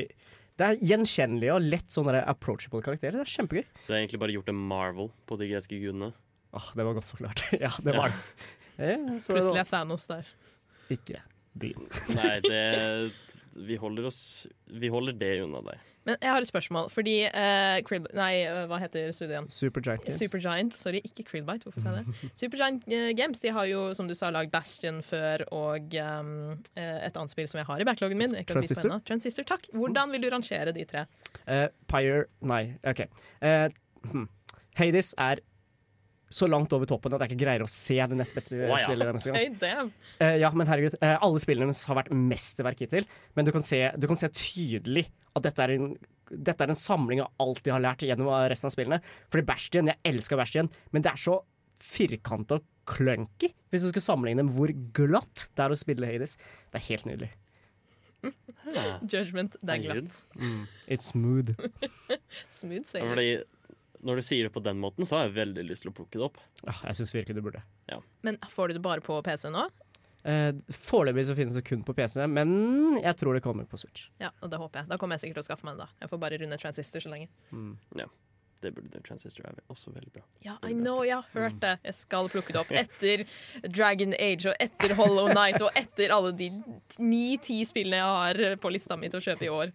Det 0.58 0.66
er 0.68 0.76
gjenkjennelige 0.84 1.54
og 1.56 1.62
lett 1.72 1.88
sånne 1.88 2.20
approachable 2.28 2.82
karakterer. 2.84 3.22
Det 3.22 3.24
er 3.24 3.34
kjempegøy. 3.38 3.64
Så 3.80 3.86
det 3.88 3.96
er 3.96 4.02
egentlig 4.04 4.20
bare 4.20 4.36
gjort 4.36 4.50
en 4.52 4.60
Marvel 4.68 5.08
på 5.26 5.38
de 5.40 5.48
greske 5.48 5.80
gudene. 5.80 6.12
Åh, 6.52 6.72
det 6.76 6.84
var 6.84 6.98
godt 6.98 7.08
forklart. 7.08 7.44
ja, 7.64 7.70
det 7.82 7.96
var 7.96 8.12
det. 8.12 8.18
Eh, 8.76 9.06
Plutselig 9.20 9.62
er 9.62 9.68
Thanos 9.68 10.08
der. 10.10 10.28
Ikke 10.92 11.22
byen. 11.58 11.88
Nei, 12.18 12.40
det 12.44 13.12
Vi 13.52 13.76
holder 13.76 14.08
oss 14.08 14.20
Vi 14.66 14.88
holder 14.92 15.16
det 15.16 15.34
unna 15.44 15.60
deg. 15.66 15.88
Men 16.02 16.16
jeg 16.18 16.32
har 16.34 16.42
et 16.42 16.48
spørsmål, 16.48 16.88
fordi 16.90 17.12
uh, 17.30 17.78
Krill... 17.86 18.06
Nei, 18.16 18.40
eh, 18.42 18.64
hva 18.66 18.78
heter 18.82 19.12
studien? 19.14 19.44
Supergiant 19.52 20.02
Games. 20.02 20.16
Supergiant, 20.18 20.74
sorry, 20.74 20.98
ikke 21.06 21.22
Krillbite. 21.28 21.68
Hvorfor 21.68 21.84
sa 21.84 21.92
jeg 21.94 22.08
det? 22.08 22.30
Supergiant 22.40 22.88
eh, 22.90 23.12
Games 23.14 23.38
de 23.38 23.52
har 23.54 23.68
jo, 23.70 23.84
som 23.94 24.08
du 24.10 24.16
sa, 24.18 24.32
lagd 24.34 24.50
Bastion 24.50 24.98
før 25.06 25.44
og 25.54 25.94
um, 26.02 26.32
eh, 26.74 26.98
et 27.06 27.14
annet 27.14 27.34
spill 27.34 27.46
som 27.46 27.62
jeg 27.62 27.68
har 27.70 27.84
i 27.84 27.86
backloggen 27.86 28.18
min. 28.18 28.34
Transistor? 28.50 28.96
Transistor, 29.06 29.46
takk. 29.46 29.70
Hvordan 29.78 30.10
vil 30.16 30.26
du 30.26 30.28
rangere 30.34 30.74
de 30.74 30.88
tre? 30.90 31.06
Uh, 31.46 31.68
Pyre 31.86 32.26
Nei, 32.50 32.64
OK. 32.82 33.06
Uh, 33.38 33.70
hmm. 34.10 34.26
Hades 34.82 35.14
er 35.22 35.46
så 36.32 36.48
langt 36.48 36.72
over 36.72 36.88
toppen 36.88 37.14
at 37.16 37.24
jeg 37.24 37.32
ikke 37.32 37.44
greier 37.44 37.64
å 37.64 37.70
se 37.70 37.98
det 37.98 38.16
nest 38.18 38.36
beste 38.36 38.56
oh, 38.56 38.72
ja. 38.72 38.80
spillet. 38.86 39.26
Hey, 39.36 39.50
damn. 39.62 39.92
Eh, 40.18 40.38
ja, 40.42 40.50
men 40.56 40.68
herregud, 40.70 40.96
uh, 41.02 41.16
alle 41.18 41.42
spillene 41.42 41.68
deres 41.70 41.84
har 41.90 41.98
vært 42.00 42.12
mesterverk 42.16 42.84
hittil. 42.84 43.06
Men 43.36 43.48
du 43.48 43.52
kan, 43.54 43.64
se, 43.66 43.84
du 44.00 44.08
kan 44.10 44.20
se 44.20 44.30
tydelig 44.32 45.06
at 45.36 45.46
dette 45.46 45.64
er, 45.64 45.76
en, 45.76 45.94
dette 46.32 46.64
er 46.64 46.72
en 46.72 46.78
samling 46.78 47.22
av 47.24 47.44
alt 47.44 47.62
de 47.66 47.74
har 47.74 47.84
lært 47.84 48.04
gjennom 48.06 48.32
resten 48.52 48.70
av 48.70 48.74
spillene. 48.74 49.00
Fordi 49.32 49.46
Bastion, 49.48 49.92
jeg 49.92 50.00
elsker 50.12 50.40
Bastion, 50.40 50.72
men 50.92 51.04
det 51.04 51.12
er 51.12 51.20
så 51.20 51.38
firkanta 51.82 52.60
og 52.60 52.66
clunky. 52.88 53.52
Hvis 53.70 53.84
du 53.84 53.90
skulle 53.90 54.04
sammenligne 54.04 54.46
med 54.46 54.56
hvor 54.56 54.72
glatt 54.96 55.48
det 55.52 55.64
er 55.64 55.74
å 55.74 55.78
spille 55.78 56.08
Hades. 56.08 56.36
Det 56.72 56.80
er 56.80 56.88
helt 56.90 57.08
nydelig. 57.08 57.32
Judgment, 59.12 59.56
det 59.60 59.74
er 59.74 59.82
glatt. 59.82 60.22
glatt. 60.36 60.76
It's 60.86 61.10
smooth. 61.10 61.56
Smooth 62.60 62.86
sier 62.86 63.02
sailing. 63.02 63.42
Når 64.02 64.18
du 64.18 64.22
sier 64.26 64.48
det 64.48 64.52
på 64.54 64.62
den 64.64 64.80
måten, 64.82 65.06
så 65.06 65.18
har 65.20 65.28
jeg 65.28 65.36
veldig 65.36 65.64
lyst 65.68 65.84
til 65.86 65.92
å 65.92 65.94
plukke 65.94 66.18
det 66.18 66.24
opp. 66.26 66.40
Ja, 66.66 66.74
jeg 66.88 66.98
syns 66.98 67.14
virkelig 67.14 67.36
du 67.38 67.42
burde. 67.46 67.62
Men 68.26 68.38
får 68.50 68.68
du 68.72 68.74
det 68.78 68.82
bare 68.82 69.04
på 69.04 69.20
PC 69.22 69.50
nå? 69.54 69.68
Eh, 70.24 70.52
Foreløpig 70.74 71.24
så 71.26 71.34
finnes 71.38 71.54
det 71.58 71.64
kun 71.66 71.80
på 71.86 71.94
PC, 71.98 72.20
men 72.30 72.98
jeg 73.02 73.14
tror 73.18 73.34
det 73.34 73.42
kommer 73.42 73.66
på 73.70 73.78
Switch. 73.78 74.08
Ja, 74.22 74.30
og 74.42 74.50
det 74.52 74.58
håper 74.62 74.82
jeg. 74.82 74.90
Da 74.90 74.98
kommer 74.98 75.14
jeg 75.18 75.24
sikkert 75.24 75.40
til 75.40 75.46
å 75.46 75.48
skaffe 75.52 75.66
meg 75.66 75.78
den. 75.78 75.86
da 75.86 76.04
Jeg 76.04 76.12
får 76.12 76.20
bare 76.26 76.38
runde 76.42 76.58
Transistor 76.62 77.02
så 77.06 77.10
lenge. 77.14 77.30
Ja, 77.98 78.06
Det 78.62 78.70
burde 78.74 79.00
Transistor 79.02 79.46
er 79.48 79.56
også 79.70 79.90
veldig 79.90 80.12
bra. 80.14 80.22
Ja, 80.46 80.54
I 80.62 80.70
know, 80.74 81.00
jeg 81.02 81.16
har 81.18 81.26
hørt 81.34 81.58
det. 81.64 81.72
Jeg 81.82 81.94
skal 81.98 82.28
plukke 82.30 82.54
det 82.54 82.60
opp 82.60 82.70
etter 82.84 83.24
Dragon 83.66 84.14
Age 84.18 84.46
og 84.52 84.54
etter 84.62 84.94
Hollow 84.98 85.32
Night 85.34 85.58
og 85.62 85.74
etter 85.78 86.14
alle 86.14 86.30
de 86.38 86.50
ni-ti 87.02 87.58
spillene 87.66 87.98
jeg 87.98 88.46
har 88.46 88.56
på 88.62 88.70
lista 88.70 88.94
mi 88.98 89.10
til 89.10 89.18
å 89.18 89.26
kjøpe 89.26 89.48
i 89.48 89.50
år. 89.50 89.74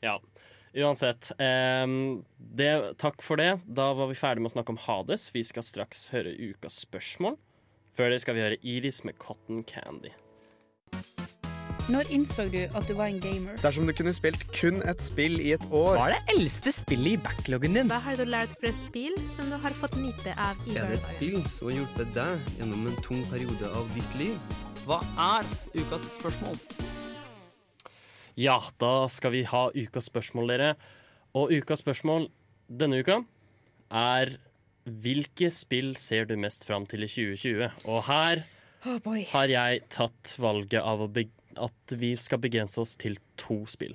Ja, 0.00 0.14
uansett. 0.84 1.32
Um, 1.38 2.22
det, 2.38 2.70
takk 3.02 3.22
for 3.24 3.40
det. 3.40 3.58
Da 3.66 3.90
var 3.98 4.10
vi 4.10 4.18
ferdig 4.18 4.44
med 4.44 4.52
å 4.52 4.56
snakke 4.56 4.74
om 4.74 4.80
Hades. 4.82 5.28
Vi 5.34 5.44
skal 5.46 5.66
straks 5.66 6.08
høre 6.14 6.34
ukas 6.34 6.80
spørsmål. 6.86 7.38
Før 7.98 8.12
det 8.14 8.22
skal 8.22 8.36
vi 8.38 8.44
høre 8.46 8.58
Iris 8.62 9.02
med 9.06 9.18
Cotton 9.18 9.64
Candy. 9.66 10.12
Når 11.88 12.10
innså 12.12 12.44
du 12.52 12.58
at 12.76 12.84
du 12.84 12.92
var 12.98 13.08
en 13.08 13.20
gamer? 13.20 13.56
Dersom 13.62 13.88
du 13.88 13.94
kunne 13.96 14.12
spilt 14.12 14.42
kun 14.52 14.82
et 14.84 15.00
spill 15.00 15.38
i 15.40 15.54
et 15.56 15.64
år 15.72 15.96
Hva 15.96 16.10
er 16.10 16.18
det 16.18 16.34
eldste 16.34 16.72
spillet 16.76 17.14
i 17.16 17.20
backloggen 17.24 17.78
din? 17.78 17.88
Hva 17.88 18.02
har 18.04 18.18
du 18.20 18.26
lært 18.28 18.52
fra 18.60 18.74
spill 18.76 19.16
som 19.32 19.48
du 19.48 19.56
har 19.62 19.72
fått 19.80 19.96
nyte 19.96 20.36
av 20.36 20.60
i 20.68 20.76
Er 20.76 20.92
det 20.92 21.00
et 21.00 21.08
spill 21.08 21.40
som 21.48 21.70
har 21.70 21.78
hjulpet 21.78 22.12
deg 22.18 22.52
gjennom 22.60 22.90
en 22.92 23.00
tung 23.06 23.24
periode 23.32 23.72
av 23.72 23.88
ditt 23.96 24.20
liv? 24.20 24.36
Hva 24.84 25.00
er 25.30 25.48
ukas 25.80 26.04
spørsmål? 26.18 26.60
Ja, 28.38 28.60
da 28.78 29.08
skal 29.10 29.32
vi 29.34 29.42
ha 29.50 29.64
ukas 29.74 30.06
spørsmål, 30.06 30.52
dere. 30.52 30.74
Og 31.34 31.50
ukas 31.58 31.82
spørsmål 31.82 32.28
denne 32.70 33.00
uka 33.02 33.22
er 33.90 34.36
Hvilke 34.88 35.50
spill 35.52 35.90
ser 36.00 36.24
du 36.30 36.36
mest 36.40 36.62
fram 36.64 36.86
til 36.88 37.02
i 37.04 37.08
2020? 37.10 37.82
Og 37.90 38.06
her 38.06 38.44
Oh 38.86 38.96
boy. 39.02 39.26
har 39.34 39.50
jeg 39.50 39.82
tatt 39.92 40.36
valget 40.40 40.80
av 40.80 41.02
at 41.10 41.92
vi 41.98 42.14
skal 42.16 42.40
begrense 42.40 42.78
oss 42.80 42.94
til 42.96 43.18
to 43.36 43.66
spill. 43.68 43.92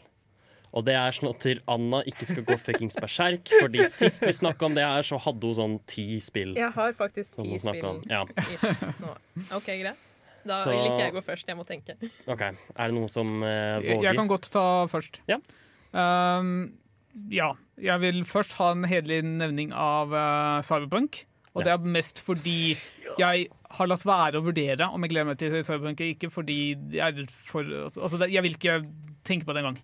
Og 0.73 0.85
det 0.85 0.99
er 0.99 1.15
sånn 1.15 1.31
at 1.31 1.47
Anna 1.69 2.03
ikke 2.09 2.27
skal 2.27 2.45
gå 2.45 2.57
fuckings 2.59 2.97
berserk, 2.99 3.49
fordi 3.61 3.87
sist 3.89 4.25
vi 4.25 4.33
snakka 4.33 4.67
om 4.67 4.77
det 4.77 4.85
her, 4.85 5.05
så 5.05 5.17
hadde 5.21 5.49
hun 5.49 5.57
sånn 5.57 5.75
ti 5.89 6.19
spill. 6.21 6.55
Jeg 6.59 6.73
har 6.75 6.95
faktisk 6.97 7.39
ti 7.39 7.59
spill 7.63 8.01
ja. 8.09 8.25
ish 8.49 8.81
nå. 9.01 9.13
OK, 9.57 9.69
greit. 9.69 10.09
Da 10.45 10.59
Så- 10.63 10.71
vil 10.71 10.85
ikke 10.91 11.03
jeg 11.05 11.13
gå 11.15 11.21
først. 11.23 11.47
Jeg 11.47 11.57
må 11.57 11.65
tenke. 11.67 11.95
OK. 12.27 12.41
Er 12.41 12.87
det 12.87 12.93
noen 12.95 13.09
som 13.11 13.27
uh, 13.41 13.79
våger? 13.81 14.03
jeg 14.09 14.15
kan 14.15 14.27
godt 14.27 14.49
ta 14.51 14.85
først. 14.91 15.21
Ja. 15.29 15.37
Um, 15.93 16.73
ja. 17.29 17.53
Jeg 17.81 17.99
vil 18.03 18.23
først 18.25 18.53
ha 18.59 18.71
en 18.75 18.83
hederlig 18.89 19.21
nevning 19.23 19.71
av 19.73 20.11
uh, 20.13 20.61
Cyberpunk. 20.65 21.23
Og 21.53 21.61
Ja. 21.61 21.65
det 21.65 21.73
er 21.73 21.91
mest 21.93 22.19
fordi 22.19 22.75
jeg 23.19 23.47
har 23.77 23.87
latt 23.87 24.03
være 24.05 24.39
å 24.39 24.43
vurdere 24.43 24.87
om 24.89 25.03
jeg 25.05 25.11
gleder 25.11 25.27
meg 25.29 25.37
til 25.37 25.53
Cyberpunk. 25.63 26.01
Ikke 26.01 26.31
fordi 26.33 26.75
jeg 26.97 27.01
er 27.19 27.27
for 27.29 27.61
Altså, 27.61 28.25
jeg 28.25 28.41
vil 28.41 28.55
ikke 28.57 28.79
tenke 29.23 29.45
på 29.45 29.53
det 29.53 29.61
engang. 29.63 29.77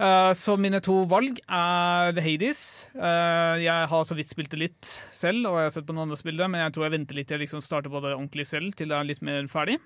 Uh, 0.00 0.32
så 0.36 0.56
mine 0.60 0.80
to 0.84 1.02
valg 1.10 1.40
er 1.46 2.16
Hades. 2.24 2.62
Uh, 2.96 3.60
jeg 3.60 3.88
har 3.92 4.06
så 4.08 4.16
vidt 4.16 4.32
spilt 4.32 4.52
det 4.54 4.62
litt 4.62 4.92
selv, 5.12 5.50
og 5.50 5.60
jeg 5.60 5.68
har 5.68 5.74
sett 5.76 5.88
på 5.88 5.96
noen 5.96 6.08
andre 6.08 6.20
spill 6.20 6.40
men 6.42 6.62
jeg 6.64 6.74
tror 6.74 6.88
jeg 6.88 6.96
venter 6.96 7.18
litt 7.18 7.28
til 7.30 7.38
jeg 7.38 7.46
liksom 7.46 7.64
starter 7.64 7.92
på 7.92 8.00
det 8.04 8.14
ordentlig 8.14 8.48
selv, 8.48 8.72
til 8.78 8.92
det 8.92 8.98
er 8.98 9.10
litt 9.10 9.22
mer 9.26 9.44
ferdig. 9.52 9.78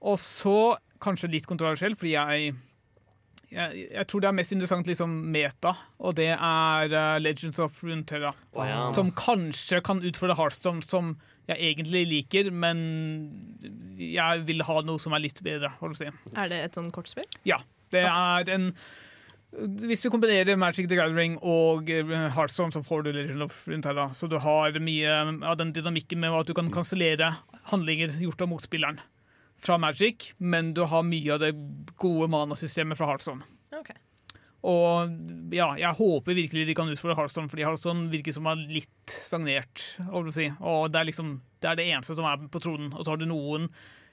Og 0.00 0.18
så 0.20 0.58
kanskje 1.00 1.30
litt 1.32 1.48
kontroversiell, 1.48 1.96
fordi 1.98 2.16
jeg 2.16 2.58
jeg, 3.50 3.88
jeg 3.90 4.06
tror 4.06 4.22
det 4.22 4.28
er 4.28 4.34
mest 4.38 4.54
interessant 4.54 4.86
liksom 4.86 5.14
meta, 5.34 5.72
og 5.98 6.14
det 6.20 6.28
er 6.36 6.92
uh, 6.94 7.16
Legends 7.18 7.58
of 7.62 7.80
Runeterra. 7.82 8.30
Ja. 8.54 8.84
Som 8.94 9.10
kanskje 9.18 9.80
kan 9.82 10.02
utfordre 10.06 10.36
Heartstone, 10.38 10.84
som 10.86 11.16
jeg 11.50 11.72
egentlig 11.72 12.04
liker, 12.06 12.52
men 12.54 12.78
jeg 13.98 14.44
vil 14.46 14.62
ha 14.68 14.76
noe 14.86 15.02
som 15.02 15.16
er 15.16 15.24
litt 15.24 15.42
bedre. 15.42 15.72
Holdt 15.80 15.98
å 15.98 16.02
si. 16.04 16.12
Er 16.38 16.52
det 16.52 16.60
et 16.68 16.78
sånn 16.78 16.92
kortspill? 16.94 17.26
Ja. 17.48 17.58
Det 17.90 18.04
er 18.06 18.52
en 18.54 18.70
Hvis 19.50 20.04
du 20.04 20.10
kombinerer 20.14 20.58
Magic 20.60 20.86
the 20.86 20.96
Gathering 20.98 21.36
og 21.42 21.88
Heartstone, 21.88 22.28
Hearthstone, 22.36 22.74
så 22.74 22.82
får 22.86 23.02
du 23.02 23.12
Legend 23.12 23.42
of 23.42 23.56
Runeterra. 23.66 24.10
Så 24.14 24.28
du 24.30 24.38
har 24.38 24.76
mye 24.78 25.16
av 25.42 25.56
den 25.58 25.72
dynamikken 25.74 26.22
med 26.22 26.36
at 26.38 26.46
du 26.46 26.54
kan 26.54 26.70
kansellere 26.70 27.32
handlinger 27.72 28.14
gjort 28.22 28.44
av 28.46 28.52
motspilleren 28.52 29.00
fra 29.60 29.76
Magic, 29.78 30.30
men 30.38 30.70
du 30.76 30.84
har 30.88 31.02
mye 31.04 31.34
av 31.34 31.42
det 31.42 31.50
gode 32.00 32.30
manasystemet 32.32 32.98
fra 32.98 33.10
Hearthstone. 33.10 33.42
Okay. 33.80 33.98
Og 34.70 35.54
ja, 35.56 35.70
jeg 35.80 35.96
håper 35.96 36.36
virkelig 36.36 36.66
de 36.68 36.76
kan 36.76 36.90
utfordre 36.92 37.16
Hearthstone, 37.18 37.50
fordi 37.50 37.64
Hearthstone 37.66 38.10
virker 38.12 38.36
som 38.36 38.48
er 38.50 38.60
litt 38.70 39.14
stagnert. 39.14 39.86
Si. 40.36 40.50
Og 40.60 40.92
det 40.92 41.00
er 41.00 41.08
liksom 41.08 41.38
det 41.60 41.68
er 41.68 41.80
det 41.80 41.88
eneste 41.90 42.16
som 42.16 42.28
er 42.28 42.44
på 42.52 42.60
tronen. 42.62 42.92
Og 42.94 43.04
så 43.04 43.12
har 43.12 43.20
du 43.20 43.26
noen 43.28 43.68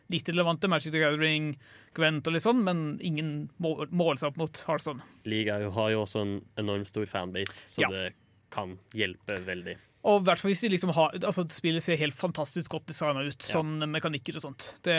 litt 0.10 0.30
relevante, 0.30 0.68
Magic 0.70 0.92
the 0.92 1.00
Gathering, 1.00 1.58
Gwent 1.94 2.28
og 2.28 2.34
litt 2.34 2.44
sånn, 2.44 2.64
men 2.64 3.00
ingen 3.02 3.50
må- 3.60 3.88
måler 3.92 4.18
seg 4.18 4.30
opp 4.30 4.38
mot 4.38 4.64
Hearthstone. 4.68 5.02
Liga 5.26 5.60
har 5.70 5.90
jo 5.92 6.04
også 6.06 6.22
en 6.22 6.42
enormt 6.58 6.88
stor 6.88 7.06
fanbase, 7.06 7.64
så 7.68 7.82
Ja. 7.82 7.90
det 7.90 8.14
kan 8.50 8.78
hjelpe 8.94 9.44
veldig. 9.46 9.78
Og 10.06 10.22
i 10.22 10.24
hvert 10.26 10.40
fall 10.40 10.52
hvis 10.52 10.62
de 10.62 10.70
liksom 10.70 10.94
har 10.94 11.12
Altså, 11.12 11.44
spillet 11.50 11.82
ser 11.84 11.98
helt 11.98 12.14
fantastisk 12.16 12.70
godt 12.70 12.86
designa 12.88 13.20
ut, 13.28 13.36
Ja. 13.50 13.56
sånn 13.62 13.80
mekanikker 13.92 14.36
og 14.36 14.42
sånt. 14.42 14.76
Det 14.84 14.94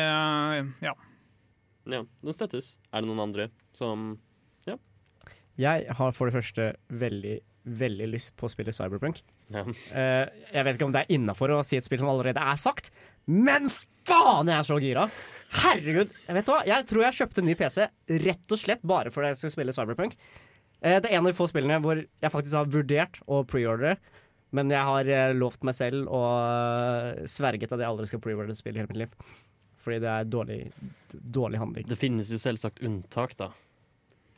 Ja. 0.83 0.93
Ja, 1.87 2.03
den 2.23 2.33
støttes. 2.33 2.77
Er 2.93 3.01
det 3.01 3.09
noen 3.09 3.21
andre 3.21 3.51
som 3.73 4.19
Ja. 4.67 4.77
Jeg 5.57 5.87
har 5.89 6.13
for 6.13 6.31
det 6.31 6.35
første 6.35 6.77
veldig, 6.91 7.41
veldig 7.67 8.11
lyst 8.13 8.37
på 8.37 8.47
å 8.47 8.51
spille 8.55 8.73
Cyberpunk. 8.73 9.23
Ja. 9.51 9.63
Uh, 9.63 10.29
jeg 10.53 10.65
vet 10.65 10.77
ikke 10.77 10.85
om 10.85 10.93
det 10.93 11.07
er 11.09 11.15
innafor 11.17 11.49
å 11.49 11.65
si 11.65 11.77
et 11.79 11.85
spill 11.85 11.99
som 11.99 12.09
allerede 12.09 12.37
er 12.37 12.57
sagt, 12.57 12.91
men 13.29 13.69
faen, 14.09 14.49
jeg 14.51 14.57
er 14.59 14.67
så 14.67 14.79
gira! 14.83 15.09
Herregud. 15.49 16.11
Vet 16.29 16.45
du 16.45 16.53
hva? 16.53 16.61
Jeg 16.69 16.85
tror 16.91 17.07
jeg 17.07 17.17
kjøpte 17.23 17.41
en 17.41 17.47
ny 17.49 17.55
PC 17.57 17.87
rett 18.25 18.53
og 18.53 18.61
slett 18.61 18.83
bare 18.89 19.13
fordi 19.13 19.31
jeg 19.31 19.39
skal 19.41 19.53
spille 19.55 19.73
Cyberpunk. 19.73 20.17
Eh, 20.83 20.99
det 21.01 21.09
er 21.09 21.17
en 21.17 21.25
av 21.25 21.31
de 21.33 21.37
få 21.39 21.47
spillene 21.49 21.79
hvor 21.85 22.03
jeg 22.05 22.33
faktisk 22.35 22.59
har 22.59 22.69
vurdert 22.73 23.21
å 23.27 23.41
preordre, 23.49 23.95
men 24.57 24.69
jeg 24.73 24.85
har 24.91 25.09
eh, 25.13 25.33
lovt 25.37 25.65
meg 25.69 25.77
selv 25.77 26.09
og 26.13 26.27
eh, 26.37 27.23
sverget 27.29 27.73
at 27.73 27.81
jeg 27.81 27.89
aldri 27.89 28.09
skal 28.11 28.21
preordre 28.25 28.57
spill 28.59 28.77
i 28.77 28.83
hele 28.83 28.93
mitt 28.93 29.01
liv. 29.07 29.17
Fordi 29.85 30.03
det 30.05 30.11
er 30.13 30.29
dårlig, 30.29 30.59
dårlig 31.17 31.63
handling. 31.63 31.89
Det 31.89 31.97
finnes 31.97 32.29
jo 32.33 32.37
selvsagt 32.43 32.83
unntak, 32.85 33.33
da. 33.41 33.49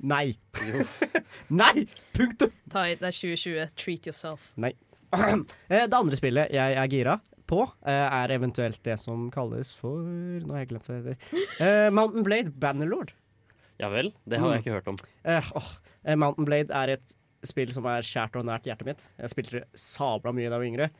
Nei! 0.07 0.37
Nei! 1.63 1.89
Punktum! 2.17 2.55
Tai, 2.71 2.87
det 3.01 3.11
er 3.11 3.17
2020. 3.19 3.75
Treat 3.83 4.07
yourself. 4.13 4.51
Nei. 4.63 4.73
Eh, 5.67 5.89
Det 5.91 5.97
andre 5.99 6.15
spillet 6.19 6.53
jeg 6.55 6.77
er 6.79 6.87
gira 6.93 7.17
på, 7.51 7.65
eh, 7.85 8.07
er 8.23 8.33
eventuelt 8.37 8.81
det 8.87 8.95
som 9.03 9.27
kalles 9.35 9.73
for 9.77 9.99
Nå 10.07 10.53
har 10.55 10.63
jeg 10.65 10.71
glemt 10.73 10.87
hva 10.89 10.99
det 11.03 11.17
heter. 11.17 11.47
Eh, 11.67 11.91
Mountain 11.91 12.25
Blade 12.27 12.53
Bannerlord. 12.63 13.11
Ja 13.81 13.89
vel? 13.93 14.13
Det 14.29 14.39
har 14.39 14.53
jeg 14.55 14.61
Mm. 14.61 14.65
ikke 14.65 14.77
hørt 14.79 14.89
om. 14.93 14.97
Eh, 15.25 16.15
Mountain 16.17 16.47
Blade 16.49 16.71
er 16.71 16.95
et 16.95 17.15
spill 17.43 17.73
som 17.73 17.87
er 17.89 18.03
kjært 18.05 18.37
og 18.37 18.45
nært 18.45 18.65
hjertet 18.69 18.85
mitt. 18.87 19.07
Jeg 19.19 19.31
spilte 19.33 19.51
det 19.61 19.65
sabla 19.75 20.33
mye 20.37 20.49
da 20.51 20.59
jeg 20.59 20.61
var 20.61 20.69
yngre. 20.71 20.91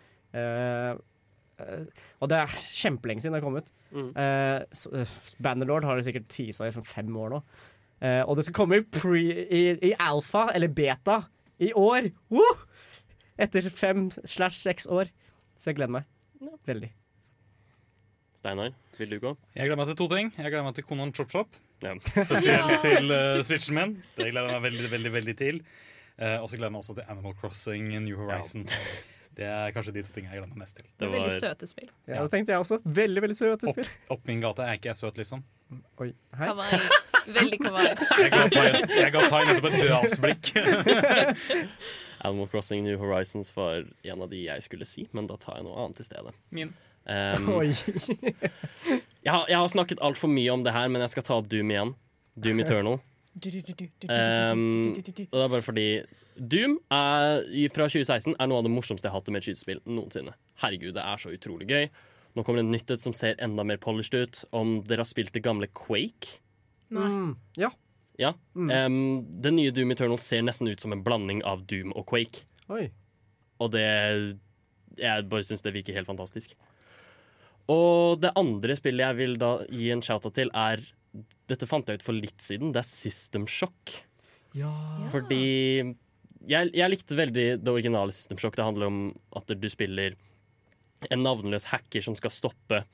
Og 2.21 2.29
det 2.33 2.39
er 2.39 2.55
kjempelenge 2.57 3.21
siden 3.25 3.37
det 3.37 3.43
kom 3.45 3.59
ut. 3.61 3.69
Mm. 3.93 4.15
Bannerlord 5.45 5.85
har 5.85 5.97
det 6.01 6.07
sikkert 6.07 6.29
teasa 6.33 6.69
i 6.69 6.73
for 6.73 6.87
fem 6.89 7.13
år 7.21 7.35
nå. 7.35 7.43
Og 8.25 8.37
det 8.39 8.47
skal 8.47 8.57
komme 8.63 8.79
i, 8.81 8.87
pre, 8.89 9.21
i, 9.45 9.63
i 9.91 9.93
alfa, 10.01 10.47
eller 10.57 10.73
beta, 10.73 11.19
i 11.61 11.73
år. 11.77 12.09
Woo! 12.33 12.55
Etter 13.41 13.69
fem 13.73 14.09
slash 14.25 14.57
seks 14.65 14.89
år. 14.89 15.13
Så 15.61 15.71
jeg 15.75 15.77
gleder 15.77 15.99
meg. 15.99 16.09
Veldig. 16.41 16.89
Steinar, 18.41 18.73
vil 18.97 19.11
du 19.13 19.19
gå? 19.21 19.35
Jeg 19.53 19.69
gleder 19.69 19.79
meg 19.83 19.91
til 19.91 19.99
to 20.01 20.07
ting. 20.09 20.31
Jeg 20.33 20.49
gleder 20.49 20.65
meg 20.65 20.77
til 20.79 20.87
Konan 20.89 21.13
Chop 21.13 21.33
Chop. 21.33 21.59
Ja. 21.85 21.93
Spesielt 22.29 22.81
til 22.81 23.13
uh, 23.13 23.43
Switchen 23.45 23.77
min. 23.77 23.95
Det 24.17 24.31
gleder 24.31 24.49
jeg 24.49 24.57
meg 24.57 24.67
veldig 24.71 24.93
veldig, 24.95 25.13
veldig 25.19 25.37
til. 25.37 25.61
Uh, 26.17 26.39
og 26.41 26.49
så 26.49 26.57
gleder 26.57 26.71
jeg 26.71 26.77
meg 26.77 26.83
også 26.85 26.97
til 26.97 27.13
Animal 27.13 27.37
Crossing 27.41 27.93
New 28.07 28.17
Horizon. 28.17 28.65
Det 29.37 29.47
er 29.47 29.75
kanskje 29.77 29.93
de 29.99 30.05
to 30.05 30.15
tingene 30.15 30.33
jeg 30.33 30.41
gleder 30.41 30.55
meg 30.55 30.65
mest 30.65 30.81
til. 30.81 30.89
Det 30.89 31.09
var... 31.09 31.19
veldig 31.19 31.37
søte 31.37 31.69
spill. 31.69 31.93
Ja, 32.09 32.23
det 32.23 32.33
tenkte 32.33 32.57
jeg 32.57 32.65
også. 32.65 32.81
Veldig, 32.85 33.25
veldig 33.27 33.39
søte 33.39 33.75
spill. 33.75 33.93
Opp 34.17 34.27
min 34.29 34.41
gate 34.45 34.65
er 34.65 34.81
ikke 34.81 34.93
jeg 34.95 35.01
søt, 35.03 35.21
liksom. 35.21 35.45
Oi. 36.01 36.13
Hei. 36.41 36.53
Veldig 37.39 37.59
kawaii. 37.63 37.95
Jeg 39.01 39.13
ga 39.15 39.25
Tai, 39.29 39.43
nettopp 39.49 39.69
et 39.71 39.81
drapsblikk. 39.85 40.53
Animal 42.27 42.49
Crossing 42.53 42.85
New 42.85 42.99
Horizons 43.01 43.53
var 43.57 43.87
en 44.05 44.23
av 44.23 44.29
de 44.29 44.43
jeg 44.45 44.63
skulle 44.67 44.85
si, 44.85 45.07
men 45.17 45.25
da 45.31 45.39
tar 45.41 45.57
jeg 45.57 45.65
noe 45.65 45.87
annet 45.87 46.03
i 46.03 46.05
stedet. 46.05 46.35
Min. 46.53 46.75
Um, 47.09 47.47
Oi. 47.57 47.71
jeg, 47.73 49.31
har, 49.33 49.47
jeg 49.49 49.57
har 49.57 49.71
snakket 49.73 50.03
altfor 50.05 50.29
mye 50.29 50.53
om 50.53 50.61
det 50.67 50.75
her, 50.77 50.91
men 50.93 51.01
jeg 51.01 51.15
skal 51.15 51.25
ta 51.25 51.39
opp 51.41 51.49
Doom 51.49 51.73
igjen. 51.73 51.95
Doom 52.37 52.61
Eternal. 52.61 53.01
Um, 53.31 54.67
og 54.93 55.01
det 55.01 55.41
er 55.41 55.49
bare 55.55 55.65
fordi 55.65 55.87
Doom 56.37 56.77
er, 56.93 57.41
fra 57.73 57.89
2016 57.89 58.37
er 58.37 58.51
noe 58.51 58.61
av 58.61 58.69
det 58.69 58.73
morsomste 58.75 59.09
jeg 59.09 59.15
har 59.15 59.23
hatt 59.23 59.33
med 59.33 59.41
et 59.41 59.49
skytespill 59.49 59.81
noensinne. 59.89 60.37
Herregud, 60.61 60.93
det 60.97 61.05
er 61.05 61.25
så 61.25 61.33
utrolig 61.33 61.71
gøy. 61.71 61.89
Nå 62.37 62.45
kommer 62.47 62.63
det 62.63 62.71
nytt 62.71 62.93
som 63.03 63.15
ser 63.17 63.39
enda 63.43 63.65
mer 63.67 63.81
polished 63.83 64.15
ut. 64.15 64.45
Om 64.57 64.81
dere 64.87 65.03
har 65.05 65.11
spilt 65.11 65.33
det 65.35 65.43
gamle 65.47 65.71
Quake? 65.73 66.39
Mm, 66.91 67.35
ja. 67.61 67.71
Ja. 68.21 68.35
Um, 68.55 69.23
det 69.41 69.53
nye 69.57 69.73
Doom 69.75 69.95
Eternal 69.95 70.21
ser 70.21 70.43
nesten 70.45 70.69
ut 70.69 70.83
som 70.83 70.93
en 70.93 71.05
blanding 71.07 71.41
av 71.49 71.65
Doom 71.71 71.95
og 71.97 72.05
Quake. 72.11 72.45
Oi. 72.71 72.91
Og 73.61 73.73
det 73.75 73.87
Jeg 74.99 75.29
bare 75.31 75.47
syns 75.47 75.63
det 75.65 75.73
virker 75.75 75.97
helt 75.97 76.11
fantastisk. 76.11 76.55
Og 77.71 78.21
det 78.21 78.33
andre 78.39 78.77
spillet 78.77 79.07
jeg 79.07 79.19
vil 79.21 79.37
da 79.41 79.55
gi 79.71 79.91
en 79.95 80.03
shout-out 80.03 80.35
til, 80.37 80.51
er 80.55 80.83
Dette 81.51 81.67
fant 81.67 81.89
jeg 81.89 81.99
ut 81.99 82.07
for 82.07 82.15
litt 82.15 82.39
siden. 82.43 82.71
Det 82.75 82.83
er 82.83 82.87
System 82.87 83.47
Shock. 83.51 83.95
Ja. 84.55 84.71
Fordi 85.11 85.41
jeg, 86.47 86.71
jeg 86.71 86.91
likte 86.93 87.19
veldig 87.19 87.47
det 87.63 87.73
originale 87.73 88.15
System 88.15 88.39
Shock. 88.39 88.55
Det 88.59 88.67
handler 88.67 88.91
om 88.91 89.01
at 89.39 89.51
du 89.51 89.67
spiller 89.71 90.15
en 91.11 91.25
navnløs 91.25 91.67
hacker 91.73 92.05
som 92.05 92.15
skal 92.19 92.33
stoppe 92.35 92.85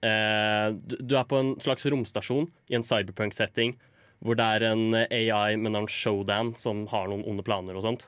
du, 0.00 0.96
du 1.00 1.14
er 1.16 1.24
på 1.26 1.38
en 1.40 1.54
slags 1.62 1.86
romstasjon 1.88 2.50
i 2.70 2.76
en 2.78 2.84
cyberpunk-setting 2.84 3.76
hvor 4.24 4.36
det 4.38 4.44
er 4.44 4.64
en 4.70 4.94
AI 4.96 5.56
med 5.60 5.74
navn 5.74 5.88
Showdan 5.90 6.54
som 6.58 6.84
har 6.92 7.08
noen 7.10 7.24
onde 7.28 7.44
planer 7.46 7.76
og 7.76 7.84
sånt. 7.84 8.06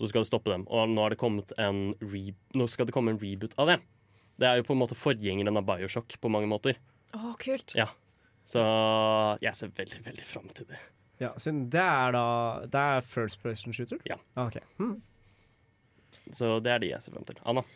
Så 0.00 0.08
skal 0.08 0.24
du 0.24 0.30
stoppe 0.30 0.52
dem. 0.52 0.64
Og 0.72 0.88
nå, 0.88 1.02
har 1.04 1.12
det 1.12 1.56
en 1.60 1.80
re 2.00 2.22
nå 2.56 2.68
skal 2.72 2.88
det 2.88 2.94
komme 2.96 3.12
en 3.12 3.20
reboot 3.20 3.56
av 3.60 3.68
det. 3.68 3.80
Det 4.40 4.48
er 4.48 4.60
jo 4.60 4.68
på 4.70 4.72
en 4.72 4.80
måte 4.80 4.96
forgjengeren 4.96 5.60
av 5.60 5.66
Bioshock 5.68 6.16
på 6.20 6.30
mange 6.32 6.48
måter. 6.48 6.78
Å, 7.12 7.34
kult. 7.40 7.74
Ja. 7.76 7.90
Så 8.48 8.62
jeg 9.44 9.52
ser 9.58 9.74
veldig, 9.76 10.00
veldig 10.06 10.24
fram 10.24 10.48
til 10.56 10.70
det. 10.70 10.80
Ja, 11.20 11.34
siden 11.36 11.66
det 11.68 11.82
er 11.84 12.14
da 12.16 12.24
Det 12.64 12.80
er 12.80 13.04
first 13.04 13.42
person 13.42 13.76
shooter? 13.76 14.00
Ja. 14.08 14.16
Ah, 14.34 14.48
okay. 14.48 14.64
Hmm. 14.78 15.02
Så 16.32 16.56
det 16.64 16.72
er 16.72 16.80
de 16.80 16.94
jeg 16.94 17.04
ser 17.04 17.12
fram 17.12 17.26
til. 17.28 17.36
Anna? 17.44 17.66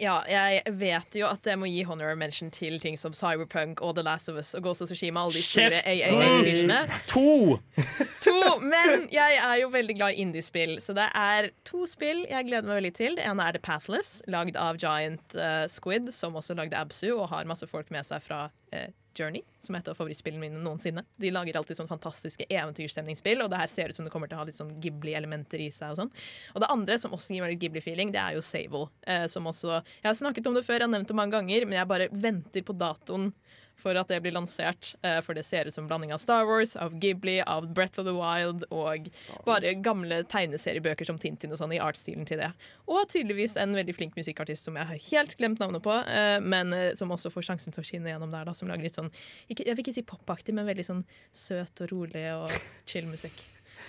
Ja, 0.00 0.20
jeg 0.24 0.62
vet 0.80 1.16
jo 1.18 1.26
at 1.28 1.44
jeg 1.44 1.58
må 1.60 1.68
gi 1.68 1.82
honor 1.84 2.14
mention 2.16 2.48
til 2.54 2.78
ting 2.80 2.96
som 2.96 3.12
Cyberpunk 3.16 3.82
og 3.84 3.98
The 3.98 4.04
Last 4.06 4.30
of 4.32 4.38
Us 4.40 4.54
og 4.56 4.64
Ghost 4.64 4.84
of 4.84 4.88
Tsushima. 4.88 5.26
Alle 5.26 5.36
de 5.36 5.42
store 5.44 5.68
Kjeft! 5.74 5.88
AA-spillene. 5.90 6.78
To! 7.12 7.58
To! 8.24 8.38
Men 8.64 9.06
jeg 9.12 9.36
er 9.40 9.58
jo 9.60 9.68
veldig 9.72 9.96
glad 9.98 10.16
i 10.16 10.24
indiespill, 10.24 10.78
så 10.80 10.96
det 10.96 11.10
er 11.16 11.50
to 11.68 11.84
spill 11.88 12.24
jeg 12.30 12.48
gleder 12.48 12.68
meg 12.68 12.80
veldig 12.80 12.94
til. 12.96 13.18
Det 13.18 13.26
ene 13.28 13.44
er 13.44 13.56
The 13.56 13.62
Pathless, 13.64 14.20
lagd 14.30 14.56
av 14.60 14.80
Giant 14.80 15.36
uh, 15.36 15.66
Squid, 15.68 16.08
som 16.16 16.38
også 16.38 16.56
lagde 16.56 16.80
Absu 16.80 17.10
og 17.12 17.28
har 17.34 17.48
masse 17.48 17.68
folk 17.68 17.92
med 17.92 18.06
seg 18.08 18.24
fra 18.24 18.46
eh, 18.72 18.88
Journey, 19.16 19.42
som 19.64 19.74
er 19.74 19.82
et 19.82 19.90
av 19.92 19.98
favorittspillene 19.98 20.42
mine 20.42 20.62
noensinne. 20.62 21.04
De 21.20 21.32
lager 21.34 21.58
alltid 21.58 21.78
sånn 21.78 21.90
fantastiske 21.90 22.46
eventyrstemningsspill, 22.48 23.42
og 23.44 23.50
det 23.52 23.60
her 23.60 23.70
ser 23.70 23.90
ut 23.90 23.98
som 23.98 24.06
det 24.06 24.12
kommer 24.14 24.30
til 24.30 24.38
å 24.38 24.42
ha 24.42 24.48
litt 24.48 24.58
sånn 24.58 24.72
Ghibli-elementer 24.82 25.62
i 25.64 25.70
seg. 25.74 25.94
Og 25.94 26.00
sånn. 26.02 26.12
Og 26.54 26.64
det 26.64 26.70
andre 26.72 26.98
som 27.02 27.14
også 27.16 27.34
gir 27.34 27.44
meg 27.44 27.54
litt 27.54 27.64
Ghibli-feeling, 27.64 28.12
det 28.14 28.22
er 28.22 28.38
jo 28.38 28.44
Sable. 28.44 28.86
Eh, 29.02 29.26
som 29.30 29.48
også 29.50 29.80
Jeg 29.80 30.08
har 30.08 30.18
snakket 30.18 30.46
om 30.46 30.56
det 30.56 30.64
før, 30.66 30.80
jeg 30.80 30.88
har 30.88 30.94
nevnt 30.94 31.10
det 31.10 31.18
mange 31.18 31.36
ganger, 31.36 31.66
men 31.66 31.78
jeg 31.78 31.90
bare 31.90 32.10
venter 32.12 32.66
på 32.66 32.76
datoen 32.78 33.32
for 33.80 33.96
at 33.98 34.10
det 34.12 34.20
blir 34.24 34.34
lansert. 34.36 34.92
eh, 35.02 35.18
For 35.24 35.34
det 35.36 35.44
ser 35.48 35.66
ut 35.68 35.74
som 35.74 35.88
blanding 35.88 36.12
av 36.14 36.20
Star 36.22 36.44
Wars, 36.48 36.76
av 36.76 36.94
Ghibli, 37.00 37.38
av 37.42 37.66
Breath 37.74 37.98
of 38.00 38.06
the 38.06 38.14
Wild 38.16 38.64
og 38.70 39.08
bare 39.46 39.74
gamle 39.82 40.22
tegneseriebøker 40.30 41.08
som 41.08 41.18
Tintin 41.18 41.52
og 41.52 41.58
sånn 41.60 41.72
i 41.76 41.80
artstilen 41.82 42.26
til 42.28 42.38
det. 42.42 42.50
Og 42.86 43.08
tydeligvis 43.10 43.56
en 43.60 43.74
veldig 43.76 43.94
flink 43.96 44.16
musikkartist 44.18 44.68
som 44.68 44.76
jeg 44.76 44.86
har 44.92 45.04
helt 45.10 45.36
glemt 45.40 45.60
navnet 45.62 45.82
på, 45.84 45.96
eh, 46.06 46.38
men 46.40 46.72
eh, 46.76 46.92
som 46.98 47.10
også 47.10 47.32
får 47.32 47.48
sjansen 47.50 47.72
til 47.74 47.82
å 47.82 47.88
skinne 47.90 48.12
gjennom 48.12 48.30
der, 48.34 48.44
da, 48.44 48.52
som 48.56 48.68
lager 48.68 48.86
litt 48.86 48.98
sånn 48.98 49.10
Jeg 49.48 49.64
vil 49.74 49.82
ikke 49.84 49.94
si 49.96 50.02
popaktig, 50.06 50.54
men 50.54 50.68
veldig 50.68 50.84
sånn 50.86 51.04
søt 51.32 51.80
og 51.86 51.90
rolig 51.92 52.26
og 52.36 52.52
chill 52.86 53.06
musikk. 53.10 53.38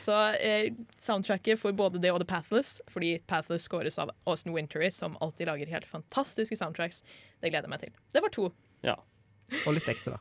Så 0.01 0.15
eh, 0.39 0.71
soundtracket 1.03 1.59
for 1.59 1.75
både 1.77 1.99
det 2.01 2.09
og 2.13 2.21
The 2.23 2.25
Pathless, 2.29 2.79
fordi 2.89 3.17
Pathless 3.27 3.67
scores 3.67 3.99
av 4.01 4.09
Austin 4.25 4.53
Wintery, 4.55 4.89
som 4.89 5.17
alltid 5.21 5.49
lager 5.51 5.67
helt 5.73 5.85
fantastiske 5.85 6.55
soundtracks. 6.57 7.01
Det 7.41 7.51
gleder 7.51 7.67
jeg 7.67 7.73
meg 7.73 7.83
til. 7.83 7.91
Det 8.15 8.23
var 8.23 8.33
to. 8.33 8.47
Ja. 8.87 8.95
Og 9.65 9.75
litt 9.77 9.87
ekstra. 9.91 10.19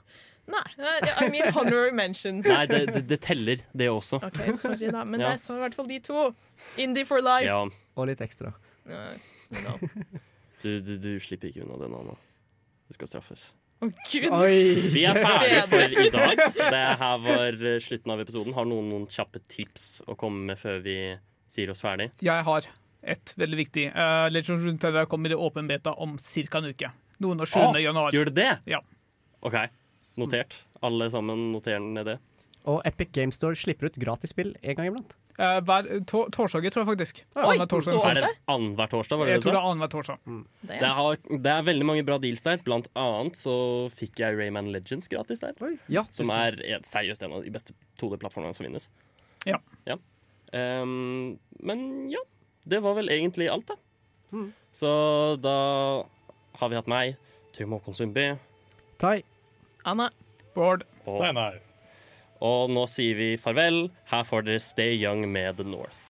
Nei, 0.50 0.62
det 0.80 1.12
er 1.14 1.28
min 1.30 1.46
honorary 1.54 1.92
mentions. 1.94 2.46
Nei, 2.48 2.64
det, 2.66 2.80
det, 2.90 3.02
det 3.10 3.20
teller, 3.22 3.60
det 3.76 3.86
også. 3.92 4.18
OK, 4.26 4.40
sorry, 4.58 4.88
da. 4.90 5.04
Men 5.06 5.20
Ja. 5.22 5.28
det 5.30 5.36
er 5.38 5.44
så 5.44 5.54
i 5.54 5.62
hvert 5.62 5.76
fall 5.76 5.86
de 5.90 6.00
to. 6.02 6.24
Indie 6.80 7.06
for 7.06 7.22
life. 7.22 7.46
Ja. 7.46 7.60
Og 7.94 8.08
litt 8.10 8.22
ekstra. 8.24 8.50
Eh, 8.88 9.14
no. 9.62 9.76
Du, 10.62 10.72
du, 10.84 10.96
du 11.00 11.10
slipper 11.22 11.48
ikke 11.52 11.62
unna 11.64 11.78
den, 11.84 11.94
Anna. 11.96 12.16
Du 12.90 12.96
skal 12.96 13.08
straffes. 13.12 13.50
Å, 13.80 13.88
Gud. 14.10 14.26
Oi. 14.36 14.58
Vi 14.92 15.06
er 15.08 15.16
ferdige 15.22 15.62
for 15.70 15.94
i 16.02 16.10
dag. 16.12 16.42
Det 16.58 16.82
her 17.00 17.22
var 17.24 17.62
eh, 17.70 17.78
slutten 17.80 18.12
av 18.12 18.20
episoden. 18.26 18.56
Har 18.58 18.66
noen 18.68 18.90
noen 18.92 19.06
kjappe 19.12 19.40
tips 19.48 20.02
å 20.10 20.16
komme 20.20 20.50
med 20.50 20.60
før 20.60 20.82
vi 20.84 20.96
sier 21.50 21.70
oss 21.72 21.80
ferdig? 21.84 22.10
Jeg 22.20 22.44
har 22.46 22.66
et 23.00 23.32
veldig 23.40 23.56
viktig. 23.62 23.86
Uh, 23.94 24.26
Legends 24.28 24.58
of 24.58 24.66
Runeterra 24.66 25.06
kommer 25.08 25.32
i 25.32 25.38
åpen 25.38 25.70
beta 25.70 25.94
om 25.96 26.18
ca. 26.20 26.58
en 26.60 26.68
uke. 26.74 26.90
Noen 27.24 27.40
og 27.40 27.48
7. 27.48 27.56
Å, 27.62 27.70
januar. 27.80 28.12
Gjør 28.16 28.28
det 28.28 28.36
det? 28.42 28.50
Ja. 28.74 28.82
OK. 29.46 29.56
Notert. 30.20 30.56
Alle 30.84 31.10
sammen 31.12 31.50
noterer 31.54 31.80
ned 31.80 32.06
det. 32.12 32.18
Og 32.68 32.82
Epic 32.84 33.12
Game 33.16 33.32
Store 33.32 33.56
slipper 33.56 33.88
ut 33.88 33.98
gratisspill 34.00 34.52
en 34.60 34.76
gang 34.76 34.90
iblant. 34.90 35.14
Eh, 35.40 35.58
hver 35.64 35.86
to 36.08 36.26
torsdager, 36.34 36.72
tror 36.74 36.84
jeg 36.84 36.90
faktisk. 36.90 37.20
Oi, 37.40 37.56
torsdag. 37.64 37.96
så 37.96 38.10
Er 38.10 38.18
det 38.18 38.32
annenhver 38.50 38.90
torsdag, 38.92 39.16
var 39.16 39.26
det 39.26 39.32
Jeg 39.32 39.40
det 39.40 39.46
tror 39.46 39.54
det 39.54 39.60
er 39.60 39.68
annenhver 39.70 39.92
torsdag. 39.94 40.18
Det, 40.68 40.90
har, 40.98 41.16
det 41.46 41.52
er 41.54 41.62
veldig 41.70 41.86
mange 41.88 42.04
bra 42.04 42.18
deals 42.20 42.44
der. 42.44 42.60
Blant 42.66 42.90
annet 43.00 43.40
så 43.40 43.54
fikk 43.96 44.20
jeg 44.20 44.36
Rayman 44.36 44.68
Legends 44.74 45.08
gratis 45.08 45.40
der. 45.40 45.56
Ja. 45.88 46.04
Som 46.12 46.32
er 46.34 46.60
et 46.60 46.88
seriøst 46.88 47.24
en 47.24 47.38
av 47.38 47.46
de 47.46 47.54
beste 47.54 47.72
2D-plattformene 48.02 48.52
som 48.56 48.68
finnes. 48.68 48.90
Ja. 49.48 49.62
Ehm, 50.52 51.38
men 51.64 52.10
ja. 52.12 52.20
Det 52.68 52.82
var 52.84 52.98
vel 52.98 53.08
egentlig 53.08 53.48
alt, 53.48 53.70
da. 53.70 53.78
Mm. 54.36 54.50
Så 54.76 54.90
da 55.40 55.56
har 56.60 56.68
vi 56.68 56.76
hatt 56.76 56.90
meg, 56.90 57.16
Trym 57.56 57.72
Håkon 57.72 57.96
Sundby. 57.96 58.34
Tai. 59.00 59.22
Anna. 59.84 60.10
Bård. 60.54 60.84
Og, 61.06 61.20
og 62.44 62.72
nå 62.72 62.86
sier 62.90 63.18
vi 63.18 63.28
farvel. 63.40 63.86
Her 64.10 64.24
får 64.26 64.48
dere 64.48 64.62
Stay 64.64 64.96
Young 64.98 65.26
med 65.30 65.60
The 65.60 65.66
North. 65.68 66.08